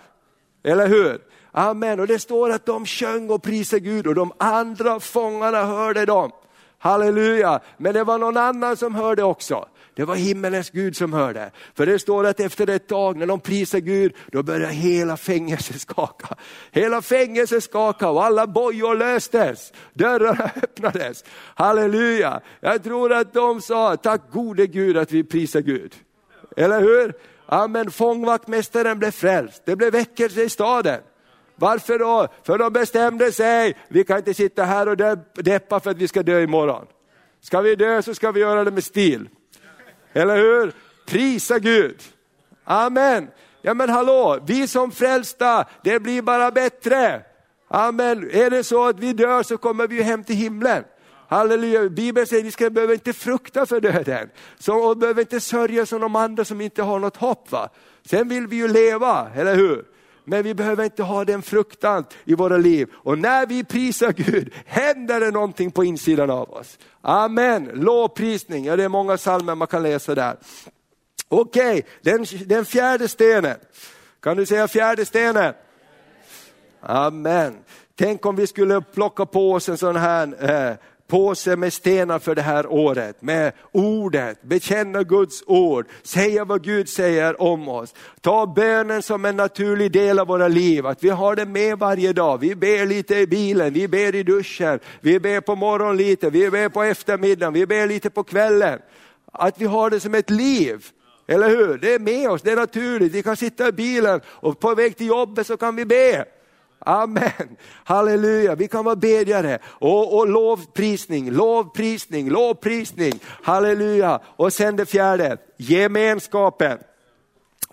Eller 0.64 0.88
hur? 0.88 1.22
Amen. 1.52 2.00
Och 2.00 2.08
det 2.08 2.20
står 2.20 2.50
att 2.50 2.66
de 2.66 2.86
sjöng 2.86 3.30
och 3.30 3.44
prisade 3.44 3.80
Gud 3.80 4.08
och 4.08 4.16
de 4.16 4.34
andra 4.38 5.00
fångarna 5.00 5.64
hörde 5.64 6.06
dem. 6.06 6.32
Halleluja! 6.80 7.60
Men 7.78 7.94
det 7.94 8.04
var 8.04 8.18
någon 8.18 8.38
annan 8.38 8.78
som 8.78 8.96
hörde 8.96 9.24
också. 9.24 9.66
Det 9.96 10.06
var 10.06 10.16
himmelens 10.16 10.70
Gud 10.70 10.98
som 10.98 11.14
hörde. 11.14 11.52
För 11.74 11.86
det 11.86 12.00
står 12.00 12.26
att 12.26 12.39
efter 12.39 12.70
ett 12.70 12.88
tag 12.88 13.18
när 13.18 13.26
de 13.26 13.39
prisar 13.39 13.80
Gud, 13.80 14.14
då 14.32 14.44
börjar 14.44 14.70
hela 14.70 15.18
fängelset 15.18 15.82
skaka. 15.82 16.36
Hela 16.72 17.02
fängelset 17.02 17.64
skaka 17.64 18.10
och 18.10 18.26
alla 18.26 18.48
bojor 18.48 18.96
löstes. 18.96 19.74
Dörrarna 19.94 20.52
öppnades. 20.64 21.24
Halleluja! 21.56 22.42
Jag 22.60 22.84
tror 22.84 23.14
att 23.14 23.34
de 23.34 23.62
sa, 23.62 23.98
tack 23.98 24.22
gode 24.32 24.68
Gud 24.68 24.98
att 24.98 25.12
vi 25.12 25.24
prisar 25.24 25.62
Gud. 25.62 25.96
Eller 26.58 26.82
hur? 26.82 27.14
Amen, 27.46 27.92
fångvaktmästaren 27.92 29.00
blev 29.00 29.12
frälst. 29.12 29.62
Det 29.66 29.76
blev 29.76 29.92
väckelse 29.92 30.44
i 30.44 30.50
staden. 30.50 31.02
Varför 31.56 32.00
då? 32.00 32.28
För 32.44 32.58
de 32.58 32.74
bestämde 32.74 33.32
sig, 33.32 33.78
vi 33.88 34.04
kan 34.04 34.18
inte 34.18 34.34
sitta 34.34 34.64
här 34.64 34.88
och 34.88 34.98
deppa 35.44 35.80
för 35.80 35.92
att 35.92 35.98
vi 35.98 36.08
ska 36.08 36.24
dö 36.24 36.42
imorgon. 36.42 36.86
Ska 37.42 37.62
vi 37.62 37.76
dö 37.76 38.02
så 38.02 38.14
ska 38.14 38.32
vi 38.32 38.39
göra 38.39 38.64
det 38.64 38.72
med 38.72 38.84
stil. 38.84 39.30
Eller 40.14 40.38
hur? 40.38 40.74
Prisa 41.05 41.59
Gud. 41.59 42.01
Amen. 42.64 43.28
Ja 43.62 43.74
men 43.74 43.89
hallå, 43.89 44.39
vi 44.45 44.68
som 44.68 44.91
frälsta, 44.91 45.66
det 45.84 45.99
blir 45.99 46.22
bara 46.22 46.51
bättre. 46.51 47.22
Amen. 47.68 48.30
Är 48.32 48.49
det 48.49 48.64
så 48.64 48.88
att 48.88 48.99
vi 48.99 49.14
dör 49.14 49.43
så 49.43 49.57
kommer 49.57 49.88
vi 49.88 50.01
hem 50.01 50.24
till 50.24 50.36
himlen. 50.36 50.84
Halleluja, 51.28 51.89
Bibeln 51.89 52.28
säger 52.28 52.47
att 52.47 52.62
vi 52.62 52.70
behöver 52.70 52.93
inte 52.93 53.14
frukta 53.14 53.66
för 53.66 53.82
döden. 53.82 54.30
Så, 54.59 54.76
och 54.76 54.97
behöver 54.97 55.22
inte 55.22 55.39
sörja 55.39 55.86
som 55.86 56.01
de 56.01 56.16
andra 56.16 56.45
som 56.45 56.62
inte 56.62 56.84
har 56.84 56.99
något 56.99 57.18
hopp. 57.18 57.51
Va? 57.51 57.70
Sen 58.05 58.30
vill 58.30 58.47
vi 58.47 58.55
ju 58.55 58.68
leva, 58.68 59.28
eller 59.36 59.55
hur? 59.55 59.86
Men 60.24 60.43
vi 60.43 60.53
behöver 60.53 60.84
inte 60.84 61.03
ha 61.03 61.26
den 61.26 61.41
fruktan 61.41 62.05
i 62.26 62.36
våra 62.36 62.57
liv. 62.57 62.89
Och 62.93 63.17
när 63.17 63.45
vi 63.45 63.63
prisar 63.63 64.11
Gud 64.11 64.53
händer 64.65 65.19
det 65.19 65.32
någonting 65.32 65.72
på 65.72 65.84
insidan 65.84 66.30
av 66.30 66.53
oss. 66.53 66.80
Amen, 67.01 67.69
lovprisning, 67.74 68.65
ja 68.65 68.76
det 68.76 68.84
är 68.84 68.89
många 68.89 69.17
psalmer 69.17 69.55
man 69.55 69.67
kan 69.67 69.84
läsa 69.84 70.15
där. 70.15 70.38
Okej, 71.28 71.72
okay. 71.72 71.84
den, 72.01 72.26
den 72.45 72.65
fjärde 72.65 73.07
stenen. 73.07 73.57
Kan 74.19 74.38
du 74.38 74.45
säga 74.45 74.67
fjärde 74.67 75.05
stenen? 75.05 75.53
Amen. 76.82 77.57
Tänk 77.95 78.26
om 78.26 78.36
vi 78.36 78.47
skulle 78.47 78.82
plocka 78.82 79.26
på 79.26 79.51
oss 79.51 79.69
en 79.69 79.78
sån 79.78 79.95
här 79.95 80.49
eh, 80.49 80.76
påse 81.12 81.55
med 81.55 81.74
stenar 81.74 82.20
för 82.20 82.36
det 82.36 82.41
här 82.41 82.68
året, 82.68 83.22
med 83.22 83.51
ordet, 83.72 84.41
bekänna 84.43 85.03
Guds 85.03 85.43
ord, 85.47 85.86
säga 86.03 86.45
vad 86.45 86.64
Gud 86.64 86.89
säger 86.89 87.41
om 87.41 87.68
oss. 87.68 87.93
Ta 88.22 88.45
bönen 88.47 89.01
som 89.01 89.26
en 89.26 89.38
naturlig 89.38 89.91
del 89.91 90.20
av 90.20 90.28
våra 90.28 90.47
liv, 90.47 90.88
att 90.88 91.03
vi 91.03 91.09
har 91.09 91.36
det 91.36 91.45
med 91.45 91.80
varje 91.80 92.14
dag. 92.14 92.38
Vi 92.38 92.55
ber 92.55 92.86
lite 92.86 93.16
i 93.16 93.28
bilen, 93.28 93.74
vi 93.74 93.88
ber 93.88 94.16
i 94.16 94.24
duschen, 94.24 94.80
vi 95.01 95.20
ber 95.20 95.41
på 95.41 95.55
morgonen 95.55 95.97
lite, 95.97 96.30
vi 96.30 96.49
ber 96.49 96.70
på 96.70 96.84
eftermiddagen, 96.84 97.53
vi 97.53 97.66
ber 97.66 97.88
lite 97.88 98.09
på 98.09 98.24
kvällen. 98.24 98.80
Att 99.32 99.62
vi 99.62 99.66
har 99.66 99.89
det 99.89 99.99
som 99.99 100.16
ett 100.16 100.30
liv. 100.30 100.86
Eller 101.28 101.49
hur? 101.49 101.78
Det 101.78 101.93
är 101.93 101.99
med 101.99 102.30
oss, 102.30 102.41
det 102.41 102.51
är 102.51 102.55
naturligt. 102.55 103.14
Vi 103.14 103.24
kan 103.24 103.38
sitta 103.38 103.68
i 103.68 103.72
bilen 103.72 104.22
och 104.28 104.59
på 104.59 104.76
väg 104.76 104.97
till 104.97 105.07
jobbet 105.07 105.47
så 105.47 105.57
kan 105.57 105.76
vi 105.76 105.86
be. 105.86 106.26
Amen, 106.86 107.57
halleluja, 107.84 108.55
vi 108.55 108.67
kan 108.67 108.86
vara 108.86 108.95
bedjare 108.95 109.59
och, 109.65 110.17
och 110.17 110.27
lovprisning, 110.27 111.32
lovprisning, 111.32 112.29
lovprisning, 112.29 113.19
halleluja. 113.25 114.19
Och 114.25 114.53
sen 114.53 114.75
det 114.75 114.86
fjärde, 114.86 115.38
gemenskapen. 115.57 116.77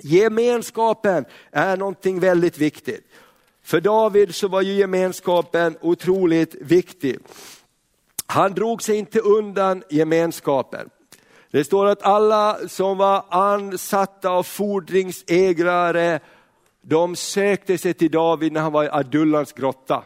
Gemenskapen 0.01 1.25
är 1.53 1.77
någonting 1.77 2.21
väldigt 2.21 2.59
viktigt. 2.59 3.05
För 3.65 3.81
David 3.81 4.35
så 4.35 4.49
var 4.49 4.63
ju 4.63 4.73
gemenskapen 4.73 5.77
otroligt 5.81 6.55
viktig. 6.61 7.19
Han 8.27 8.55
drog 8.55 8.83
sig 8.83 8.97
inte 8.97 9.21
undan 9.21 9.83
gemenskapen. 9.91 10.91
Det 11.51 11.65
står 11.65 11.87
att 11.87 12.03
alla 12.03 12.59
som 12.69 12.99
var 12.99 13.25
ansatta 13.29 14.31
av 14.31 14.43
fordringsägare 14.43 16.21
de 16.89 17.17
sökte 17.17 17.79
sig 17.79 17.95
till 17.95 18.11
David 18.11 18.53
när 18.53 18.61
han 18.61 18.73
var 18.73 18.85
i 18.85 18.89
Adullans 18.89 19.53
grotta. 19.53 20.05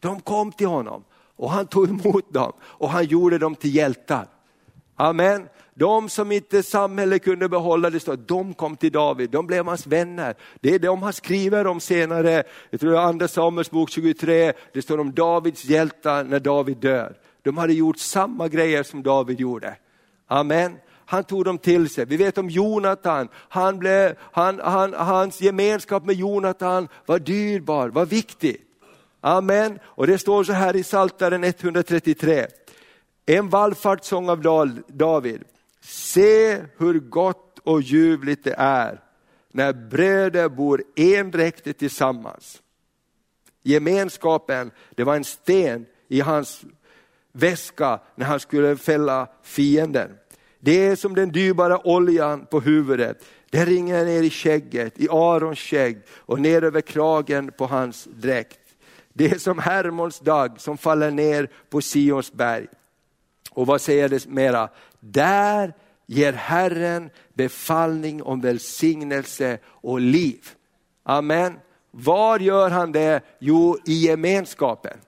De 0.00 0.20
kom 0.20 0.52
till 0.52 0.66
honom 0.66 1.04
och 1.36 1.50
han 1.50 1.66
tog 1.66 1.88
emot 1.88 2.32
dem 2.32 2.52
och 2.60 2.90
han 2.90 3.04
gjorde 3.04 3.38
dem 3.38 3.54
till 3.54 3.74
hjältar. 3.74 4.26
Amen. 4.96 5.48
De 5.74 6.08
som 6.08 6.32
inte 6.32 6.62
samhället 6.62 7.24
kunde 7.24 7.48
behålla, 7.48 7.90
det 7.90 8.00
står 8.00 8.16
de 8.16 8.54
kom 8.54 8.76
till 8.76 8.92
David, 8.92 9.30
de 9.30 9.46
blev 9.46 9.66
hans 9.66 9.86
vänner. 9.86 10.34
Det 10.60 10.74
är 10.74 10.78
de 10.78 11.02
han 11.02 11.12
skriver 11.12 11.66
om 11.66 11.80
senare, 11.80 12.42
jag 12.70 12.80
tror 12.80 12.90
det 12.90 12.98
är 12.98 13.02
andra 13.02 13.28
Samuels 13.28 13.70
bok 13.70 13.90
23, 13.90 14.52
det 14.72 14.82
står 14.82 15.00
om 15.00 15.14
Davids 15.14 15.64
hjältar 15.64 16.24
när 16.24 16.40
David 16.40 16.76
dör. 16.76 17.16
De 17.42 17.56
hade 17.56 17.72
gjort 17.72 17.98
samma 17.98 18.48
grejer 18.48 18.82
som 18.82 19.02
David 19.02 19.40
gjorde. 19.40 19.76
Amen 20.26 20.76
han 21.06 21.24
tog 21.24 21.44
dem 21.44 21.58
till 21.58 21.88
sig. 21.88 22.04
Vi 22.04 22.16
vet 22.16 22.38
om 22.38 22.50
Jonatan, 22.50 23.28
han 23.34 23.78
blev, 23.78 24.16
han, 24.20 24.60
han, 24.64 24.94
hans 24.94 25.40
gemenskap 25.40 26.04
med 26.04 26.14
Jonatan 26.14 26.88
var 27.06 27.18
dyrbar, 27.18 27.88
var 27.88 28.06
viktig. 28.06 28.62
Amen. 29.20 29.78
Och 29.84 30.06
det 30.06 30.18
står 30.18 30.44
så 30.44 30.52
här 30.52 30.76
i 30.76 30.82
Saltaren 30.82 31.44
133. 31.44 32.46
En 33.26 33.48
vallfartssång 33.48 34.28
av 34.28 34.40
David. 34.88 35.44
Se 35.80 36.58
hur 36.76 36.98
gott 37.00 37.58
och 37.58 37.82
ljuvligt 37.82 38.44
det 38.44 38.54
är 38.58 39.00
när 39.52 39.72
bröder 39.72 40.48
bor 40.48 40.82
endräktigt 40.96 41.78
tillsammans. 41.78 42.62
Gemenskapen, 43.62 44.70
det 44.94 45.04
var 45.04 45.16
en 45.16 45.24
sten 45.24 45.86
i 46.08 46.20
hans 46.20 46.64
väska 47.32 48.00
när 48.14 48.26
han 48.26 48.40
skulle 48.40 48.76
fälla 48.76 49.28
fienden. 49.42 50.10
Det 50.60 50.86
är 50.86 50.96
som 50.96 51.14
den 51.14 51.32
dyrbara 51.32 51.86
oljan 51.86 52.46
på 52.50 52.60
huvudet. 52.60 53.24
Det 53.50 53.64
ringer 53.64 54.04
ner 54.04 54.22
i 54.22 54.30
skägget, 54.30 55.00
i 55.00 55.08
Arons 55.10 55.58
skägg 55.58 56.02
och 56.10 56.40
ner 56.40 56.64
över 56.64 56.80
kragen 56.80 57.52
på 57.58 57.66
hans 57.66 58.08
dräkt. 58.14 58.58
Det 59.12 59.30
är 59.30 59.38
som 59.38 59.58
Hermons 59.58 60.18
dag 60.18 60.60
som 60.60 60.78
faller 60.78 61.10
ner 61.10 61.50
på 61.70 61.80
Sions 61.80 62.32
berg. 62.32 62.66
Och 63.50 63.66
vad 63.66 63.80
säger 63.80 64.08
det 64.08 64.26
mera? 64.26 64.68
Där 65.00 65.74
ger 66.06 66.32
Herren 66.32 67.10
befallning 67.34 68.22
om 68.22 68.40
välsignelse 68.40 69.58
och 69.66 70.00
liv. 70.00 70.48
Amen. 71.02 71.58
Var 71.90 72.38
gör 72.38 72.70
han 72.70 72.92
det? 72.92 73.20
Jo, 73.38 73.78
i 73.86 73.92
gemenskapen. 73.92 74.98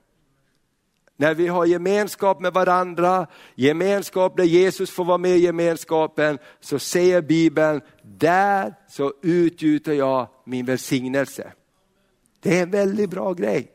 När 1.19 1.33
vi 1.33 1.47
har 1.47 1.65
gemenskap 1.65 2.41
med 2.41 2.53
varandra, 2.53 3.27
gemenskap 3.55 4.37
där 4.37 4.43
Jesus 4.43 4.91
får 4.91 5.05
vara 5.05 5.17
med 5.17 5.37
i 5.37 5.39
gemenskapen, 5.39 6.37
så 6.59 6.79
säger 6.79 7.21
Bibeln, 7.21 7.81
där 8.03 8.73
så 8.89 9.13
utgjuter 9.21 9.93
jag 9.93 10.27
min 10.45 10.65
välsignelse. 10.65 11.53
Det 12.39 12.57
är 12.57 12.63
en 12.63 12.71
väldigt 12.71 13.09
bra 13.09 13.33
grej. 13.33 13.71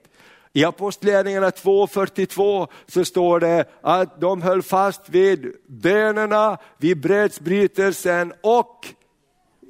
I 0.52 0.64
Apostlagärningarna 0.64 1.50
2.42 1.50 2.68
så 2.86 3.04
står 3.04 3.40
det 3.40 3.64
att 3.80 4.20
de 4.20 4.42
höll 4.42 4.62
fast 4.62 5.08
vid 5.08 5.52
bönerna, 5.66 6.58
vid 6.78 7.00
brödsbrytelsen 7.00 8.32
och 8.42 8.86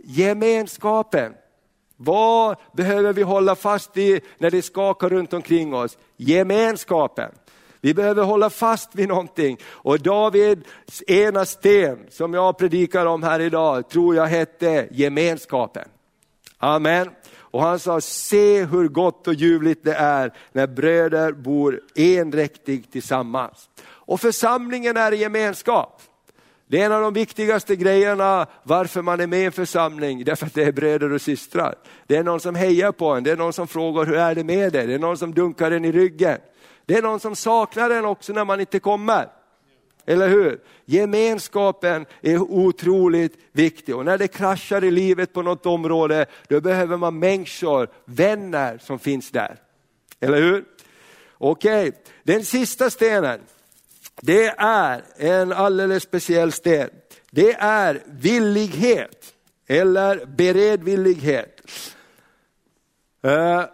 gemenskapen. 0.05 1.35
Vad 1.97 2.57
behöver 2.73 3.13
vi 3.13 3.23
hålla 3.23 3.55
fast 3.55 3.97
i 3.97 4.21
när 4.39 4.51
det 4.51 4.63
skakar 4.63 5.09
runt 5.09 5.33
omkring 5.33 5.75
oss? 5.75 5.99
Gemenskapen. 6.17 7.31
Vi 7.85 7.95
behöver 7.95 8.23
hålla 8.23 8.51
fast 8.51 8.95
vid 8.95 9.09
någonting. 9.09 9.59
Och 9.67 10.01
Davids 10.01 11.03
ena 11.07 11.45
sten 11.45 11.99
som 12.11 12.35
jag 12.35 12.59
predikar 12.59 13.07
om 13.07 13.23
här 13.23 13.41
idag 13.41 13.89
tror 13.89 14.17
jag 14.17 14.27
hette 14.27 14.89
gemenskapen. 14.91 15.89
Amen. 16.59 17.11
Och 17.37 17.63
han 17.63 17.79
sa, 17.79 18.01
se 18.01 18.65
hur 18.65 18.89
gott 18.89 19.29
och 19.29 19.35
ljuvligt 19.35 19.85
det 19.85 19.95
är 19.95 20.33
när 20.53 20.67
bröder 20.67 21.33
bor 21.33 21.81
enräktigt 21.95 22.93
tillsammans. 22.93 23.69
Och 23.87 24.21
församlingen 24.21 24.97
är 24.97 25.13
gemenskap. 25.13 26.03
Det 26.67 26.81
är 26.81 26.87
en 26.87 26.93
av 26.93 27.03
de 27.03 27.15
viktigaste 27.15 27.77
grejerna 27.77 28.47
varför 28.63 29.03
man 29.03 29.21
är 29.21 29.27
med 29.27 29.41
i 29.41 29.45
en 29.45 29.53
församling, 29.53 30.25
därför 30.25 30.47
att 30.47 30.55
det 30.55 30.65
är 30.65 30.73
bröder 30.73 31.13
och 31.13 31.23
systrar. 31.23 31.75
Det 32.07 32.17
är 32.17 32.23
någon 32.23 32.41
som 32.41 32.55
hejar 32.55 32.93
på 32.93 33.11
en, 33.11 33.25
det 33.25 33.31
är 33.31 33.37
någon 33.37 33.53
som 33.53 33.69
frågar 33.69 34.05
hur 34.05 34.17
är 34.17 34.35
det 34.35 34.45
med 34.45 34.73
dig, 34.73 34.87
det 34.87 34.95
är 34.95 34.99
någon 34.99 35.19
som 35.19 35.35
dunkar 35.35 35.71
en 35.71 35.85
i 35.85 35.93
ryggen. 35.93 36.39
Det 36.87 36.95
är 36.95 37.03
någon 37.03 37.21
som 37.21 37.37
saknar 37.37 37.91
en 37.91 38.05
också 38.05 38.33
när 38.33 38.45
man 38.45 38.61
inte 38.61 38.81
kommer. 38.81 39.29
Eller 40.07 40.29
hur? 40.29 40.61
Gemenskapen 40.85 42.07
är 42.21 42.39
otroligt 42.39 43.39
viktig 43.53 43.97
och 43.97 44.05
när 44.05 44.19
det 44.19 44.29
kraschar 44.29 44.85
i 44.85 44.91
livet 44.91 45.33
på 45.33 45.43
något 45.43 45.67
område, 45.67 46.27
då 46.49 46.61
behöver 46.61 46.97
man 46.97 47.19
människor, 47.19 47.89
vänner 48.05 48.79
som 48.79 48.99
finns 48.99 49.31
där. 49.31 49.57
Eller 50.21 50.43
hur? 50.43 50.65
Okej, 51.39 51.89
okay. 51.89 52.01
den 52.23 52.45
sista 52.45 52.91
stenen, 52.91 53.41
det 54.21 54.47
är 54.59 55.03
en 55.17 55.53
alldeles 55.53 56.03
speciell 56.03 56.53
sten. 56.53 56.91
Det 57.31 57.53
är 57.53 58.03
villighet 58.07 59.35
eller 59.67 60.27
beredvillighet. 60.27 61.61
Eh, 63.23 63.65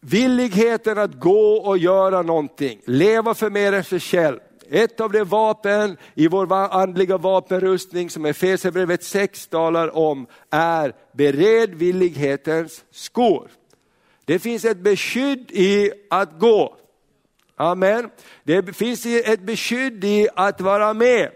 Villigheten 0.00 0.98
att 0.98 1.14
gå 1.14 1.52
och 1.52 1.78
göra 1.78 2.22
någonting, 2.22 2.80
leva 2.84 3.34
för 3.34 3.50
mer 3.50 3.72
än 3.72 3.84
sig 3.84 4.00
själv. 4.00 4.38
Ett 4.70 5.00
av 5.00 5.12
de 5.12 5.24
vapen 5.24 5.96
i 6.14 6.28
vår 6.28 6.52
andliga 6.54 7.18
vapenrustning 7.18 8.10
som 8.10 8.24
Efesierbrevet 8.24 9.04
6 9.04 9.46
talar 9.46 9.96
om 9.96 10.26
är 10.50 10.94
beredvillighetens 11.12 12.84
skor. 12.90 13.50
Det 14.24 14.38
finns 14.38 14.64
ett 14.64 14.78
beskydd 14.78 15.50
i 15.50 15.92
att 16.10 16.38
gå. 16.38 16.76
Amen. 17.56 18.10
Det 18.42 18.76
finns 18.76 19.06
ett 19.06 19.40
beskydd 19.40 20.04
i 20.04 20.28
att 20.34 20.60
vara 20.60 20.94
med. 20.94 21.30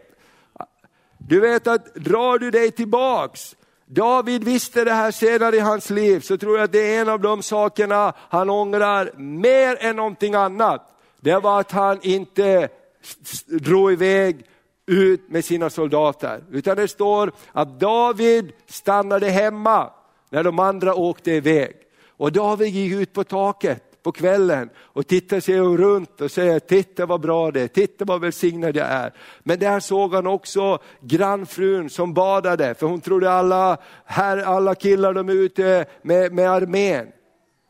Du 1.18 1.40
vet 1.40 1.66
att 1.66 1.94
drar 1.94 2.38
du 2.38 2.50
dig 2.50 2.70
tillbaks, 2.70 3.56
David 3.87 4.45
visste 4.45 4.85
det 4.85 4.93
här 4.93 5.11
senare 5.11 5.57
i 5.57 5.61
hans 5.61 5.91
liv, 5.91 6.20
så 6.20 6.37
tror 6.37 6.57
jag 6.57 6.64
att 6.64 6.72
det 6.72 6.95
är 6.95 7.01
en 7.01 7.09
av 7.09 7.20
de 7.20 7.43
sakerna 7.43 8.12
han 8.18 8.51
ångrar 8.51 9.11
mer 9.16 9.76
än 9.80 9.97
någonting 9.97 10.35
annat. 10.35 10.91
Det 11.20 11.39
var 11.39 11.61
att 11.61 11.72
han 11.72 11.99
inte 12.03 12.68
drog 13.47 13.93
iväg 13.93 14.45
ut 14.87 15.30
med 15.30 15.45
sina 15.45 15.70
soldater. 15.70 16.45
Utan 16.51 16.76
det 16.76 16.89
står 16.89 17.32
att 17.53 17.80
David 17.80 18.53
stannade 18.66 19.28
hemma 19.28 19.91
när 20.30 20.45
de 20.45 20.59
andra 20.59 20.95
åkte 20.95 21.30
iväg. 21.30 21.76
Och 22.16 22.32
David 22.32 22.68
gick 22.68 22.93
ut 22.93 23.12
på 23.12 23.24
taket 23.24 23.84
på 24.05 24.12
kvällen 24.12 24.70
och 24.78 25.07
tittar 25.07 25.40
sig 25.40 25.59
runt 25.59 26.20
och 26.20 26.30
säger, 26.30 26.59
titta 26.59 27.07
vad 27.07 27.20
bra 27.20 27.50
det 27.50 27.61
är, 27.61 27.68
titta 27.68 28.05
vad 28.05 28.20
välsignad 28.20 28.76
jag 28.76 28.86
är. 28.86 29.12
Men 29.42 29.59
där 29.59 29.80
såg 29.80 30.14
han 30.14 30.26
också 30.26 30.78
grannfrun 31.00 31.90
som 31.90 32.14
badade, 32.14 32.74
för 32.74 32.86
hon 32.86 33.00
trodde 33.00 33.32
alla, 33.32 33.76
här, 34.05 34.38
alla 34.38 34.74
killar 34.74 35.14
de 35.14 35.28
är 35.28 35.32
ute 35.32 35.84
med, 36.02 36.32
med 36.32 36.50
armén. 36.50 37.07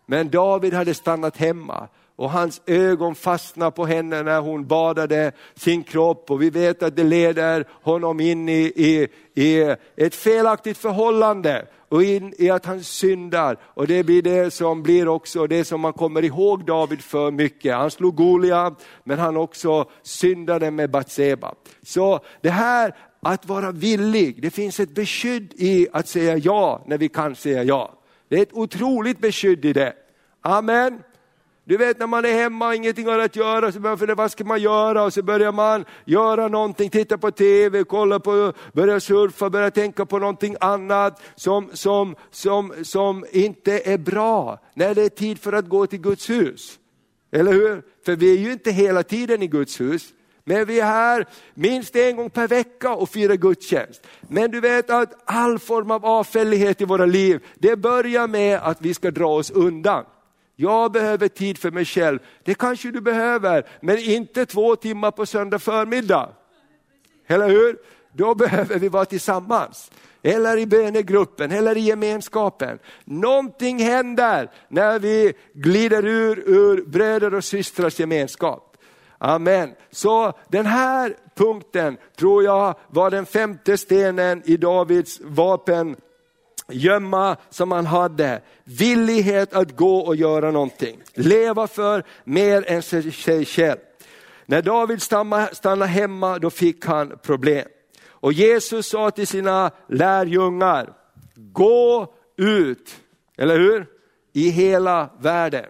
Men 0.06 0.30
David 0.30 0.74
hade 0.74 0.94
stannat 0.94 1.36
hemma 1.36 1.88
och 2.16 2.30
hans 2.30 2.62
ögon 2.66 3.14
fastnade 3.14 3.70
på 3.70 3.86
henne 3.86 4.22
när 4.22 4.40
hon 4.40 4.66
badade 4.66 5.32
sin 5.54 5.82
kropp 5.82 6.30
och 6.30 6.42
vi 6.42 6.50
vet 6.50 6.82
att 6.82 6.96
det 6.96 7.04
leder 7.04 7.68
honom 7.82 8.20
in 8.20 8.48
i, 8.48 8.72
i, 8.76 9.08
i 9.34 9.76
ett 9.96 10.14
felaktigt 10.14 10.78
förhållande 10.78 11.66
och 11.88 12.02
in 12.02 12.34
i 12.38 12.50
att 12.50 12.66
han 12.66 12.82
syndar. 12.82 13.58
Och 13.62 13.86
det 13.86 14.04
blir 14.04 14.22
det 14.22 14.50
som 14.50 14.82
blir 14.82 15.08
också 15.08 15.46
det 15.46 15.64
som 15.64 15.80
man 15.80 15.92
kommer 15.92 16.24
ihåg 16.24 16.66
David 16.66 17.00
för 17.00 17.30
mycket. 17.30 17.74
Han 17.74 17.90
slog 17.90 18.16
Goliat, 18.16 18.84
men 19.04 19.18
han 19.18 19.36
också 19.36 19.90
syndade 20.02 20.70
med 20.70 20.90
Batseba. 20.90 21.54
Så 21.82 22.20
det 22.40 22.50
här 22.50 22.94
att 23.20 23.46
vara 23.46 23.72
villig, 23.72 24.42
det 24.42 24.50
finns 24.50 24.80
ett 24.80 24.94
beskydd 24.94 25.52
i 25.56 25.88
att 25.92 26.08
säga 26.08 26.36
ja 26.36 26.84
när 26.86 26.98
vi 26.98 27.08
kan 27.08 27.36
säga 27.36 27.62
ja. 27.62 27.98
Det 28.28 28.38
är 28.38 28.42
ett 28.42 28.52
otroligt 28.52 29.18
beskydd 29.18 29.64
i 29.64 29.72
det. 29.72 29.92
Amen. 30.40 31.02
Du 31.66 31.76
vet 31.76 31.98
när 31.98 32.06
man 32.06 32.24
är 32.24 32.32
hemma 32.32 32.68
och 32.68 32.74
ingenting 32.74 33.06
har 33.06 33.18
att 33.18 33.36
göra, 33.36 33.72
så 33.72 33.80
börjar 33.80 34.06
man 34.06 34.16
vad 34.16 34.32
ska 34.32 34.44
man 34.44 34.62
göra? 34.62 35.04
Och 35.04 35.12
så 35.12 35.22
börjar 35.22 35.52
man 35.52 35.84
göra 36.04 36.48
någonting, 36.48 36.90
titta 36.90 37.18
på 37.18 37.30
TV, 37.30 37.84
kolla 37.84 38.20
på, 38.20 38.52
börja 38.72 39.00
surfa, 39.00 39.50
börja 39.50 39.70
tänka 39.70 40.06
på 40.06 40.18
någonting 40.18 40.56
annat 40.60 41.22
som, 41.34 41.70
som, 41.72 42.14
som, 42.30 42.72
som 42.82 43.24
inte 43.30 43.92
är 43.92 43.98
bra. 43.98 44.58
När 44.74 44.94
det 44.94 45.02
är 45.02 45.08
tid 45.08 45.38
för 45.38 45.52
att 45.52 45.68
gå 45.68 45.86
till 45.86 46.00
Guds 46.00 46.30
hus. 46.30 46.78
Eller 47.32 47.52
hur? 47.52 47.82
För 48.04 48.16
vi 48.16 48.32
är 48.32 48.38
ju 48.38 48.52
inte 48.52 48.70
hela 48.70 49.02
tiden 49.02 49.42
i 49.42 49.46
Guds 49.46 49.80
hus. 49.80 50.08
Men 50.44 50.64
vi 50.64 50.80
är 50.80 50.84
här 50.84 51.26
minst 51.54 51.96
en 51.96 52.16
gång 52.16 52.30
per 52.30 52.48
vecka 52.48 52.94
och 52.94 53.08
firar 53.08 53.34
gudstjänst. 53.34 54.06
Men 54.28 54.50
du 54.50 54.60
vet 54.60 54.90
att 54.90 55.22
all 55.24 55.58
form 55.58 55.90
av 55.90 56.06
avfällighet 56.06 56.80
i 56.80 56.84
våra 56.84 57.06
liv, 57.06 57.44
det 57.58 57.76
börjar 57.76 58.28
med 58.28 58.58
att 58.62 58.80
vi 58.80 58.94
ska 58.94 59.10
dra 59.10 59.26
oss 59.26 59.50
undan. 59.50 60.04
Jag 60.56 60.92
behöver 60.92 61.28
tid 61.28 61.58
för 61.58 61.70
mig 61.70 61.84
själv. 61.84 62.18
Det 62.44 62.54
kanske 62.54 62.90
du 62.90 63.00
behöver, 63.00 63.66
men 63.80 63.98
inte 63.98 64.46
två 64.46 64.76
timmar 64.76 65.10
på 65.10 65.26
söndag 65.26 65.58
förmiddag. 65.58 66.28
Eller 67.26 67.48
hur? 67.48 67.78
Då 68.12 68.34
behöver 68.34 68.78
vi 68.78 68.88
vara 68.88 69.04
tillsammans. 69.04 69.90
Eller 70.22 70.56
i 70.56 70.66
bönegruppen, 70.66 71.52
eller 71.52 71.76
i 71.76 71.80
gemenskapen. 71.80 72.78
Någonting 73.04 73.78
händer 73.78 74.50
när 74.68 74.98
vi 74.98 75.32
glider 75.54 76.06
ur, 76.06 76.38
ur 76.46 76.84
bröder 76.86 77.34
och 77.34 77.44
systrars 77.44 78.00
gemenskap. 78.00 78.76
Amen. 79.18 79.74
Så 79.90 80.32
den 80.48 80.66
här 80.66 81.16
punkten 81.34 81.96
tror 82.16 82.44
jag 82.44 82.74
var 82.88 83.10
den 83.10 83.26
femte 83.26 83.78
stenen 83.78 84.42
i 84.44 84.56
Davids 84.56 85.20
vapen 85.24 85.96
gömma 86.68 87.36
som 87.50 87.72
han 87.72 87.86
hade, 87.86 88.40
villighet 88.64 89.54
att 89.54 89.76
gå 89.76 89.98
och 89.98 90.16
göra 90.16 90.50
någonting, 90.50 91.02
leva 91.14 91.66
för 91.66 92.04
mer 92.24 92.64
än 92.70 92.82
sig 92.82 93.44
själv. 93.44 93.78
När 94.46 94.62
David 94.62 95.02
stannade 95.52 95.86
hemma 95.86 96.38
då 96.38 96.50
fick 96.50 96.86
han 96.86 97.18
problem. 97.22 97.68
Och 98.08 98.32
Jesus 98.32 98.88
sa 98.88 99.10
till 99.10 99.26
sina 99.26 99.70
lärjungar, 99.88 100.92
gå 101.34 102.14
ut, 102.36 102.96
eller 103.36 103.58
hur? 103.58 103.86
I 104.32 104.50
hela 104.50 105.10
världen 105.20 105.66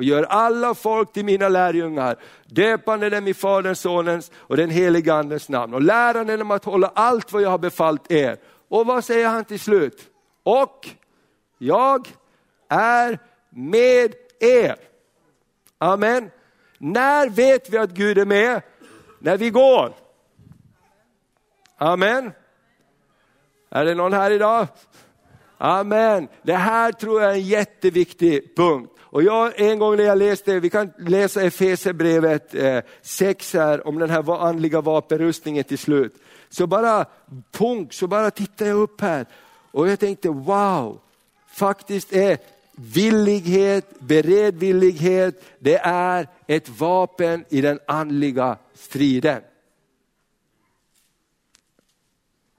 och 0.00 0.04
gör 0.04 0.22
alla 0.22 0.74
folk 0.74 1.12
till 1.12 1.24
mina 1.24 1.48
lärjungar, 1.48 2.16
döpande 2.46 3.10
dem 3.10 3.28
i 3.28 3.34
Faderns, 3.34 3.80
Sonens 3.80 4.30
och 4.36 4.56
den 4.56 4.70
helige 4.70 5.14
Andens 5.14 5.48
namn 5.48 5.74
och 5.74 5.82
lärande 5.82 6.36
dem 6.36 6.50
att 6.50 6.64
hålla 6.64 6.92
allt 6.94 7.32
vad 7.32 7.42
jag 7.42 7.50
har 7.50 7.58
befallt 7.58 8.10
er. 8.12 8.36
Och 8.68 8.86
vad 8.86 9.04
säger 9.04 9.28
han 9.28 9.44
till 9.44 9.60
slut? 9.60 10.09
Och 10.42 10.88
jag 11.58 12.08
är 12.68 13.18
med 13.50 14.14
er. 14.40 14.76
Amen. 15.78 16.30
När 16.78 17.28
vet 17.28 17.70
vi 17.70 17.78
att 17.78 17.90
Gud 17.90 18.18
är 18.18 18.24
med? 18.24 18.62
När 19.18 19.36
vi 19.36 19.50
går. 19.50 19.94
Amen. 21.76 22.32
Är 23.70 23.84
det 23.84 23.94
någon 23.94 24.12
här 24.12 24.30
idag? 24.30 24.66
Amen. 25.58 26.28
Det 26.42 26.54
här 26.54 26.92
tror 26.92 27.22
jag 27.22 27.30
är 27.30 27.34
en 27.34 27.40
jätteviktig 27.40 28.56
punkt. 28.56 28.90
Och 29.00 29.22
jag, 29.22 29.60
en 29.60 29.78
gång 29.78 29.96
när 29.96 30.04
jag 30.04 30.18
läste, 30.18 30.60
vi 30.60 30.70
kan 30.70 30.92
läsa 30.98 31.42
Efesierbrevet 31.42 32.54
eh, 32.54 32.78
6 33.02 33.54
här 33.54 33.86
om 33.86 33.98
den 33.98 34.10
här 34.10 34.48
andliga 34.48 34.80
vapenrustningen 34.80 35.64
till 35.64 35.78
slut. 35.78 36.14
Så 36.48 36.66
bara, 36.66 37.06
punkt, 37.52 37.94
så 37.94 38.06
bara 38.06 38.30
tittar 38.30 38.66
jag 38.66 38.76
upp 38.76 39.00
här 39.00 39.26
och 39.70 39.88
jag 39.88 40.00
tänkte 40.00 40.28
wow, 40.28 41.00
faktiskt 41.46 42.12
är 42.12 42.38
villighet, 42.72 44.00
beredvillighet, 44.00 45.44
det 45.58 45.76
är 45.84 46.28
ett 46.46 46.68
vapen 46.68 47.44
i 47.48 47.60
den 47.60 47.78
andliga 47.86 48.58
striden. 48.74 49.42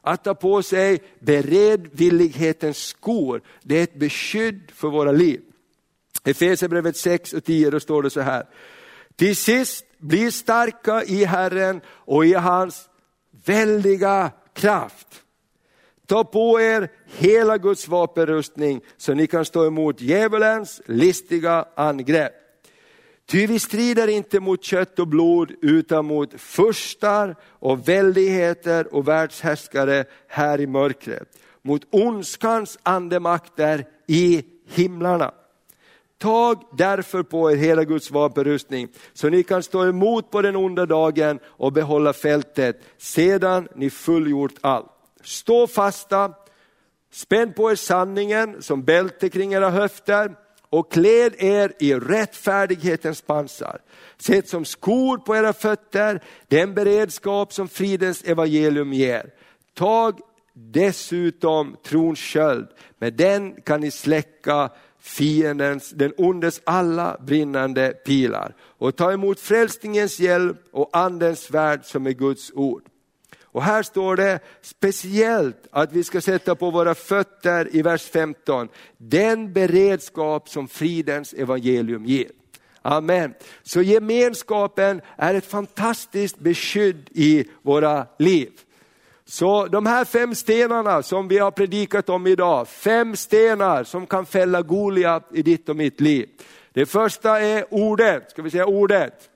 Att 0.02 0.24
ta 0.24 0.36
på 0.36 0.64
sig 0.64 1.04
beredvillighetens 1.20 2.78
skor, 2.78 3.42
det 3.62 3.80
är 3.80 3.84
ett 3.84 4.00
beskydd 4.00 4.72
för 4.74 4.88
våra 4.88 5.12
liv. 5.12 5.42
Efesierbrevet 6.24 6.98
6 6.98 7.34
och 7.34 7.44
10, 7.44 7.70
då 7.70 7.80
står 7.80 8.04
det 8.04 8.10
så 8.10 8.22
här. 8.22 8.46
Till 9.16 9.36
sist, 9.36 9.86
bli 9.98 10.32
starka 10.32 11.04
i 11.04 11.26
Herren 11.26 11.82
och 11.88 12.26
i 12.26 12.34
hans 12.34 12.90
väldiga 13.46 14.32
kraft. 14.54 15.21
Ta 16.12 16.24
på 16.24 16.60
er 16.60 16.90
hela 17.06 17.56
Guds 17.58 17.88
vapenrustning 17.88 18.82
så 18.98 19.14
ni 19.14 19.28
kan 19.28 19.46
stå 19.46 19.64
emot 19.68 20.02
djävulens 20.02 20.82
listiga 20.86 21.66
angrepp. 21.76 22.34
Ty 23.26 23.48
vi 23.48 23.60
strider 23.60 24.08
inte 24.08 24.40
mot 24.40 24.64
kött 24.64 25.00
och 25.00 25.08
blod 25.08 25.52
utan 25.62 26.06
mot 26.06 26.34
furstar 26.42 27.36
och 27.50 27.88
väldigheter 27.90 28.96
och 28.96 29.08
världshärskare 29.08 30.06
här 30.28 30.62
i 30.62 30.68
mörkret. 30.68 31.28
Mot 31.62 31.82
ondskans 31.92 32.80
andemakter 32.84 33.86
i 34.08 34.44
himlarna. 34.68 35.32
Tag 36.18 36.64
därför 36.78 37.24
på 37.24 37.52
er 37.52 37.56
hela 37.56 37.84
Guds 37.84 38.12
vapenrustning 38.12 38.88
så 39.14 39.30
ni 39.30 39.44
kan 39.44 39.64
stå 39.64 39.86
emot 39.86 40.32
på 40.32 40.42
den 40.42 40.56
onda 40.56 40.86
dagen 40.86 41.40
och 41.46 41.74
behålla 41.74 42.14
fältet 42.14 42.82
sedan 42.98 43.68
ni 43.76 43.90
fullgjort 43.90 44.56
allt. 44.62 44.91
Stå 45.24 45.68
fasta, 45.68 46.34
spänn 47.12 47.54
på 47.54 47.72
er 47.72 47.76
sanningen 47.76 48.62
som 48.62 48.84
bälte 48.84 49.30
kring 49.30 49.54
era 49.54 49.70
höfter 49.70 50.36
och 50.70 50.92
kläd 50.92 51.36
er 51.38 51.74
i 51.80 51.94
rättfärdighetens 51.94 53.22
pansar. 53.22 53.82
Sätt 54.18 54.50
som 54.50 54.66
skor 54.66 55.18
på 55.18 55.36
era 55.36 55.54
fötter 55.54 56.24
den 56.48 56.74
beredskap 56.74 57.54
som 57.54 57.68
fridens 57.68 58.24
evangelium 58.24 58.94
ger. 58.94 59.30
Tag 59.74 60.20
dessutom 60.54 61.78
trons 61.84 62.20
sköld, 62.20 62.68
med 63.00 63.14
den 63.14 63.62
kan 63.62 63.82
ni 63.82 63.92
släcka 63.92 64.70
fiendens, 65.00 65.90
den 65.90 66.14
ondes 66.18 66.62
alla 66.64 67.18
brinnande 67.22 67.94
pilar 68.06 68.56
och 68.60 68.96
ta 68.96 69.12
emot 69.12 69.40
frälsningens 69.40 70.20
hjälp 70.20 70.58
och 70.72 70.90
andens 70.94 71.40
svärd 71.40 71.86
som 71.86 72.08
är 72.08 72.12
Guds 72.12 72.52
ord. 72.54 72.84
Och 73.52 73.64
här 73.64 73.84
står 73.84 74.16
det 74.16 74.40
speciellt 74.62 75.68
att 75.72 75.94
vi 75.94 76.04
ska 76.04 76.22
sätta 76.22 76.56
på 76.56 76.72
våra 76.72 76.96
fötter 76.96 77.76
i 77.76 77.82
vers 77.82 78.10
15, 78.10 78.68
den 78.98 79.54
beredskap 79.54 80.50
som 80.50 80.68
fridens 80.68 81.34
evangelium 81.34 82.06
ger. 82.06 82.32
Amen. 82.82 83.34
Så 83.64 83.82
gemenskapen 83.82 85.02
är 85.18 85.34
ett 85.34 85.46
fantastiskt 85.46 86.40
beskydd 86.40 87.10
i 87.12 87.46
våra 87.62 88.08
liv. 88.20 88.52
Så 89.26 89.68
de 89.68 89.86
här 89.86 90.06
fem 90.06 90.36
stenarna 90.36 91.04
som 91.04 91.28
vi 91.28 91.38
har 91.38 91.52
predikat 91.52 92.10
om 92.10 92.28
idag, 92.28 92.68
fem 92.68 93.16
stenar 93.16 93.84
som 93.84 94.08
kan 94.08 94.26
fälla 94.26 94.62
Goliat 94.62 95.30
i 95.34 95.42
ditt 95.42 95.70
och 95.70 95.76
mitt 95.76 96.02
liv. 96.02 96.30
Det 96.74 96.86
första 96.86 97.42
är 97.42 97.66
ordet, 97.70 98.32
ska 98.32 98.42
vi 98.42 98.50
säga 98.50 98.66
ordet? 98.66 99.30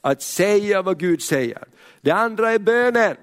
Att 0.00 0.22
säga 0.22 0.82
vad 0.82 0.98
Gud 0.98 1.22
säger. 1.22 1.64
Det 2.00 2.10
andra 2.10 2.52
är 2.52 2.58
bönen. 2.58 3.16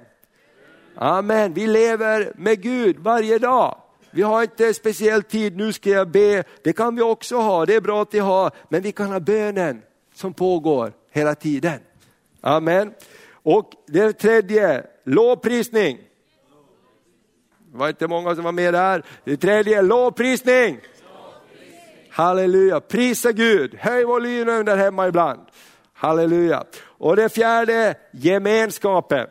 Amen, 0.95 1.53
vi 1.53 1.67
lever 1.67 2.31
med 2.35 2.61
Gud 2.61 2.99
varje 2.99 3.37
dag. 3.37 3.77
Vi 4.11 4.21
har 4.21 4.41
inte 4.41 4.73
speciell 4.73 5.23
tid, 5.23 5.57
nu 5.57 5.73
ska 5.73 5.89
jag 5.89 6.07
be. 6.07 6.43
Det 6.63 6.73
kan 6.73 6.95
vi 6.95 7.01
också 7.01 7.37
ha, 7.37 7.65
det 7.65 7.75
är 7.75 7.81
bra 7.81 8.01
att 8.01 8.13
vi 8.13 8.19
har. 8.19 8.51
Men 8.69 8.81
vi 8.81 8.91
kan 8.91 9.11
ha 9.11 9.19
bönen 9.19 9.81
som 10.13 10.33
pågår 10.33 10.93
hela 11.11 11.35
tiden. 11.35 11.79
Amen. 12.41 12.93
Och 13.31 13.71
det 13.87 14.13
tredje, 14.13 14.85
lovprisning. 15.03 15.97
Det 17.71 17.77
var 17.77 17.89
inte 17.89 18.07
många 18.07 18.35
som 18.35 18.43
var 18.43 18.51
med 18.51 18.73
där. 18.73 19.03
Det 19.23 19.37
tredje, 19.37 19.81
lovprisning. 19.81 20.79
Halleluja, 22.09 22.79
prisa 22.79 23.31
Gud, 23.31 23.75
höj 23.75 24.03
volymen 24.03 24.65
där 24.65 24.77
hemma 24.77 25.07
ibland. 25.07 25.39
Halleluja. 25.97 26.63
Och 26.83 27.15
det 27.15 27.29
fjärde, 27.29 27.95
gemenskapen. 28.11 29.27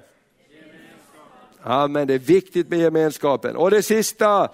Amen, 1.62 2.06
det 2.06 2.14
är 2.14 2.18
viktigt 2.18 2.68
med 2.68 2.78
gemenskapen. 2.78 3.56
Och 3.56 3.70
det 3.70 3.82
sista, 3.82 4.48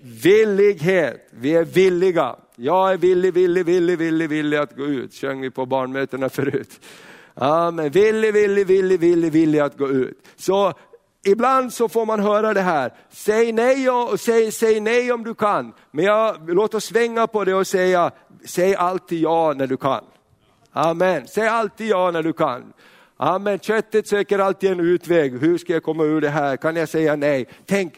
villighet. 0.00 1.28
Vi 1.30 1.54
är 1.54 1.64
villiga. 1.64 2.36
Jag 2.56 2.92
är 2.92 2.96
villig, 2.96 3.34
villig, 3.34 3.66
villig, 3.66 3.98
villig, 3.98 4.28
villig 4.28 4.56
att 4.56 4.76
gå 4.76 4.84
ut, 4.84 5.14
sjöng 5.14 5.40
vi 5.40 5.50
på 5.50 5.66
barnmötena 5.66 6.28
förut. 6.38 6.80
Amen, 7.34 7.90
villig, 7.90 8.32
villig, 8.32 8.66
villig, 8.66 9.00
villig, 9.00 9.32
villig 9.32 9.58
att 9.58 9.78
gå 9.78 9.88
ut. 9.88 10.26
Så 10.36 10.72
ibland 11.24 11.72
så 11.72 11.88
får 11.88 12.06
man 12.06 12.20
höra 12.20 12.54
det 12.54 12.60
här, 12.60 12.94
säg 13.10 13.52
nej, 13.52 13.90
och, 13.90 14.20
säg, 14.20 14.52
säg 14.52 14.80
nej 14.80 15.12
om 15.12 15.24
du 15.24 15.34
kan. 15.34 15.72
Men 15.90 16.04
jag, 16.04 16.50
låt 16.50 16.74
oss 16.74 16.84
svänga 16.84 17.26
på 17.26 17.44
det 17.44 17.54
och 17.54 17.66
säga, 17.66 18.10
säg 18.44 18.74
alltid 18.74 19.20
ja 19.20 19.54
när 19.56 19.66
du 19.66 19.76
kan. 19.76 20.04
Amen, 20.78 21.26
säg 21.26 21.48
alltid 21.48 21.86
ja 21.86 22.10
när 22.10 22.22
du 22.22 22.32
kan. 22.32 22.72
Amen, 23.16 23.58
köttet 23.58 24.08
söker 24.08 24.38
alltid 24.38 24.70
en 24.70 24.80
utväg. 24.80 25.40
Hur 25.40 25.58
ska 25.58 25.72
jag 25.72 25.82
komma 25.82 26.04
ur 26.04 26.20
det 26.20 26.28
här? 26.28 26.56
Kan 26.56 26.76
jag 26.76 26.88
säga 26.88 27.16
nej? 27.16 27.46
Tänk, 27.66 27.94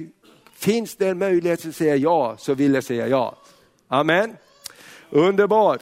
finns 0.54 0.96
det 0.96 1.08
en 1.08 1.18
möjlighet 1.18 1.66
att 1.66 1.76
säga 1.76 1.96
ja 1.96 2.34
så 2.38 2.54
vill 2.54 2.74
jag 2.74 2.84
säga 2.84 3.08
ja. 3.08 3.36
Amen. 3.88 4.36
Underbart. 5.10 5.80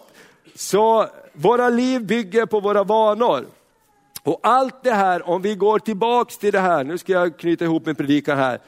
Så 0.55 1.07
våra 1.33 1.69
liv 1.69 2.07
bygger 2.07 2.47
på 2.47 2.61
våra 2.61 2.85
vanor. 2.85 3.47
Och 4.23 4.41
allt 4.43 4.83
det 4.83 4.95
här, 4.95 5.29
om 5.29 5.43
vi 5.43 5.55
går 5.55 5.79
tillbaks 5.79 6.39
till 6.39 6.53
det 6.53 6.61
här, 6.61 6.85
nu 6.85 6.99
ska 6.99 7.13
jag 7.13 7.39
knyta 7.39 7.65
ihop 7.65 7.87
min 7.87 7.95
predikan 7.95 8.39
här. 8.39 8.61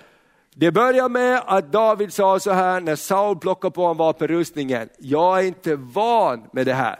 Det 0.54 0.72
börjar 0.72 1.08
med 1.08 1.42
att 1.46 1.72
David 1.72 2.12
sa 2.12 2.40
så 2.40 2.50
här 2.50 2.80
när 2.80 2.96
Saul 2.96 3.38
plockade 3.38 3.72
på 3.72 3.82
honom 3.82 3.96
vapenrustningen, 3.96 4.88
jag 4.98 5.38
är 5.38 5.42
inte 5.42 5.76
van 5.76 6.44
med 6.52 6.66
det 6.66 6.74
här. 6.74 6.98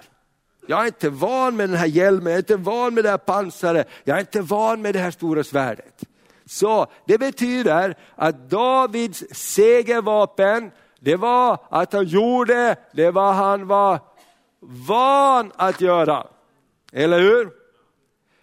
Jag 0.71 0.83
är 0.83 0.87
inte 0.87 1.11
van 1.11 1.57
med 1.57 1.69
den 1.69 1.79
här 1.79 1.87
hjälmen, 1.87 2.27
jag 2.27 2.35
är 2.35 2.39
inte 2.39 2.57
van 2.57 2.95
med 2.95 3.05
det 3.05 3.11
här 3.11 3.19
pansaret, 3.19 3.89
jag 4.05 4.17
är 4.17 4.21
inte 4.21 4.41
van 4.41 4.83
med 4.83 4.95
det 4.95 4.99
här 4.99 5.11
stora 5.11 5.45
svärdet. 5.45 6.05
Så 6.47 6.87
det 7.07 7.19
betyder 7.19 7.95
att 8.15 8.51
Davids 8.51 9.25
segervapen, 9.33 10.71
det 11.01 11.17
var 11.17 11.59
att 11.71 11.93
han 11.93 12.07
gjorde 12.07 12.77
det 12.93 13.11
var 13.11 13.33
han 13.33 13.67
var 13.67 13.99
van 14.61 15.53
att 15.57 15.81
göra. 15.81 16.27
Eller 16.93 17.21
hur? 17.21 17.51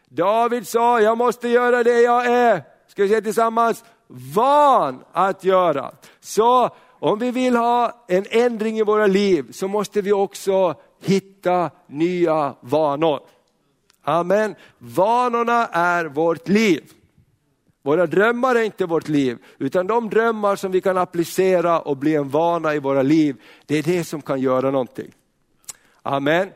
David 0.09 0.67
sa, 0.67 1.01
jag 1.01 1.17
måste 1.17 1.47
göra 1.47 1.83
det 1.83 2.01
jag 2.01 2.25
är, 2.25 2.63
ska 2.87 3.03
vi 3.03 3.09
säga 3.09 3.21
tillsammans, 3.21 3.83
van 4.35 5.03
att 5.11 5.43
göra. 5.43 5.91
Så 6.19 6.69
om 6.99 7.19
vi 7.19 7.31
vill 7.31 7.55
ha 7.55 8.05
en 8.07 8.25
ändring 8.29 8.79
i 8.79 8.83
våra 8.83 9.07
liv 9.07 9.51
så 9.51 9.67
måste 9.67 10.01
vi 10.01 10.13
också 10.13 10.75
hitta 11.01 11.69
nya 11.87 12.55
vanor. 12.61 13.19
Amen. 14.01 14.55
Vanorna 14.77 15.67
är 15.67 16.05
vårt 16.05 16.47
liv. 16.47 16.83
Våra 17.87 18.05
drömmar 18.05 18.55
är 18.55 18.63
inte 18.63 18.85
vårt 18.85 19.07
liv, 19.07 19.37
utan 19.57 19.87
de 19.87 20.09
drömmar 20.09 20.55
som 20.55 20.71
vi 20.71 20.81
kan 20.81 20.97
applicera 20.97 21.79
och 21.79 21.97
bli 21.97 22.15
en 22.15 22.29
vana 22.29 22.75
i 22.75 22.79
våra 22.79 23.01
liv, 23.01 23.35
det 23.65 23.77
är 23.77 23.83
det 23.83 24.03
som 24.03 24.21
kan 24.21 24.41
göra 24.41 24.71
någonting. 24.71 25.11
Amen. 26.01 26.49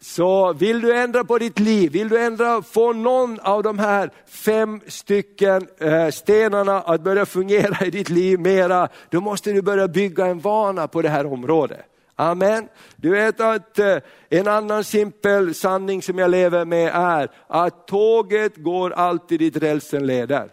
Så 0.00 0.52
vill 0.52 0.80
du 0.80 0.96
ändra 0.96 1.24
på 1.24 1.38
ditt 1.38 1.58
liv, 1.58 1.92
vill 1.92 2.08
du 2.08 2.18
ändra, 2.18 2.62
få 2.62 2.92
någon 2.92 3.40
av 3.40 3.62
de 3.62 3.78
här 3.78 4.10
fem 4.26 4.80
stycken 4.86 5.68
eh, 5.78 6.08
stenarna 6.08 6.80
att 6.80 7.00
börja 7.00 7.26
fungera 7.26 7.86
i 7.86 7.90
ditt 7.90 8.10
liv 8.10 8.40
mera, 8.40 8.88
då 9.10 9.20
måste 9.20 9.52
du 9.52 9.62
börja 9.62 9.88
bygga 9.88 10.26
en 10.26 10.40
vana 10.40 10.88
på 10.88 11.02
det 11.02 11.08
här 11.08 11.26
området. 11.26 11.93
Amen. 12.16 12.68
Du 12.96 13.10
vet 13.10 13.40
att 13.40 13.78
eh, 13.78 13.98
en 14.28 14.48
annan 14.48 14.84
simpel 14.84 15.54
sanning 15.54 16.02
som 16.02 16.18
jag 16.18 16.30
lever 16.30 16.64
med 16.64 16.90
är 16.94 17.30
att 17.46 17.86
tåget 17.86 18.56
går 18.56 18.90
alltid 18.90 19.38
dit 19.38 19.56
rälsen 19.56 20.06
leder. 20.06 20.50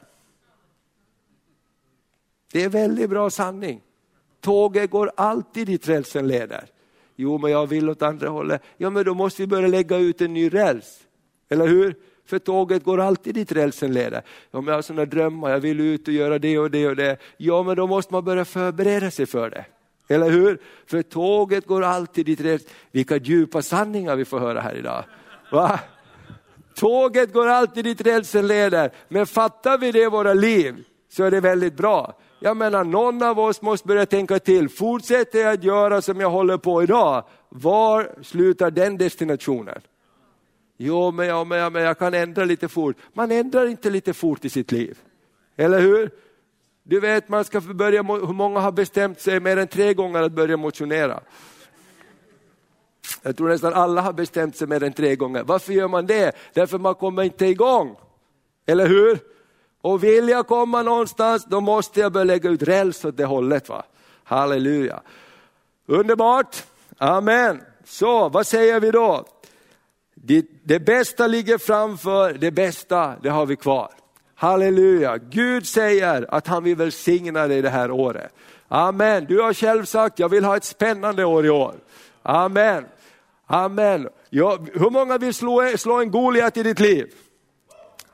Det 2.51 2.61
är 2.61 2.65
en 2.65 2.71
väldigt 2.71 3.09
bra 3.09 3.29
sanning. 3.29 3.81
Tåget 4.41 4.89
går 4.89 5.11
alltid 5.17 5.67
dit 5.67 5.87
rälsen 5.87 6.27
leder. 6.27 6.65
Jo, 7.15 7.37
men 7.37 7.51
jag 7.51 7.67
vill 7.67 7.89
åt 7.89 8.01
andra 8.01 8.29
hållet. 8.29 8.61
Ja, 8.77 8.89
men 8.89 9.05
då 9.05 9.13
måste 9.13 9.41
vi 9.41 9.47
börja 9.47 9.67
lägga 9.67 9.97
ut 9.97 10.21
en 10.21 10.33
ny 10.33 10.49
räls. 10.49 10.99
Eller 11.49 11.67
hur? 11.67 11.95
För 12.25 12.39
tåget 12.39 12.83
går 12.83 12.99
alltid 12.99 13.35
dit 13.35 13.51
rälsen 13.51 13.93
leder. 13.93 14.21
Ja, 14.51 14.61
men 14.61 14.67
jag 14.67 14.75
har 14.75 14.81
sådana 14.81 15.05
drömmar, 15.05 15.49
jag 15.49 15.59
vill 15.59 15.79
ut 15.79 16.07
och 16.07 16.13
göra 16.13 16.39
det 16.39 16.59
och 16.59 16.71
det 16.71 16.87
och 16.87 16.95
det. 16.95 17.17
Ja, 17.37 17.63
men 17.63 17.75
då 17.75 17.87
måste 17.87 18.13
man 18.13 18.23
börja 18.23 18.45
förbereda 18.45 19.11
sig 19.11 19.25
för 19.25 19.49
det. 19.49 19.65
Eller 20.11 20.29
hur? 20.29 20.57
För 20.85 21.01
tåget 21.01 21.65
går 21.65 21.83
alltid 21.83 22.25
dit 22.25 22.41
rälsen 22.41 22.69
Vilka 22.91 23.17
djupa 23.17 23.61
sanningar 23.61 24.15
vi 24.15 24.25
får 24.25 24.39
höra 24.39 24.61
här 24.61 24.75
idag. 24.75 25.03
Va? 25.51 25.79
Tåget 26.75 27.33
går 27.33 27.47
alltid 27.47 27.83
dit 27.83 28.01
rälsen 28.01 28.47
leder, 28.47 28.91
men 29.07 29.27
fattar 29.27 29.77
vi 29.77 29.91
det 29.91 29.99
i 29.99 30.09
våra 30.09 30.33
liv 30.33 30.83
så 31.09 31.23
är 31.23 31.31
det 31.31 31.39
väldigt 31.39 31.77
bra. 31.77 32.13
Jag 32.39 32.57
menar 32.57 32.83
någon 32.83 33.23
av 33.23 33.39
oss 33.39 33.61
måste 33.61 33.87
börja 33.87 34.05
tänka 34.05 34.39
till, 34.39 34.69
fortsätter 34.69 35.39
jag 35.39 35.53
att 35.53 35.63
göra 35.63 36.01
som 36.01 36.19
jag 36.19 36.29
håller 36.29 36.57
på 36.57 36.83
idag, 36.83 37.23
var 37.49 38.23
slutar 38.23 38.71
den 38.71 38.97
destinationen? 38.97 39.81
Jo, 40.77 41.11
men, 41.11 41.27
ja, 41.27 41.43
men, 41.43 41.57
ja, 41.57 41.69
men 41.69 41.83
jag 41.83 41.99
kan 41.99 42.13
ändra 42.13 42.45
lite 42.45 42.67
fort. 42.67 42.95
Man 43.13 43.31
ändrar 43.31 43.65
inte 43.65 43.89
lite 43.89 44.13
fort 44.13 44.45
i 44.45 44.49
sitt 44.49 44.71
liv. 44.71 44.97
Eller 45.57 45.79
hur? 45.79 46.09
Du 46.83 46.99
vet, 46.99 47.29
man 47.29 47.45
ska 47.45 47.61
börja, 47.61 48.03
hur 48.03 48.33
många 48.33 48.59
har 48.59 48.71
bestämt 48.71 49.21
sig 49.21 49.39
mer 49.39 49.57
än 49.57 49.67
tre 49.67 49.93
gånger 49.93 50.21
att 50.21 50.31
börja 50.31 50.57
motionera? 50.57 51.19
Jag 53.21 53.37
tror 53.37 53.49
nästan 53.49 53.73
alla 53.73 54.01
har 54.01 54.13
bestämt 54.13 54.55
sig 54.55 54.67
mer 54.67 54.83
än 54.83 54.93
tre 54.93 55.15
gånger. 55.15 55.43
Varför 55.43 55.73
gör 55.73 55.87
man 55.87 56.05
det? 56.05 56.35
Därför 56.53 56.77
man 56.77 56.95
kommer 56.95 57.23
inte 57.23 57.45
igång. 57.45 57.95
Eller 58.65 58.87
hur? 58.87 59.19
Och 59.81 60.03
vill 60.03 60.29
jag 60.29 60.47
komma 60.47 60.81
någonstans, 60.81 61.45
då 61.45 61.61
måste 61.61 61.99
jag 61.99 62.11
börja 62.11 62.23
lägga 62.23 62.49
ut 62.49 62.63
räls 62.63 63.05
åt 63.05 63.17
det 63.17 63.25
hållet. 63.25 63.69
Va? 63.69 63.83
Halleluja. 64.23 65.01
Underbart, 65.85 66.63
amen. 66.97 67.61
Så 67.85 68.29
vad 68.29 68.47
säger 68.47 68.79
vi 68.79 68.91
då? 68.91 69.25
Det, 70.15 70.45
det 70.63 70.79
bästa 70.79 71.27
ligger 71.27 71.57
framför, 71.57 72.33
det 72.33 72.51
bästa 72.51 73.15
det 73.21 73.29
har 73.29 73.45
vi 73.45 73.55
kvar. 73.55 73.91
Halleluja, 74.41 75.17
Gud 75.17 75.67
säger 75.67 76.25
att 76.29 76.47
han 76.47 76.63
vill 76.63 76.75
välsigna 76.75 77.47
dig 77.47 77.61
det 77.61 77.69
här 77.69 77.91
året. 77.91 78.33
Amen. 78.67 79.25
Du 79.25 79.41
har 79.41 79.53
själv 79.53 79.85
sagt, 79.85 80.19
jag 80.19 80.29
vill 80.29 80.45
ha 80.45 80.57
ett 80.57 80.63
spännande 80.63 81.25
år 81.25 81.45
i 81.45 81.49
år. 81.49 81.75
Amen. 82.23 82.85
Amen. 83.47 84.09
Ja, 84.29 84.57
hur 84.73 84.89
många 84.89 85.17
vill 85.17 85.33
slå, 85.33 85.73
slå 85.77 85.99
en 85.99 86.11
Goliat 86.11 86.57
i 86.57 86.63
ditt 86.63 86.79
liv? 86.79 87.13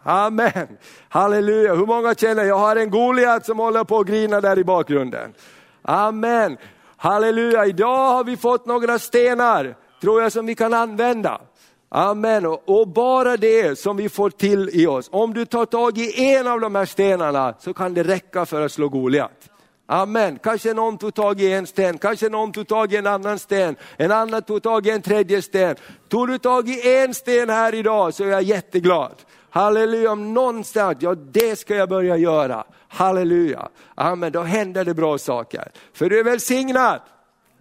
Amen. 0.04 0.68
Halleluja. 1.10 1.76
Hur 1.76 1.86
många 1.86 2.16
känner, 2.16 2.44
jag 2.44 2.58
har 2.58 2.76
en 2.76 2.90
Goliat 2.90 3.46
som 3.46 3.60
håller 3.60 3.84
på 3.84 4.00
att 4.00 4.08
grina 4.08 4.42
där 4.42 4.60
i 4.60 4.64
bakgrunden. 4.64 5.34
Amen. 5.82 6.58
Halleluja. 6.98 7.66
Idag 7.66 8.14
har 8.14 8.24
vi 8.24 8.38
fått 8.38 8.66
några 8.66 9.00
stenar, 9.00 9.76
tror 10.02 10.22
jag, 10.22 10.32
som 10.32 10.46
vi 10.46 10.56
kan 10.56 10.74
använda. 10.74 11.42
Amen. 11.90 12.46
Och 12.46 12.88
bara 12.88 13.38
det 13.38 13.80
som 13.80 13.98
vi 13.98 14.10
får 14.10 14.30
till 14.30 14.70
i 14.74 14.88
oss. 14.88 15.10
Om 15.12 15.34
du 15.34 15.46
tar 15.46 15.66
tag 15.66 15.98
i 15.98 16.34
en 16.36 16.48
av 16.48 16.60
de 16.60 16.76
här 16.76 16.86
stenarna 16.86 17.56
så 17.60 17.74
kan 17.74 17.94
det 17.94 18.04
räcka 18.04 18.46
för 18.46 18.62
att 18.62 18.72
slå 18.72 18.90
Goliat. 18.90 19.50
Amen. 19.90 20.40
Kanske 20.44 20.74
någon 20.74 20.98
tog 20.98 21.14
tag 21.14 21.42
i 21.42 21.54
en 21.54 21.68
sten, 21.68 21.98
kanske 21.98 22.30
någon 22.30 22.52
tog 22.52 22.68
tag 22.68 22.94
i 22.94 22.98
en 22.98 23.08
annan 23.08 23.40
sten, 23.40 23.76
en 23.98 24.12
annan 24.12 24.42
tog 24.42 24.64
tag 24.64 24.88
i 24.88 24.90
en 24.90 25.02
tredje 25.02 25.42
sten. 25.42 25.76
Tog 26.10 26.28
du 26.28 26.38
tag 26.38 26.70
i 26.70 26.98
en 26.98 27.14
sten 27.14 27.50
här 27.50 27.76
idag 27.76 28.14
så 28.14 28.24
är 28.24 28.28
jag 28.28 28.44
jätteglad. 28.44 29.16
Halleluja, 29.50 30.12
om 30.12 30.34
någon 30.34 30.64
sagt, 30.64 31.02
ja 31.02 31.16
det 31.16 31.60
ska 31.60 31.76
jag 31.76 31.90
börja 31.90 32.18
göra. 32.18 32.64
Halleluja. 32.88 33.70
Amen, 33.96 34.32
då 34.32 34.42
händer 34.42 34.86
det 34.86 34.94
bra 34.94 35.18
saker. 35.18 35.72
För 35.94 36.10
du 36.10 36.20
är 36.20 36.24
välsignad. 36.24 37.00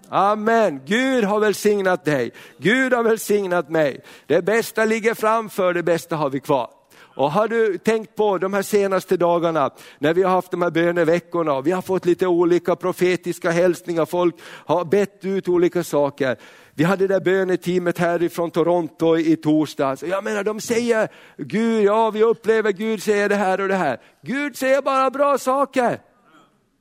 Amen. 0.09 0.81
Gud 0.87 1.25
har 1.25 1.41
välsignat 1.41 2.05
dig. 2.05 2.33
Gud 2.59 2.93
har 2.93 3.03
välsignat 3.03 3.71
mig. 3.71 4.01
Det 4.27 4.43
bästa 4.43 4.85
ligger 4.85 5.15
framför, 5.15 5.75
det 5.75 5.83
bästa 5.83 6.17
har 6.17 6.31
vi 6.31 6.41
kvar. 6.41 6.71
Och 7.17 7.33
har 7.33 7.49
du 7.49 7.79
tänkt 7.79 8.17
på 8.17 8.39
de 8.39 8.55
här 8.55 8.63
senaste 8.63 9.17
dagarna 9.17 9.71
när 9.99 10.15
vi 10.15 10.23
har 10.23 10.31
haft 10.31 10.51
de 10.51 10.63
här 10.63 10.71
böneveckorna 10.71 11.53
och 11.53 11.67
vi 11.67 11.71
har 11.71 11.83
fått 11.83 12.07
lite 12.07 12.27
olika 12.27 12.77
profetiska 12.77 13.51
hälsningar, 13.51 14.05
folk 14.05 14.35
har 14.43 14.85
bett 14.85 15.25
ut 15.25 15.49
olika 15.49 15.85
saker. 15.85 16.37
Vi 16.75 16.85
hade 16.85 17.07
det 17.07 17.15
där 17.15 17.21
böneteamet 17.21 17.99
härifrån 17.99 18.51
Toronto 18.51 19.19
i 19.19 19.37
torsdags. 19.37 20.03
Jag 20.03 20.25
menar 20.25 20.45
de 20.45 20.61
säger, 20.61 21.09
Gud, 21.37 21.85
ja 21.85 22.11
vi 22.11 22.23
upplever 22.23 22.73
Gud 22.73 23.03
säger 23.03 23.29
det 23.29 23.35
här 23.35 23.61
och 23.61 23.69
det 23.69 23.75
här. 23.75 24.01
Gud 24.23 24.57
säger 24.57 24.83
bara 24.83 25.11
bra 25.11 25.39
saker. 25.39 26.01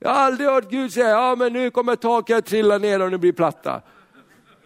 Jag 0.06 0.12
har 0.12 0.22
aldrig 0.22 0.50
hört 0.50 0.70
Gud 0.70 0.94
säga, 0.94 1.10
ja 1.10 1.36
men 1.36 1.54
nu 1.54 1.72
kommer 1.72 1.96
taket 1.96 2.38
att 2.38 2.46
trilla 2.46 2.78
ner 2.78 3.02
och 3.02 3.12
nu 3.12 3.18
blir 3.18 3.32
platta. 3.32 3.82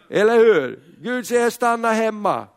Eller 0.09 0.37
hur? 0.37 0.79
Gud 1.01 1.27
säger 1.27 1.49
stanna 1.49 1.91
hemma. 1.91 2.47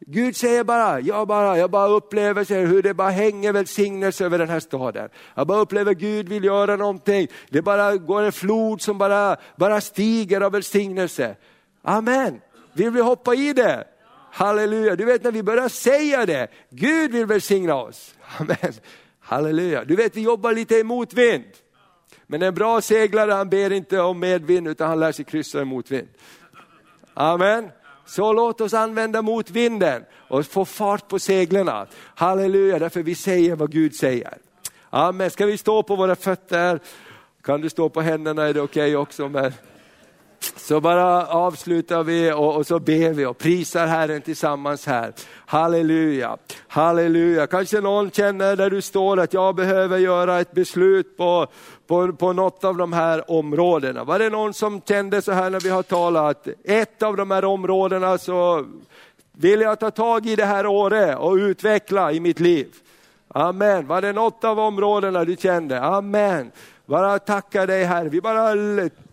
Gud 0.00 0.36
säger 0.36 0.64
bara, 0.64 1.00
jag 1.00 1.28
bara, 1.28 1.58
jag 1.58 1.70
bara 1.70 1.88
upplever 1.88 2.44
säger, 2.44 2.66
hur 2.66 2.82
det 2.82 2.94
bara 2.94 3.10
hänger 3.10 3.52
välsignelse 3.52 4.24
över 4.24 4.38
den 4.38 4.48
här 4.48 4.60
staden. 4.60 5.08
Jag 5.34 5.46
bara 5.46 5.58
upplever 5.58 5.94
Gud 5.94 6.28
vill 6.28 6.44
göra 6.44 6.76
någonting. 6.76 7.28
Det 7.48 7.62
bara 7.62 7.96
går 7.96 8.22
en 8.22 8.32
flod 8.32 8.82
som 8.82 8.98
bara, 8.98 9.36
bara 9.56 9.80
stiger 9.80 10.40
av 10.40 10.52
välsignelse. 10.52 11.36
Amen. 11.82 12.40
Vill 12.72 12.90
vi 12.90 13.00
hoppa 13.00 13.34
i 13.34 13.52
det? 13.52 13.84
Halleluja. 14.32 14.96
Du 14.96 15.04
vet 15.04 15.24
när 15.24 15.32
vi 15.32 15.42
börjar 15.42 15.68
säga 15.68 16.26
det, 16.26 16.48
Gud 16.70 17.12
vill 17.12 17.26
välsigna 17.26 17.74
oss. 17.74 18.14
Amen. 18.38 18.72
Halleluja. 19.20 19.84
Du 19.84 19.96
vet 19.96 20.16
vi 20.16 20.20
jobbar 20.20 20.52
lite 20.52 20.76
i 20.76 20.84
motvind. 20.84 21.44
Men 22.30 22.42
en 22.42 22.54
bra 22.54 22.80
seglare 22.80 23.32
han 23.32 23.48
ber 23.48 23.72
inte 23.72 24.00
om 24.00 24.20
medvind 24.20 24.68
utan 24.68 24.88
han 24.88 25.00
lär 25.00 25.12
sig 25.12 25.24
kryssa 25.24 25.60
i 25.62 25.64
motvind. 25.64 26.08
Amen. 27.14 27.70
Så 28.06 28.32
låt 28.32 28.60
oss 28.60 28.74
använda 28.74 29.22
motvinden 29.22 30.04
och 30.28 30.46
få 30.46 30.64
fart 30.64 31.08
på 31.08 31.18
seglen. 31.18 31.70
Halleluja, 32.14 32.78
därför 32.78 33.02
vi 33.02 33.14
säger 33.14 33.56
vad 33.56 33.72
Gud 33.72 33.94
säger. 33.94 34.38
Amen. 34.90 35.30
Ska 35.30 35.46
vi 35.46 35.58
stå 35.58 35.82
på 35.82 35.96
våra 35.96 36.16
fötter? 36.16 36.80
Kan 37.42 37.60
du 37.60 37.70
stå 37.70 37.88
på 37.88 38.00
händerna 38.00 38.42
är 38.42 38.54
det 38.54 38.60
okej 38.60 38.82
okay 38.82 38.96
också. 38.96 39.28
Men... 39.28 39.52
Så 40.56 40.80
bara 40.80 41.26
avslutar 41.26 42.02
vi 42.02 42.32
och, 42.32 42.56
och, 42.56 42.66
så 42.66 42.78
ber 42.78 43.12
vi 43.12 43.26
och 43.26 43.38
prisar 43.38 43.86
Herren 43.86 44.22
tillsammans 44.22 44.86
här. 44.86 45.12
Halleluja, 45.46 46.36
halleluja. 46.68 47.46
Kanske 47.46 47.80
någon 47.80 48.10
känner 48.10 48.56
där 48.56 48.70
du 48.70 48.82
står 48.82 49.20
att 49.20 49.32
jag 49.32 49.54
behöver 49.54 49.98
göra 49.98 50.40
ett 50.40 50.52
beslut 50.52 51.16
på, 51.16 51.46
på, 51.88 52.12
på 52.12 52.32
något 52.32 52.64
av 52.64 52.76
de 52.76 52.92
här 52.92 53.30
områdena. 53.30 54.04
Var 54.04 54.18
det 54.18 54.30
någon 54.30 54.54
som 54.54 54.80
kände 54.80 55.22
så 55.22 55.32
här 55.32 55.50
när 55.50 55.60
vi 55.60 55.68
har 55.68 55.82
talat, 55.82 56.48
ett 56.64 57.02
av 57.02 57.16
de 57.16 57.30
här 57.30 57.44
områdena 57.44 58.18
så 58.18 58.66
vill 59.32 59.60
jag 59.60 59.80
ta 59.80 59.90
tag 59.90 60.26
i 60.26 60.36
det 60.36 60.44
här 60.44 60.66
året 60.66 61.18
och 61.18 61.34
utveckla 61.34 62.12
i 62.12 62.20
mitt 62.20 62.40
liv. 62.40 62.66
Amen. 63.28 63.86
Var 63.86 64.02
det 64.02 64.12
något 64.12 64.44
av 64.44 64.58
områdena 64.58 65.24
du 65.24 65.36
kände? 65.36 65.80
Amen. 65.80 66.50
Bara 66.86 67.18
tacka 67.18 67.66
dig 67.66 67.84
Herre. 67.84 68.08
Vi 68.08 68.20
bara 68.20 68.54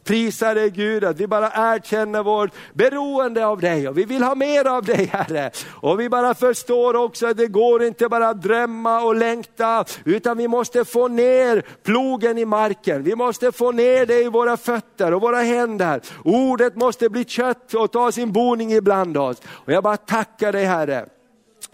prisar 0.05 0.55
dig 0.55 0.69
Gud 0.69 1.03
att 1.03 1.19
vi 1.19 1.27
bara 1.27 1.51
erkänner 1.55 2.23
vårt 2.23 2.51
beroende 2.73 3.45
av 3.45 3.61
dig 3.61 3.89
och 3.89 3.97
vi 3.97 4.05
vill 4.05 4.23
ha 4.23 4.35
mer 4.35 4.67
av 4.67 4.83
dig 4.83 5.05
Herre. 5.05 5.51
Och 5.67 5.99
vi 5.99 6.09
bara 6.09 6.33
förstår 6.33 6.95
också 6.95 7.27
att 7.27 7.37
det 7.37 7.47
går 7.47 7.83
inte 7.83 8.09
bara 8.09 8.29
att 8.29 8.41
drömma 8.41 9.01
och 9.01 9.15
längta 9.15 9.85
utan 10.05 10.37
vi 10.37 10.47
måste 10.47 10.85
få 10.85 11.07
ner 11.07 11.63
plogen 11.83 12.37
i 12.37 12.45
marken. 12.45 13.03
Vi 13.03 13.15
måste 13.15 13.51
få 13.51 13.71
ner 13.71 14.05
det 14.05 14.21
i 14.21 14.29
våra 14.29 14.57
fötter 14.57 15.13
och 15.13 15.21
våra 15.21 15.39
händer. 15.39 16.01
Ordet 16.23 16.75
måste 16.75 17.09
bli 17.09 17.25
kött 17.25 17.73
och 17.73 17.91
ta 17.91 18.11
sin 18.11 18.31
boning 18.31 18.73
ibland 18.73 19.17
oss. 19.17 19.41
Och 19.47 19.73
jag 19.73 19.83
bara 19.83 19.97
tackar 19.97 20.51
dig 20.51 20.65
Herre 20.65 21.05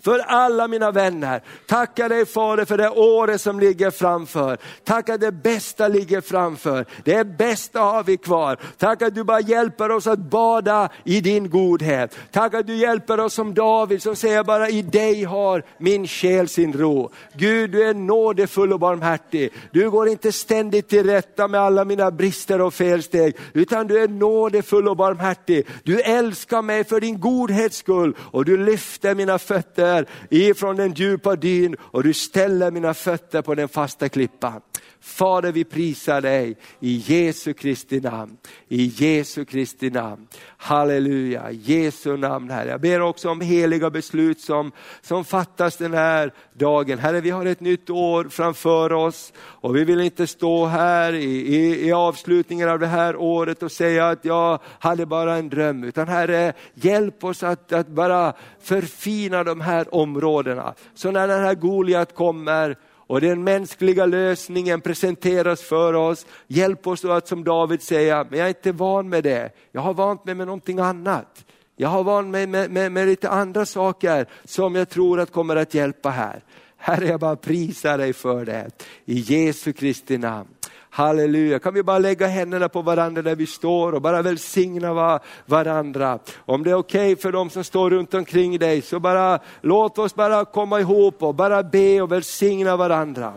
för 0.03 0.19
alla 0.19 0.67
mina 0.67 0.91
vänner. 0.91 1.41
tacka 1.67 2.09
dig 2.09 2.25
Fader 2.25 2.65
för 2.65 2.77
det 2.77 2.89
året 2.89 3.41
som 3.41 3.59
ligger 3.59 3.91
framför. 3.91 4.57
Tack 4.83 5.09
att 5.09 5.21
det 5.21 5.31
bästa 5.31 5.87
ligger 5.87 6.21
framför. 6.21 6.85
Det 7.03 7.23
bästa 7.23 7.79
har 7.79 8.03
vi 8.03 8.17
kvar. 8.17 8.57
Tack 8.77 9.01
att 9.01 9.15
du 9.15 9.23
bara 9.23 9.39
hjälper 9.39 9.91
oss 9.91 10.07
att 10.07 10.19
bada 10.19 10.89
i 11.03 11.21
din 11.21 11.49
godhet. 11.49 12.17
Tack 12.31 12.53
att 12.53 12.67
du 12.67 12.75
hjälper 12.75 13.19
oss 13.19 13.33
som 13.33 13.53
David 13.53 14.01
som 14.01 14.15
säger 14.15 14.43
bara 14.43 14.69
i 14.69 14.81
dig 14.81 15.23
har 15.23 15.63
min 15.77 16.07
själ 16.07 16.47
sin 16.47 16.73
ro. 16.73 17.11
Gud 17.33 17.71
du 17.71 17.83
är 17.83 17.93
nådefull 17.93 18.73
och 18.73 18.79
barmhärtig. 18.79 19.53
Du 19.71 19.89
går 19.89 20.09
inte 20.09 20.31
ständigt 20.31 20.89
till 20.89 21.05
rätta 21.05 21.47
med 21.47 21.61
alla 21.61 21.85
mina 21.85 22.11
brister 22.11 22.61
och 22.61 22.73
felsteg 22.73 23.35
utan 23.53 23.87
du 23.87 23.99
är 23.99 24.07
nådefull 24.07 24.87
och 24.87 24.97
barmhärtig. 24.97 25.67
Du 25.83 26.01
älskar 26.01 26.61
mig 26.61 26.83
för 26.83 27.01
din 27.01 27.19
godhets 27.19 27.77
skull 27.77 28.15
och 28.19 28.45
du 28.45 28.57
lyfter 28.57 29.15
mina 29.15 29.39
fötter 29.39 29.90
ifrån 30.29 30.75
den 30.75 30.93
djupa 30.93 31.35
dyn 31.35 31.75
och 31.79 32.03
du 32.03 32.13
ställer 32.13 32.71
mina 32.71 32.93
fötter 32.93 33.41
på 33.41 33.55
den 33.55 33.69
fasta 33.69 34.09
klippan. 34.09 34.61
Fader 35.01 35.51
vi 35.51 35.63
prisar 35.63 36.21
dig 36.21 36.57
i 36.79 37.03
Jesu 37.05 37.53
Kristi 37.53 37.99
namn. 37.99 38.37
I 38.67 38.85
Jesu 38.85 39.45
Kristi 39.45 39.89
namn. 39.89 40.27
Halleluja, 40.57 41.51
Jesu 41.51 42.17
namn 42.17 42.49
Herre. 42.49 42.69
Jag 42.69 42.81
ber 42.81 43.01
också 43.01 43.29
om 43.29 43.41
heliga 43.41 43.89
beslut 43.89 44.39
som, 44.39 44.71
som 45.01 45.25
fattas 45.25 45.77
den 45.77 45.93
här 45.93 46.33
dagen. 46.53 46.99
Herre 46.99 47.21
vi 47.21 47.29
har 47.29 47.45
ett 47.45 47.59
nytt 47.59 47.89
år 47.89 48.29
framför 48.29 48.93
oss 48.93 49.33
och 49.37 49.75
vi 49.75 49.83
vill 49.83 50.01
inte 50.01 50.27
stå 50.27 50.65
här 50.65 51.13
i, 51.13 51.55
i, 51.55 51.87
i 51.87 51.91
avslutningen 51.91 52.69
av 52.69 52.79
det 52.79 52.87
här 52.87 53.15
året 53.15 53.63
och 53.63 53.71
säga 53.71 54.09
att 54.09 54.25
jag 54.25 54.59
hade 54.79 55.05
bara 55.05 55.35
en 55.35 55.49
dröm. 55.49 55.83
Utan 55.83 56.07
Herre 56.07 56.53
hjälp 56.73 57.23
oss 57.23 57.43
att, 57.43 57.71
att 57.71 57.87
bara 57.87 58.33
förfina 58.61 59.43
de 59.43 59.61
här 59.61 59.95
områdena. 59.95 60.73
Så 60.93 61.11
när 61.11 61.27
den 61.27 61.43
här 61.43 61.55
Goliat 61.55 62.15
kommer 62.15 62.77
och 63.11 63.21
den 63.21 63.43
mänskliga 63.43 64.05
lösningen 64.05 64.81
presenteras 64.81 65.61
för 65.61 65.93
oss. 65.93 66.25
Hjälp 66.47 66.87
oss 66.87 67.01
då 67.01 67.11
att 67.11 67.27
som 67.27 67.43
David 67.43 67.81
säga, 67.81 68.25
men 68.29 68.39
jag 68.39 68.45
är 68.45 68.49
inte 68.49 68.71
van 68.71 69.09
med 69.09 69.23
det. 69.23 69.49
Jag 69.71 69.81
har 69.81 69.93
vant 69.93 70.25
mig 70.25 70.35
med 70.35 70.47
någonting 70.47 70.79
annat. 70.79 71.45
Jag 71.75 71.89
har 71.89 72.03
vant 72.03 72.27
mig 72.27 72.47
med, 72.47 72.71
med, 72.71 72.91
med 72.91 73.07
lite 73.07 73.29
andra 73.29 73.65
saker 73.65 74.25
som 74.43 74.75
jag 74.75 74.89
tror 74.89 75.19
att 75.19 75.31
kommer 75.31 75.55
att 75.55 75.73
hjälpa 75.73 76.09
här. 76.09 76.43
Herre, 76.77 77.07
jag 77.07 77.19
bara 77.19 77.35
prisar 77.35 77.97
dig 77.97 78.13
för 78.13 78.45
det. 78.45 78.69
I 79.05 79.19
Jesu 79.19 79.73
Kristi 79.73 80.17
namn. 80.17 80.49
Halleluja, 80.93 81.59
kan 81.59 81.73
vi 81.73 81.83
bara 81.83 81.99
lägga 81.99 82.27
händerna 82.27 82.69
på 82.69 82.81
varandra 82.81 83.21
där 83.21 83.35
vi 83.35 83.45
står 83.47 83.93
och 83.93 84.01
bara 84.01 84.21
välsigna 84.21 85.19
varandra. 85.45 86.19
Om 86.37 86.63
det 86.63 86.69
är 86.69 86.75
okej 86.75 87.11
okay 87.11 87.21
för 87.21 87.31
de 87.31 87.49
som 87.49 87.63
står 87.63 87.89
runt 87.89 88.13
omkring 88.13 88.59
dig 88.59 88.81
så 88.81 88.99
bara 88.99 89.39
låt 89.61 89.97
oss 89.97 90.15
bara 90.15 90.45
komma 90.45 90.79
ihop 90.79 91.23
och 91.23 91.35
bara 91.35 91.63
be 91.63 92.01
och 92.01 92.11
välsigna 92.11 92.77
varandra. 92.77 93.33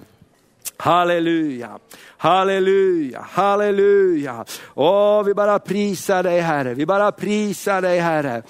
Halleluja, 0.76 1.78
halleluja, 2.16 3.26
halleluja. 3.30 4.44
Åh, 4.74 5.22
vi 5.22 5.34
bara 5.34 5.59
prisar 5.59 6.22
dig 6.22 6.40
Herre, 6.40 6.74
vi 6.74 6.86
bara 6.86 7.12
prisar 7.12 7.82
dig 7.82 7.98
Herre. 7.98 8.42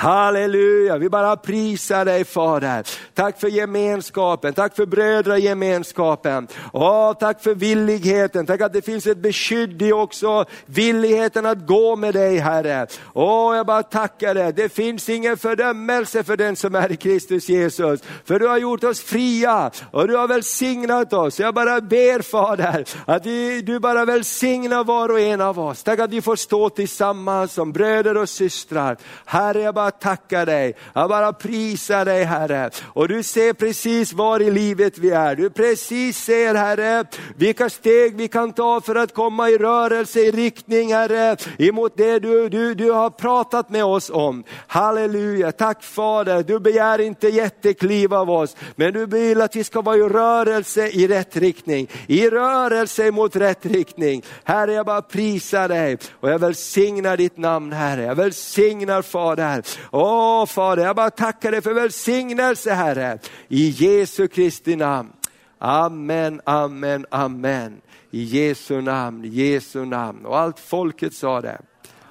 Halleluja, 0.00 0.98
vi 0.98 1.08
bara 1.08 1.36
prisar 1.36 2.04
dig 2.04 2.24
Fader. 2.24 2.86
Tack 3.14 3.40
för 3.40 3.48
gemenskapen, 3.48 4.54
tack 4.54 4.76
för 4.76 4.86
brödragemenskapen. 4.86 6.48
Åh, 6.72 7.12
tack 7.12 7.42
för 7.42 7.54
villigheten, 7.54 8.46
tack 8.46 8.60
att 8.60 8.72
det 8.72 8.82
finns 8.82 9.06
ett 9.06 9.18
beskydd 9.18 9.82
i 9.82 9.92
också 9.92 10.44
villigheten 10.66 11.46
att 11.46 11.66
gå 11.66 11.96
med 11.96 12.14
dig 12.14 12.38
Herre. 12.38 12.86
Åh, 13.12 13.56
jag 13.56 13.66
bara 13.66 13.82
tackar 13.82 14.34
dig, 14.34 14.52
det 14.52 14.68
finns 14.68 15.08
ingen 15.08 15.36
fördömelse 15.36 16.24
för 16.24 16.36
den 16.36 16.56
som 16.56 16.74
är 16.74 16.92
i 16.92 16.96
Kristus 16.96 17.48
Jesus. 17.48 18.00
För 18.24 18.38
du 18.38 18.46
har 18.46 18.58
gjort 18.58 18.84
oss 18.84 19.00
fria 19.00 19.70
och 19.90 20.08
du 20.08 20.16
har 20.16 20.28
välsignat 20.28 21.12
oss. 21.12 21.40
Jag 21.40 21.54
bara 21.54 21.80
ber 21.80 22.22
Fader, 22.22 22.84
att 23.06 23.24
du 23.66 23.78
bara 23.80 24.04
välsignar 24.04 24.84
var 24.84 25.08
och 25.08 25.20
en 25.20 25.40
av 25.40 25.60
oss. 25.60 25.82
Tack 25.82 25.98
att 25.98 26.10
vi 26.10 26.22
får 26.22 26.36
stå 26.36 26.70
tillsammans 26.70 27.52
som 27.52 27.72
bröder 27.72 28.16
och 28.16 28.28
systrar. 28.28 28.96
Herre, 29.24 29.60
jag 29.60 29.74
bara 29.74 29.89
bara 29.90 30.16
tackar 30.16 30.46
dig, 30.46 30.74
jag 30.94 31.08
bara 31.08 31.32
prisar 31.32 32.04
dig 32.04 32.24
Herre. 32.24 32.70
Och 32.94 33.08
du 33.08 33.22
ser 33.22 33.52
precis 33.52 34.12
var 34.12 34.42
i 34.42 34.50
livet 34.50 34.98
vi 34.98 35.10
är. 35.10 35.36
Du 35.36 35.50
precis 35.50 36.18
ser 36.18 36.54
Herre, 36.54 37.04
vilka 37.36 37.70
steg 37.70 38.16
vi 38.16 38.28
kan 38.28 38.52
ta 38.52 38.80
för 38.80 38.94
att 38.94 39.14
komma 39.14 39.50
i 39.50 39.58
rörelse, 39.58 40.20
i 40.20 40.30
riktning 40.30 40.92
Herre, 40.92 41.36
emot 41.58 41.92
det 41.96 42.18
du, 42.18 42.48
du, 42.48 42.74
du 42.74 42.90
har 42.90 43.10
pratat 43.10 43.70
med 43.70 43.84
oss 43.84 44.10
om. 44.10 44.44
Halleluja, 44.66 45.52
tack 45.52 45.82
Fader, 45.82 46.42
du 46.42 46.60
begär 46.60 47.00
inte 47.00 47.28
jättekliv 47.28 48.14
av 48.14 48.30
oss, 48.30 48.56
men 48.76 48.92
du 48.92 49.06
vill 49.06 49.40
att 49.40 49.56
vi 49.56 49.64
ska 49.64 49.80
vara 49.80 49.96
i 49.96 50.02
rörelse 50.02 50.88
i 50.88 51.08
rätt 51.08 51.36
riktning. 51.36 51.88
I 52.06 52.30
rörelse 52.30 53.10
mot 53.10 53.36
rätt 53.36 53.66
riktning. 53.66 54.22
Herre, 54.44 54.72
jag 54.72 54.86
bara 54.86 55.02
prisar 55.02 55.68
dig 55.68 55.98
och 56.20 56.30
jag 56.30 56.38
välsignar 56.38 57.16
ditt 57.16 57.36
namn 57.36 57.72
Herre. 57.72 58.02
Jag 58.02 58.14
välsignar 58.14 59.02
Fader 59.02 59.62
Åh 59.90 60.46
Fader, 60.46 60.84
jag 60.84 60.96
bara 60.96 61.10
tackar 61.10 61.50
dig 61.50 61.62
för 61.62 61.74
välsignelse 61.74 62.72
Herre. 62.72 63.18
I 63.48 63.68
Jesu 63.68 64.28
Kristi 64.28 64.76
namn. 64.76 65.12
Amen, 65.58 66.40
amen, 66.44 67.06
amen. 67.10 67.80
I 68.10 68.22
Jesu 68.22 68.80
namn, 68.80 69.24
Jesu 69.24 69.84
namn. 69.84 70.26
Och 70.26 70.38
allt 70.38 70.58
folket 70.58 71.14
sa 71.14 71.40
det. 71.40 71.60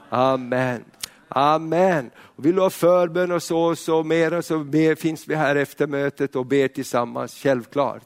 Amen. 0.09 0.83
Amen. 1.29 2.09
Och 2.17 2.45
vill 2.45 2.55
du 2.55 2.61
ha 2.61 2.69
förbön 2.69 3.31
och 3.31 3.43
så, 3.43 3.75
så 3.75 4.03
mera 4.03 4.41
så 4.41 4.59
ber, 4.59 4.95
finns 4.95 5.27
vi 5.27 5.35
här 5.35 5.55
efter 5.55 5.87
mötet 5.87 6.35
och 6.35 6.45
ber 6.45 6.67
tillsammans, 6.67 7.33
självklart. 7.33 8.03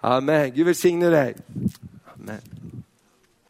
Amen. 0.00 0.52
Gud 0.54 0.66
välsigne 0.66 1.10
dig. 1.10 1.34